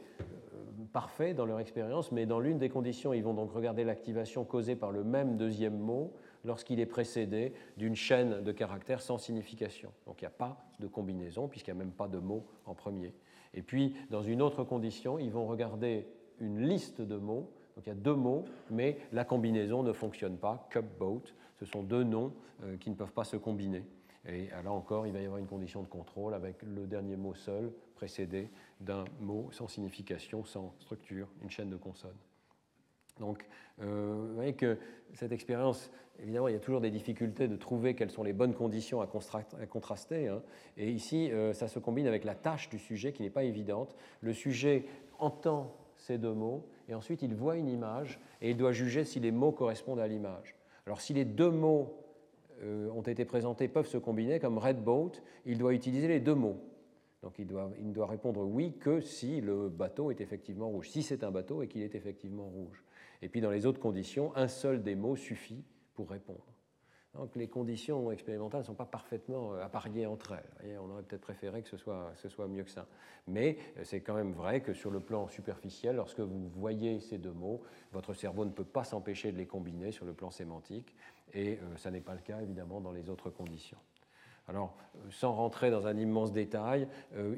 [0.93, 4.77] parfait dans leur expérience, mais dans l'une des conditions, ils vont donc regarder l'activation causée
[4.77, 6.13] par le même deuxième mot
[6.45, 9.91] lorsqu'il est précédé d'une chaîne de caractères sans signification.
[10.05, 12.73] Donc il n'y a pas de combinaison puisqu'il n'y a même pas de mot en
[12.73, 13.13] premier.
[13.53, 16.07] Et puis, dans une autre condition, ils vont regarder
[16.39, 17.51] une liste de mots.
[17.75, 20.67] Donc il y a deux mots, mais la combinaison ne fonctionne pas.
[20.71, 21.23] Cup, boat,
[21.59, 22.33] ce sont deux noms
[22.63, 23.83] euh, qui ne peuvent pas se combiner.
[24.25, 27.33] Et là encore, il va y avoir une condition de contrôle avec le dernier mot
[27.33, 28.49] seul précédé
[28.81, 32.17] d'un mot sans signification, sans structure, une chaîne de consonnes.
[33.19, 33.45] Donc,
[33.81, 34.77] euh, vous voyez que
[35.13, 38.53] cette expérience, évidemment, il y a toujours des difficultés de trouver quelles sont les bonnes
[38.53, 40.27] conditions à, contraster.
[40.27, 40.41] Hein.
[40.77, 43.95] Et ici, euh, ça se combine avec la tâche du sujet qui n'est pas évidente.
[44.21, 44.85] Le sujet
[45.19, 45.75] entend
[46.07, 49.31] ces deux mots, et ensuite il voit une image, et il doit juger si les
[49.31, 50.55] mots correspondent à l'image.
[50.85, 51.93] Alors si les deux mots
[52.63, 55.11] euh, ont été présentés peuvent se combiner, comme red boat,
[55.45, 56.57] il doit utiliser les deux mots.
[57.23, 60.89] Donc il, doit, il ne doit répondre oui que si le bateau est effectivement rouge,
[60.89, 62.83] si c'est un bateau et qu'il est effectivement rouge.
[63.21, 66.45] Et puis dans les autres conditions, un seul des mots suffit pour répondre.
[67.17, 70.77] Donc les conditions expérimentales ne sont pas parfaitement euh, appariées entre elles.
[70.79, 72.85] on aurait peut-être préféré que ce soit, mieux que ça.
[73.27, 77.17] Mais euh, c'est quand même vrai que sur le plan superficiel, lorsque vous voyez ces
[77.17, 77.61] deux mots,
[77.91, 80.95] votre cerveau ne peut pas s'empêcher de les combiner sur le plan sémantique.
[81.33, 83.79] Et euh, ça n'est pas le cas évidemment dans les autres conditions.
[84.49, 84.77] Alors,
[85.09, 86.87] sans rentrer dans un immense détail,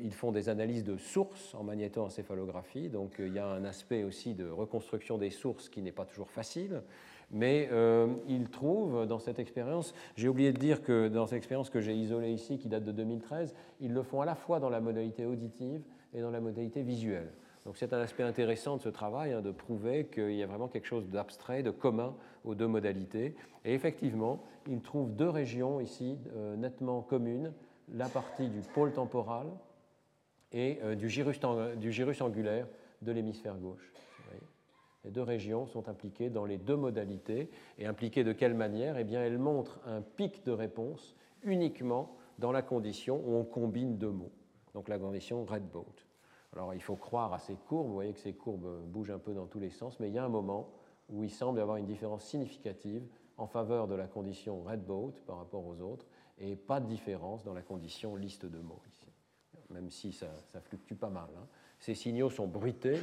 [0.04, 2.88] ils font des analyses de sources en magnétoencéphalographie.
[2.88, 6.30] Donc, il y a un aspect aussi de reconstruction des sources qui n'est pas toujours
[6.30, 6.84] facile
[7.32, 11.70] mais euh, ils trouvent dans cette expérience, j'ai oublié de dire que dans cette expérience
[11.70, 14.70] que j'ai isolée ici, qui date de 2013, ils le font à la fois dans
[14.70, 15.82] la modalité auditive
[16.14, 17.32] et dans la modalité visuelle.
[17.66, 20.68] Donc c'est un aspect intéressant de ce travail, hein, de prouver qu'il y a vraiment
[20.68, 22.16] quelque chose d'abstrait, de commun
[22.46, 23.36] aux deux modalités.
[23.66, 27.54] Et effectivement, ils trouvent deux régions ici euh, nettement communes,
[27.94, 29.48] la partie du pôle temporal
[30.52, 32.68] et euh, du gyrus angulaire
[33.02, 33.92] de l'hémisphère gauche.
[35.04, 37.50] Les deux régions sont impliquées dans les deux modalités.
[37.78, 38.97] Et impliquées de quelle manière?
[38.97, 43.97] Eh bien, elles montrent un pic de réponse uniquement dans la condition où on combine
[43.97, 44.32] deux mots.
[44.74, 45.86] Donc la condition red boat.
[46.54, 47.88] Alors il faut croire à ces courbes.
[47.88, 50.18] Vous voyez que ces courbes bougent un peu dans tous les sens, mais il y
[50.18, 50.70] a un moment
[51.10, 53.04] où il semble y avoir une différence significative
[53.38, 56.06] en faveur de la condition red boat par rapport aux autres,
[56.38, 59.08] et pas de différence dans la condition liste de mots ici,
[59.70, 60.28] même si ça,
[60.62, 61.30] fluctue pas mal.
[61.38, 61.47] Hein.
[61.80, 63.00] Ces signaux sont bruités,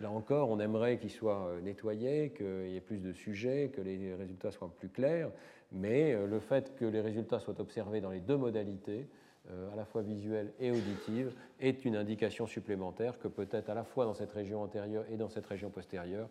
[0.00, 3.82] Là encore, on aimerait qu'ils soient euh, nettoyés, qu'il y ait plus de sujets, que
[3.82, 5.30] les résultats soient plus clairs,
[5.72, 9.08] mais euh, le fait que les résultats soient observés dans les deux modalités,
[9.50, 13.84] euh, à la fois visuelle et auditive, est une indication supplémentaire que peut-être à la
[13.84, 16.28] fois dans cette région antérieure et dans cette région postérieure,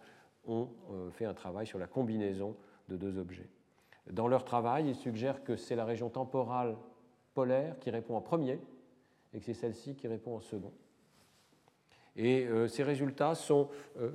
[0.47, 0.67] on
[1.11, 2.55] fait un travail sur la combinaison
[2.87, 3.49] de deux objets.
[4.09, 6.75] Dans leur travail, ils suggèrent que c'est la région temporale
[7.35, 8.59] polaire qui répond en premier
[9.33, 10.73] et que c'est celle-ci qui répond en second.
[12.19, 13.69] Et euh, ces résultats sont,
[14.01, 14.09] euh,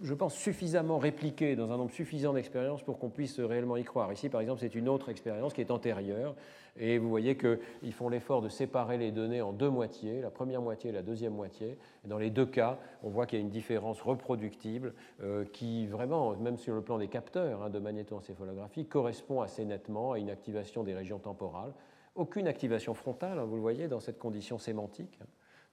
[0.00, 4.12] je pense, suffisamment répliqués dans un nombre suffisant d'expériences pour qu'on puisse réellement y croire.
[4.12, 6.36] Ici, par exemple, c'est une autre expérience qui est antérieure.
[6.78, 10.62] Et vous voyez qu'ils font l'effort de séparer les données en deux moitiés, la première
[10.62, 11.78] moitié et la deuxième moitié.
[12.04, 15.88] Et dans les deux cas, on voit qu'il y a une différence reproductible euh, qui,
[15.88, 20.30] vraiment, même sur le plan des capteurs hein, de magnétoencéphalographie, correspond assez nettement à une
[20.30, 21.72] activation des régions temporales.
[22.14, 25.18] Aucune activation frontale, hein, vous le voyez, dans cette condition sémantique.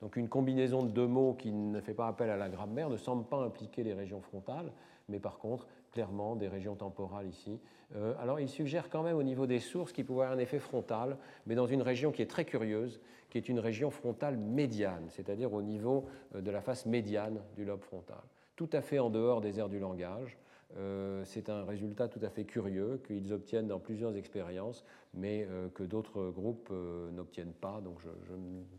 [0.02, 2.98] Donc une combinaison de deux mots qui ne fait pas appel à la grammaire ne
[2.98, 4.72] semble pas impliquer les régions frontales,
[5.08, 7.60] mais par contre, clairement, des régions temporales ici.
[7.96, 10.60] Euh, alors il suggère quand même au niveau des sources qu'il pourrait avoir un effet
[10.60, 13.00] frontal, mais dans une région qui est très curieuse,
[13.30, 16.06] qui est une région frontale médiane, c'est-à-dire au niveau
[16.36, 18.22] euh, de la face médiane du lobe frontal,
[18.56, 20.38] tout à fait en dehors des aires du langage.
[20.78, 24.84] Euh, c'est un résultat tout à fait curieux qu'ils obtiennent dans plusieurs expériences,
[25.14, 27.80] mais euh, que d'autres groupes euh, n'obtiennent pas.
[27.82, 28.10] Donc je,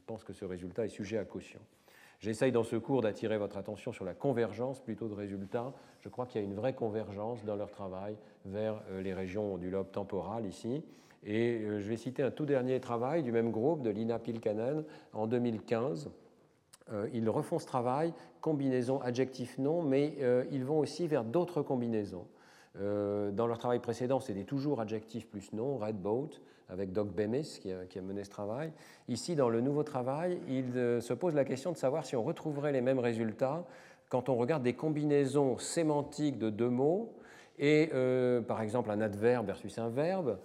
[0.06, 1.60] pense que ce résultat est sujet à caution.
[2.20, 5.73] J'essaye dans ce cours d'attirer votre attention sur la convergence plutôt de résultats.
[6.01, 9.70] Je crois qu'il y a une vraie convergence dans leur travail vers les régions du
[9.70, 10.82] lobe temporal ici.
[11.24, 15.27] Et je vais citer un tout dernier travail du même groupe, de Lina Pilkanen, en
[15.27, 16.10] 2015,
[17.13, 20.15] ils refont ce travail, combinaison adjectif-nom, mais
[20.51, 22.27] ils vont aussi vers d'autres combinaisons.
[22.77, 26.31] dans leur travail précédent, c'était toujours adjectif plus nom, red boat,
[26.69, 28.73] avec Doc Bemis qui a, mené ce travail.
[29.09, 32.73] Ici, dans le nouveau travail, il se pose la question de savoir si on retrouverait
[32.73, 33.65] les mêmes résultats
[34.09, 37.13] quand on regarde des combinaisons sémantiques de deux mots,
[37.59, 37.91] et
[38.47, 40.39] par exemple un adverbe versus un verbe,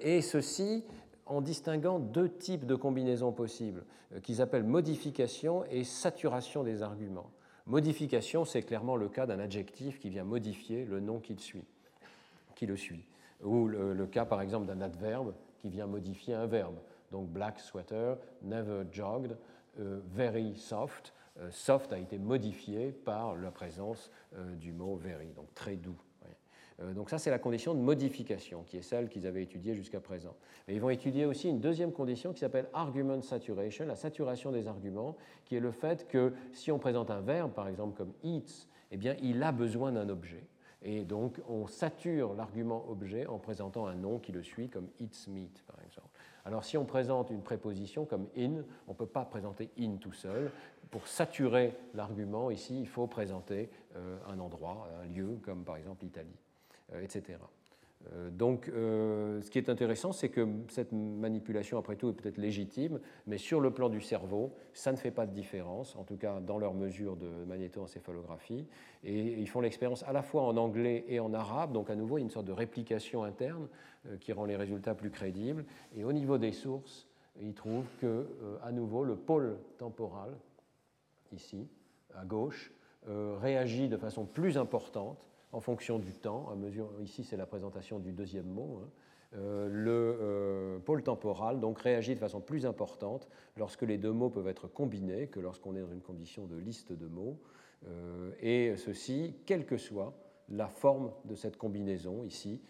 [0.00, 0.84] et ceci
[1.26, 3.84] en distinguant deux types de combinaisons possibles,
[4.14, 7.30] euh, qu'ils appellent modification et saturation des arguments.
[7.66, 11.64] Modification, c'est clairement le cas d'un adjectif qui vient modifier le nom qui le suit.
[12.54, 13.04] Qui le suit.
[13.42, 16.76] Ou le, cas, par exemple, d'un adverbe qui vient modifier un verbe.
[17.10, 19.36] Donc black sweater, never jogged,
[19.80, 21.12] euh, very soft.
[21.38, 24.10] Euh, soft a été modifié par la présence
[24.60, 25.96] du mot very, donc très doux.
[26.80, 30.00] Euh, donc ça, c'est la condition de modification, qui est celle qu'ils avaient étudiée jusqu'à
[30.00, 30.34] présent.
[30.68, 34.68] Mais ils vont étudier aussi une deuxième condition qui s'appelle argument saturation, la saturation des
[34.68, 38.66] arguments, qui est le fait que si on présente un verbe, par exemple comme eats,
[38.90, 40.46] eh bien, il a besoin d'un objet.
[40.82, 45.28] Et donc, on sature l'argument objet en présentant un nom qui le suit, comme eats
[45.28, 46.08] meat, par exemple.
[46.44, 50.12] Alors, si on présente une préposition comme in, on ne peut pas présenter in tout
[50.12, 50.52] seul.
[50.90, 56.04] Pour saturer l'argument, ici, il faut présenter euh, un endroit, un lieu, comme par exemple
[56.04, 56.38] l'Italie.
[56.92, 57.38] Euh, etc.
[58.12, 62.38] Euh, donc, euh, ce qui est intéressant, c'est que cette manipulation, après tout, est peut-être
[62.38, 66.16] légitime, mais sur le plan du cerveau, ça ne fait pas de différence, en tout
[66.16, 68.68] cas dans leur mesure de magnétoencéphalographie.
[69.02, 72.18] Et ils font l'expérience à la fois en anglais et en arabe, donc à nouveau,
[72.18, 73.66] il y a une sorte de réplication interne
[74.20, 75.64] qui rend les résultats plus crédibles.
[75.96, 77.08] Et au niveau des sources,
[77.40, 78.28] ils trouvent que,
[78.62, 80.36] à nouveau, le pôle temporal,
[81.32, 81.66] ici,
[82.14, 82.72] à gauche,
[83.08, 86.48] réagit de façon plus importante en fonction du temps.
[86.50, 88.82] À mesure, ici, c'est la présentation du deuxième mot.
[88.82, 88.88] Hein.
[89.34, 94.30] Euh, le euh, pôle temporal donc réagit de façon plus importante lorsque les deux mots
[94.30, 97.38] peuvent être combinés que lorsqu'on est dans une condition de liste de mots.
[97.86, 100.14] Euh, et ceci, quelle que soit
[100.48, 102.62] la forme de cette combinaison ici,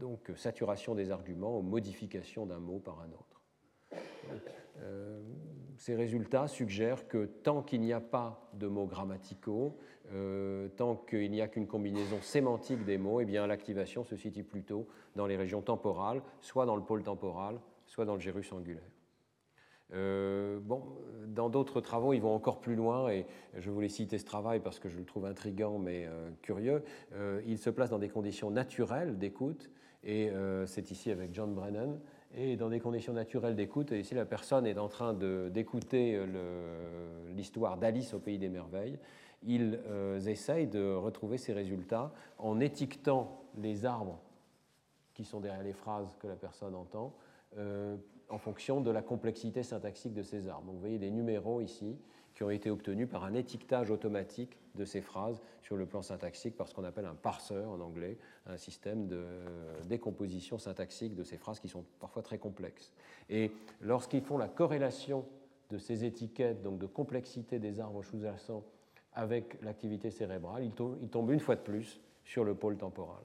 [0.00, 3.42] donc saturation des arguments ou modification d'un mot par un autre.
[5.78, 9.76] Euh, ces résultats suggèrent que tant qu'il n'y a pas de mots grammaticaux,
[10.12, 14.44] euh, tant qu'il n'y a qu'une combinaison sémantique des mots, eh bien l'activation se situe
[14.44, 14.86] plutôt
[15.16, 18.82] dans les régions temporales, soit dans le pôle temporal, soit dans le gérus angulaire.
[19.94, 20.82] Euh, bon,
[21.26, 23.24] dans d'autres travaux, ils vont encore plus loin, et
[23.56, 26.06] je voulais citer ce travail parce que je le trouve intrigant mais
[26.42, 26.82] curieux.
[27.46, 29.70] il se place dans des conditions naturelles d'écoute,
[30.04, 30.30] et
[30.66, 31.98] c'est ici avec John Brennan,
[32.34, 33.92] et dans des conditions naturelles d'écoute.
[33.92, 36.20] Et ici, la personne est en train d'écouter
[37.34, 38.98] l'histoire d'Alice au pays des merveilles.
[39.44, 44.20] Ils euh, essayent de retrouver ces résultats en étiquetant les arbres
[45.14, 47.14] qui sont derrière les phrases que la personne entend
[47.56, 47.96] euh,
[48.28, 50.72] en fonction de la complexité syntaxique de ces arbres.
[50.72, 51.98] Vous voyez des numéros ici
[52.38, 56.56] qui ont été obtenus par un étiquetage automatique de ces phrases sur le plan syntaxique
[56.56, 58.16] par ce qu'on appelle un parseur en anglais,
[58.46, 59.26] un système de
[59.88, 62.92] décomposition syntaxique de ces phrases qui sont parfois très complexes.
[63.28, 63.50] Et
[63.80, 65.26] lorsqu'ils font la corrélation
[65.70, 68.62] de ces étiquettes, donc de complexité des arbres sous-jacents
[69.14, 73.24] avec l'activité cérébrale, ils tombent une fois de plus sur le pôle temporal.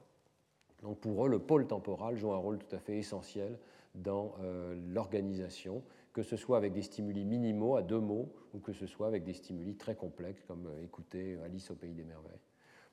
[0.82, 3.60] Donc pour eux, le pôle temporal joue un rôle tout à fait essentiel
[3.94, 5.84] dans euh, l'organisation,
[6.14, 9.24] que ce soit avec des stimuli minimaux à deux mots ou que ce soit avec
[9.24, 12.40] des stimuli très complexes comme euh, écouter Alice au pays des merveilles.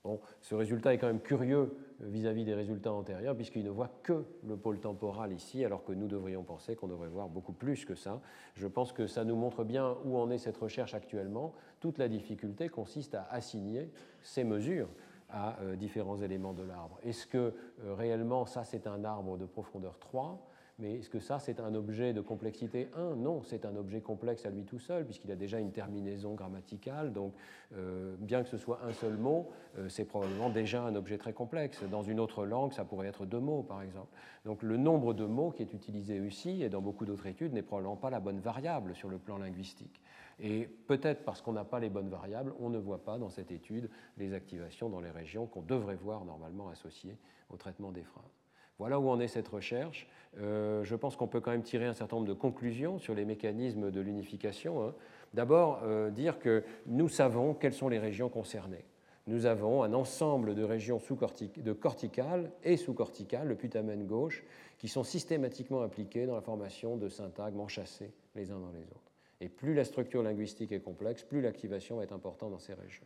[0.04, 3.92] Bon, ce résultat est quand même curieux euh, vis-à-vis des résultats antérieurs, puisqu'il ne voit
[4.02, 7.86] que le pôle temporal ici, alors que nous devrions penser qu'on devrait voir beaucoup plus
[7.86, 8.20] que ça.
[8.56, 11.54] Je pense que ça nous montre bien où en est cette recherche actuellement.
[11.80, 13.92] Toute la difficulté consiste à assigner
[14.24, 14.90] ces mesures
[15.30, 17.00] à différents éléments de l'arbre.
[17.04, 17.54] Est-ce que
[17.88, 22.14] réellement ça c'est un arbre de profondeur 3 mais est-ce que ça, c'est un objet
[22.14, 25.60] de complexité 1 Non, c'est un objet complexe à lui tout seul, puisqu'il a déjà
[25.60, 27.14] une terminaison grammaticale.
[27.14, 27.34] Donc,
[27.76, 31.34] euh, bien que ce soit un seul mot, euh, c'est probablement déjà un objet très
[31.34, 31.84] complexe.
[31.84, 34.10] Dans une autre langue, ça pourrait être deux mots, par exemple.
[34.46, 37.62] Donc, le nombre de mots qui est utilisé ici, et dans beaucoup d'autres études, n'est
[37.62, 40.02] probablement pas la bonne variable sur le plan linguistique.
[40.40, 43.52] Et peut-être parce qu'on n'a pas les bonnes variables, on ne voit pas dans cette
[43.52, 47.18] étude les activations dans les régions qu'on devrait voir normalement associées
[47.50, 48.41] au traitement des phrases.
[48.82, 50.08] Voilà où en est cette recherche.
[50.40, 53.26] Euh, je pense qu'on peut quand même tirer un certain nombre de conclusions sur les
[53.26, 54.84] mécanismes de l'unification.
[54.84, 54.96] Hein.
[55.36, 58.84] D'abord, euh, dire que nous savons quelles sont les régions concernées.
[59.28, 64.44] Nous avons un ensemble de régions sous de corticales et sous-corticales, le putamen gauche,
[64.80, 69.12] qui sont systématiquement impliquées dans la formation de syntagmes enchâssés les uns dans les autres.
[69.42, 73.06] Et plus la structure linguistique est complexe, plus l'activation va être importante dans ces régions.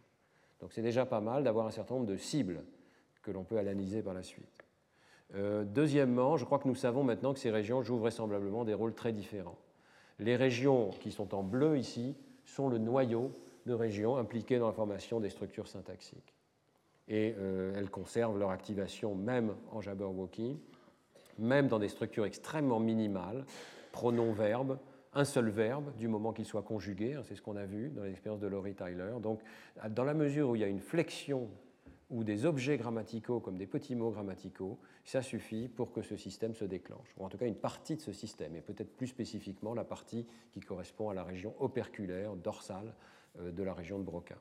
[0.62, 2.64] Donc c'est déjà pas mal d'avoir un certain nombre de cibles
[3.22, 4.65] que l'on peut analyser par la suite.
[5.34, 8.94] Euh, deuxièmement, je crois que nous savons maintenant que ces régions jouent vraisemblablement des rôles
[8.94, 9.58] très différents.
[10.20, 12.16] Les régions qui sont en bleu ici
[12.46, 13.32] sont le noyau
[13.66, 16.34] de régions impliquées dans la formation des structures syntaxiques.
[17.08, 20.58] Et euh, elles conservent leur activation même en Jabberwocky,
[21.38, 23.46] même dans des structures extrêmement minimales,
[23.92, 24.78] pronom-verbe,
[25.14, 28.04] un seul verbe du moment qu'il soit conjugué, hein, c'est ce qu'on a vu dans
[28.04, 29.14] l'expérience de Laurie Tyler.
[29.22, 29.40] Donc,
[29.90, 31.50] dans la mesure où il y a une flexion
[32.10, 36.54] ou des objets grammaticaux comme des petits mots grammaticaux, ça suffit pour que ce système
[36.56, 39.74] se déclenche, ou en tout cas une partie de ce système, et peut-être plus spécifiquement
[39.74, 42.94] la partie qui correspond à la région operculaire, dorsale
[43.40, 44.36] euh, de la région de Broca.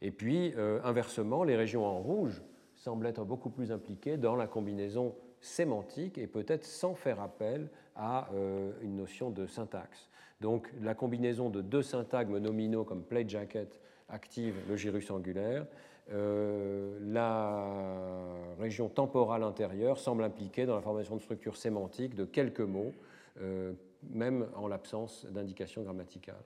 [0.00, 2.42] Et puis, euh, inversement, les régions en rouge
[2.74, 8.30] semblent être beaucoup plus impliquées dans la combinaison sémantique et peut-être sans faire appel à
[8.32, 10.08] euh, une notion de syntaxe.
[10.40, 15.66] Donc la combinaison de deux syntagmes nominaux comme play jacket active le gyrus angulaire,
[16.10, 17.66] la
[18.58, 22.92] région temporale intérieure semble impliquée dans la formation de structures sémantiques de quelques mots,
[23.40, 23.72] euh,
[24.10, 26.42] même en l'absence d'indication grammaticale.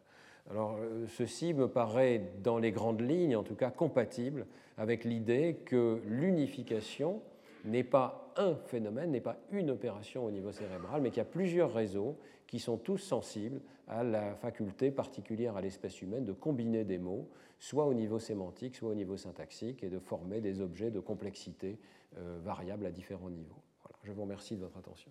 [0.50, 4.46] Alors, euh, ceci me paraît, dans les grandes lignes, en tout cas, compatible
[4.78, 7.20] avec l'idée que l'unification
[7.64, 11.24] n'est pas un phénomène, n'est pas une opération au niveau cérébral, mais qu'il y a
[11.24, 12.16] plusieurs réseaux
[12.46, 17.28] qui sont tous sensibles à la faculté particulière à l'espèce humaine de combiner des mots,
[17.58, 21.78] soit au niveau sémantique, soit au niveau syntaxique, et de former des objets de complexité
[22.18, 23.62] euh, variable à différents niveaux.
[24.04, 25.10] Je vous remercie de votre attention.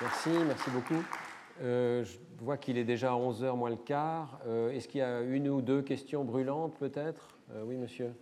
[0.00, 1.02] Merci, merci beaucoup.
[1.62, 4.40] Euh, je vois qu'il est déjà 11h moins le quart.
[4.46, 7.38] Euh, est-ce qu'il y a une ou deux questions brûlantes peut-être?
[7.52, 8.12] Euh, Oui, monsieur.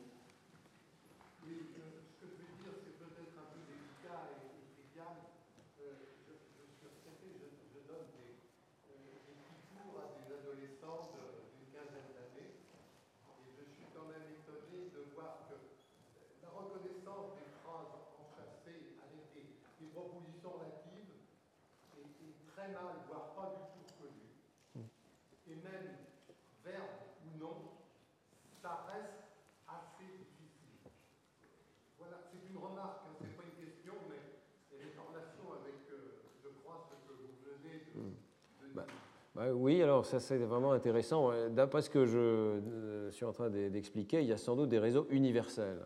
[39.54, 41.30] Oui, alors ça c'est vraiment intéressant.
[41.50, 44.78] D'après ce que je euh, suis en train d'expliquer, il y a sans doute des
[44.78, 45.80] réseaux universels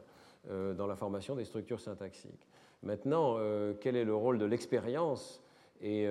[0.51, 2.47] euh, dans la formation des structures syntaxiques.
[2.83, 3.39] Maintenant,
[3.81, 5.43] quel est le rôle de l'expérience
[5.81, 6.07] et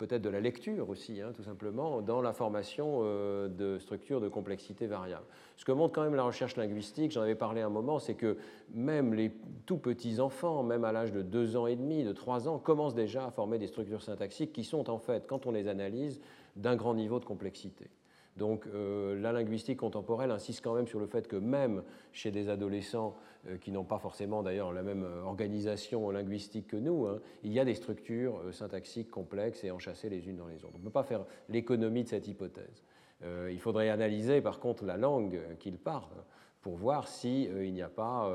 [0.00, 4.28] peut-être de la lecture aussi, hein, tout simplement, dans la formation euh, de structures de
[4.28, 5.26] complexité variable.
[5.58, 8.38] Ce que montre quand même la recherche linguistique, j'en avais parlé un moment, c'est que
[8.72, 9.30] même les
[9.66, 12.94] tout petits enfants, même à l'âge de 2 ans et demi, de 3 ans, commencent
[12.94, 16.18] déjà à former des structures syntaxiques qui sont en fait, quand on les analyse,
[16.56, 17.90] d'un grand niveau de complexité.
[18.38, 21.82] Donc euh, la linguistique contemporaine insiste quand même sur le fait que même
[22.12, 23.14] chez des adolescents
[23.60, 27.60] qui n'ont pas forcément d'ailleurs la même euh, organisation linguistique que nous, hein, il y
[27.60, 30.74] a des structures syntaxiques complexes et enchâssées les unes dans les autres.
[30.74, 32.84] On ne peut pas faire l'économie de cette hypothèse.
[33.22, 36.24] il faudrait analyser par contre la langue qu'ils parlent
[36.62, 38.30] pour voir s'il n'y a pas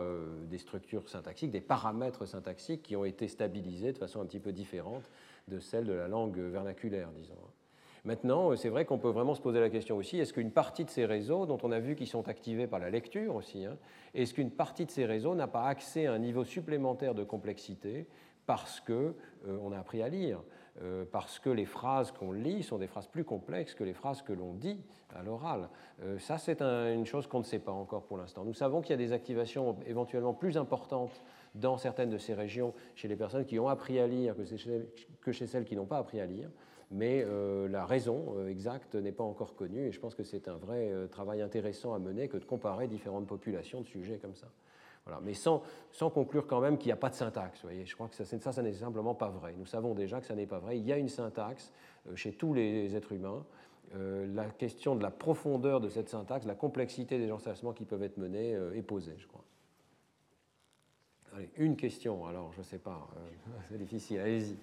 [0.50, 4.52] des structures syntaxiques, des paramètres syntaxiques qui ont été stabilisés de façon un petit peu
[4.52, 5.10] différente
[5.48, 7.36] de celle de la langue vernaculaire, disons.
[8.06, 10.86] Maintenant, euh, c'est vrai qu'on peut vraiment se poser la question aussi, est-ce qu'une partie
[10.86, 13.78] de ces réseaux, dont on a vu qu'ils sont activés par la lecture aussi, hein,
[14.14, 18.08] est-ce qu'une partie de ces réseaux n'a pas accès à un niveau supplémentaire de complexité
[18.46, 19.16] parce qu'on
[19.48, 20.40] euh, a appris à lire,
[20.84, 24.22] euh, parce que les phrases qu'on lit sont des phrases plus complexes que les phrases
[24.22, 24.80] que l'on dit
[25.16, 25.70] à l'oral?
[26.20, 28.44] ça, c'est une chose qu'on ne sait pas encore pour l'instant.
[28.44, 31.24] Nous savons qu'il y a des activations éventuellement plus importantes
[31.56, 34.36] dans certaines de ces régions chez les personnes qui ont appris à lire
[35.22, 36.50] que chez celles qui n'ont pas appris à lire
[36.92, 40.48] mais euh, la raison euh, exacte n'est pas encore connue et je pense que c'est
[40.48, 44.36] un vrai euh, travail intéressant à mener que de comparer différentes populations de sujets comme
[44.36, 44.48] ça.
[45.06, 45.20] Voilà.
[45.24, 47.62] Mais sans, sans, conclure quand même qu'il n'y a pas de syntaxe.
[47.62, 47.86] Voyez.
[47.86, 49.54] Je crois que ça, ça, ça n'est simplement pas vrai.
[49.58, 50.80] Nous savons déjà que ça n'est pas vrai.
[50.80, 51.72] Il y a une syntaxe
[52.16, 53.46] chez tous les êtres humains.
[53.94, 58.18] la question de la profondeur de cette syntaxe, la complexité des enseignements qui peuvent être
[58.18, 59.44] menés est posée, je crois.
[61.36, 63.08] Allez, une question, alors, je ne sais pas,
[63.70, 64.58] c'est difficile, allez-y.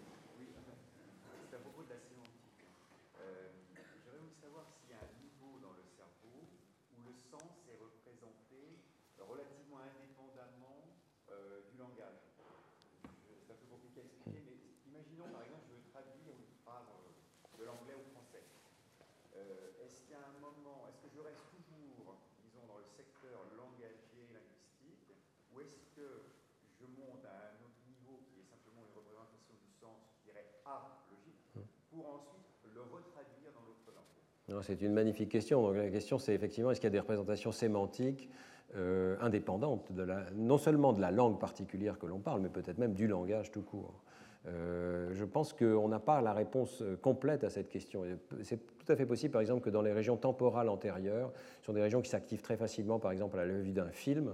[34.60, 35.70] C'est une magnifique question.
[35.72, 38.28] La question, c'est effectivement est-ce qu'il y a des représentations sémantiques
[38.76, 42.78] euh, indépendante, de la, non seulement de la langue particulière que l'on parle, mais peut-être
[42.78, 44.02] même du langage tout court?
[44.48, 48.02] Euh, je pense qu'on n'a pas la réponse complète à cette question.
[48.42, 51.72] C'est tout à fait possible, par exemple, que dans les régions temporales antérieures, ce sont
[51.72, 54.32] des régions qui s'activent très facilement, par exemple, à la vue d'un film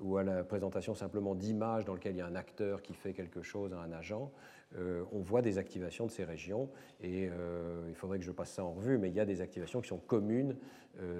[0.00, 3.12] ou à la présentation simplement d'images dans lesquelles il y a un acteur qui fait
[3.12, 4.30] quelque chose à un agent,
[4.76, 6.68] euh, on voit des activations de ces régions.
[7.00, 9.40] Et euh, il faudrait que je passe ça en revue, mais il y a des
[9.40, 10.56] activations qui sont communes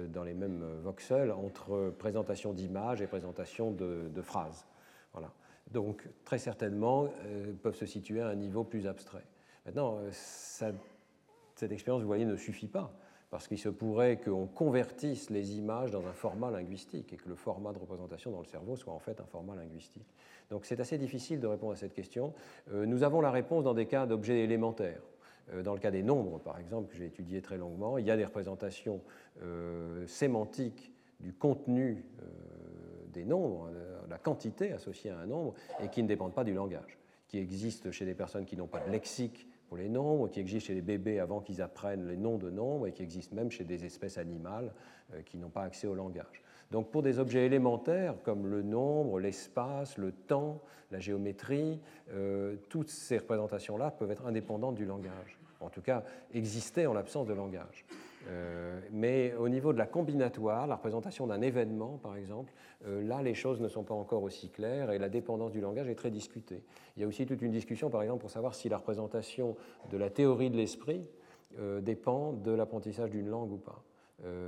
[0.09, 4.65] dans les mêmes voxels entre présentation d'images et présentation de, phrases.
[5.13, 5.31] Voilà
[5.71, 9.25] donc très certainement euh, peuvent se situer à un niveau plus abstrait.
[9.65, 12.93] Maintenant, euh, cette expérience, vous voyez, ne suffit pas,
[13.29, 17.35] parce qu'il se pourrait qu'on convertisse les images dans un format linguistique et que le
[17.35, 20.07] format de représentation dans le cerveau soit en fait un format linguistique.
[20.49, 22.33] Donc c'est assez difficile de répondre à cette question.
[22.71, 25.01] Euh, nous avons la réponse dans des cas d'objets élémentaires.
[25.63, 28.17] Dans le cas des nombres, par exemple, que j'ai étudié très longuement, il y a
[28.17, 28.99] des représentations
[30.05, 30.91] sémantiques
[31.21, 32.03] du contenu
[33.13, 33.71] des nombres,
[34.09, 36.97] la quantité associée à un nombre, et qui ne dépendent pas du langage,
[37.29, 40.67] qui existent chez des personnes qui n'ont pas de lexique pour les nombres, qui existent
[40.67, 43.63] chez les bébés avant qu'ils apprennent les noms de nombres, et qui existent même chez
[43.63, 44.73] des espèces animales
[45.13, 46.43] euh, qui n'ont pas accès au langage.
[46.71, 50.61] Donc pour des objets élémentaires comme le nombre, l'espace, le temps,
[50.91, 51.79] la géométrie,
[52.11, 56.03] euh, toutes ces représentations-là peuvent être indépendantes du langage, en tout cas
[56.33, 57.85] exister en l'absence de langage.
[58.29, 62.51] Euh, mais au niveau de la combinatoire, la représentation d'un événement, par exemple,
[62.85, 65.87] euh, là, les choses ne sont pas encore aussi claires et la dépendance du langage
[65.87, 66.63] est très discutée.
[66.95, 69.55] Il y a aussi toute une discussion, par exemple, pour savoir si la représentation
[69.91, 71.05] de la théorie de l'esprit
[71.59, 73.83] euh, dépend de l'apprentissage d'une langue ou pas.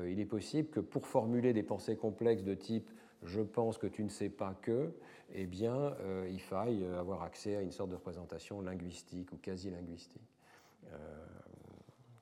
[0.08, 2.90] il est possible que pour formuler des pensées complexes de type
[3.24, 4.94] je pense que tu ne sais pas que,
[5.34, 5.94] eh bien,
[6.32, 10.24] il faille avoir accès à une sorte de représentation linguistique ou quasi-linguistique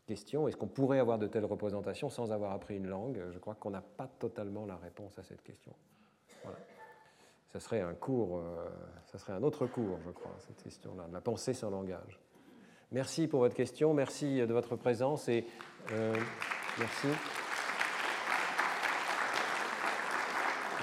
[0.08, 0.48] question.
[0.48, 3.22] Est-ce qu'on pourrait avoir de telles représentations sans avoir appris une langue?
[3.32, 5.74] Je crois qu'on n'a pas totalement la réponse à cette question.
[6.44, 6.58] Voilà.
[7.54, 8.68] Ça serait un cours, euh,
[9.06, 12.20] ça serait un autre cours, je crois, cette question-là, la pensée sans langage.
[12.92, 15.46] Merci pour votre question, merci de votre présence et
[15.92, 16.14] euh,
[16.80, 17.08] merci.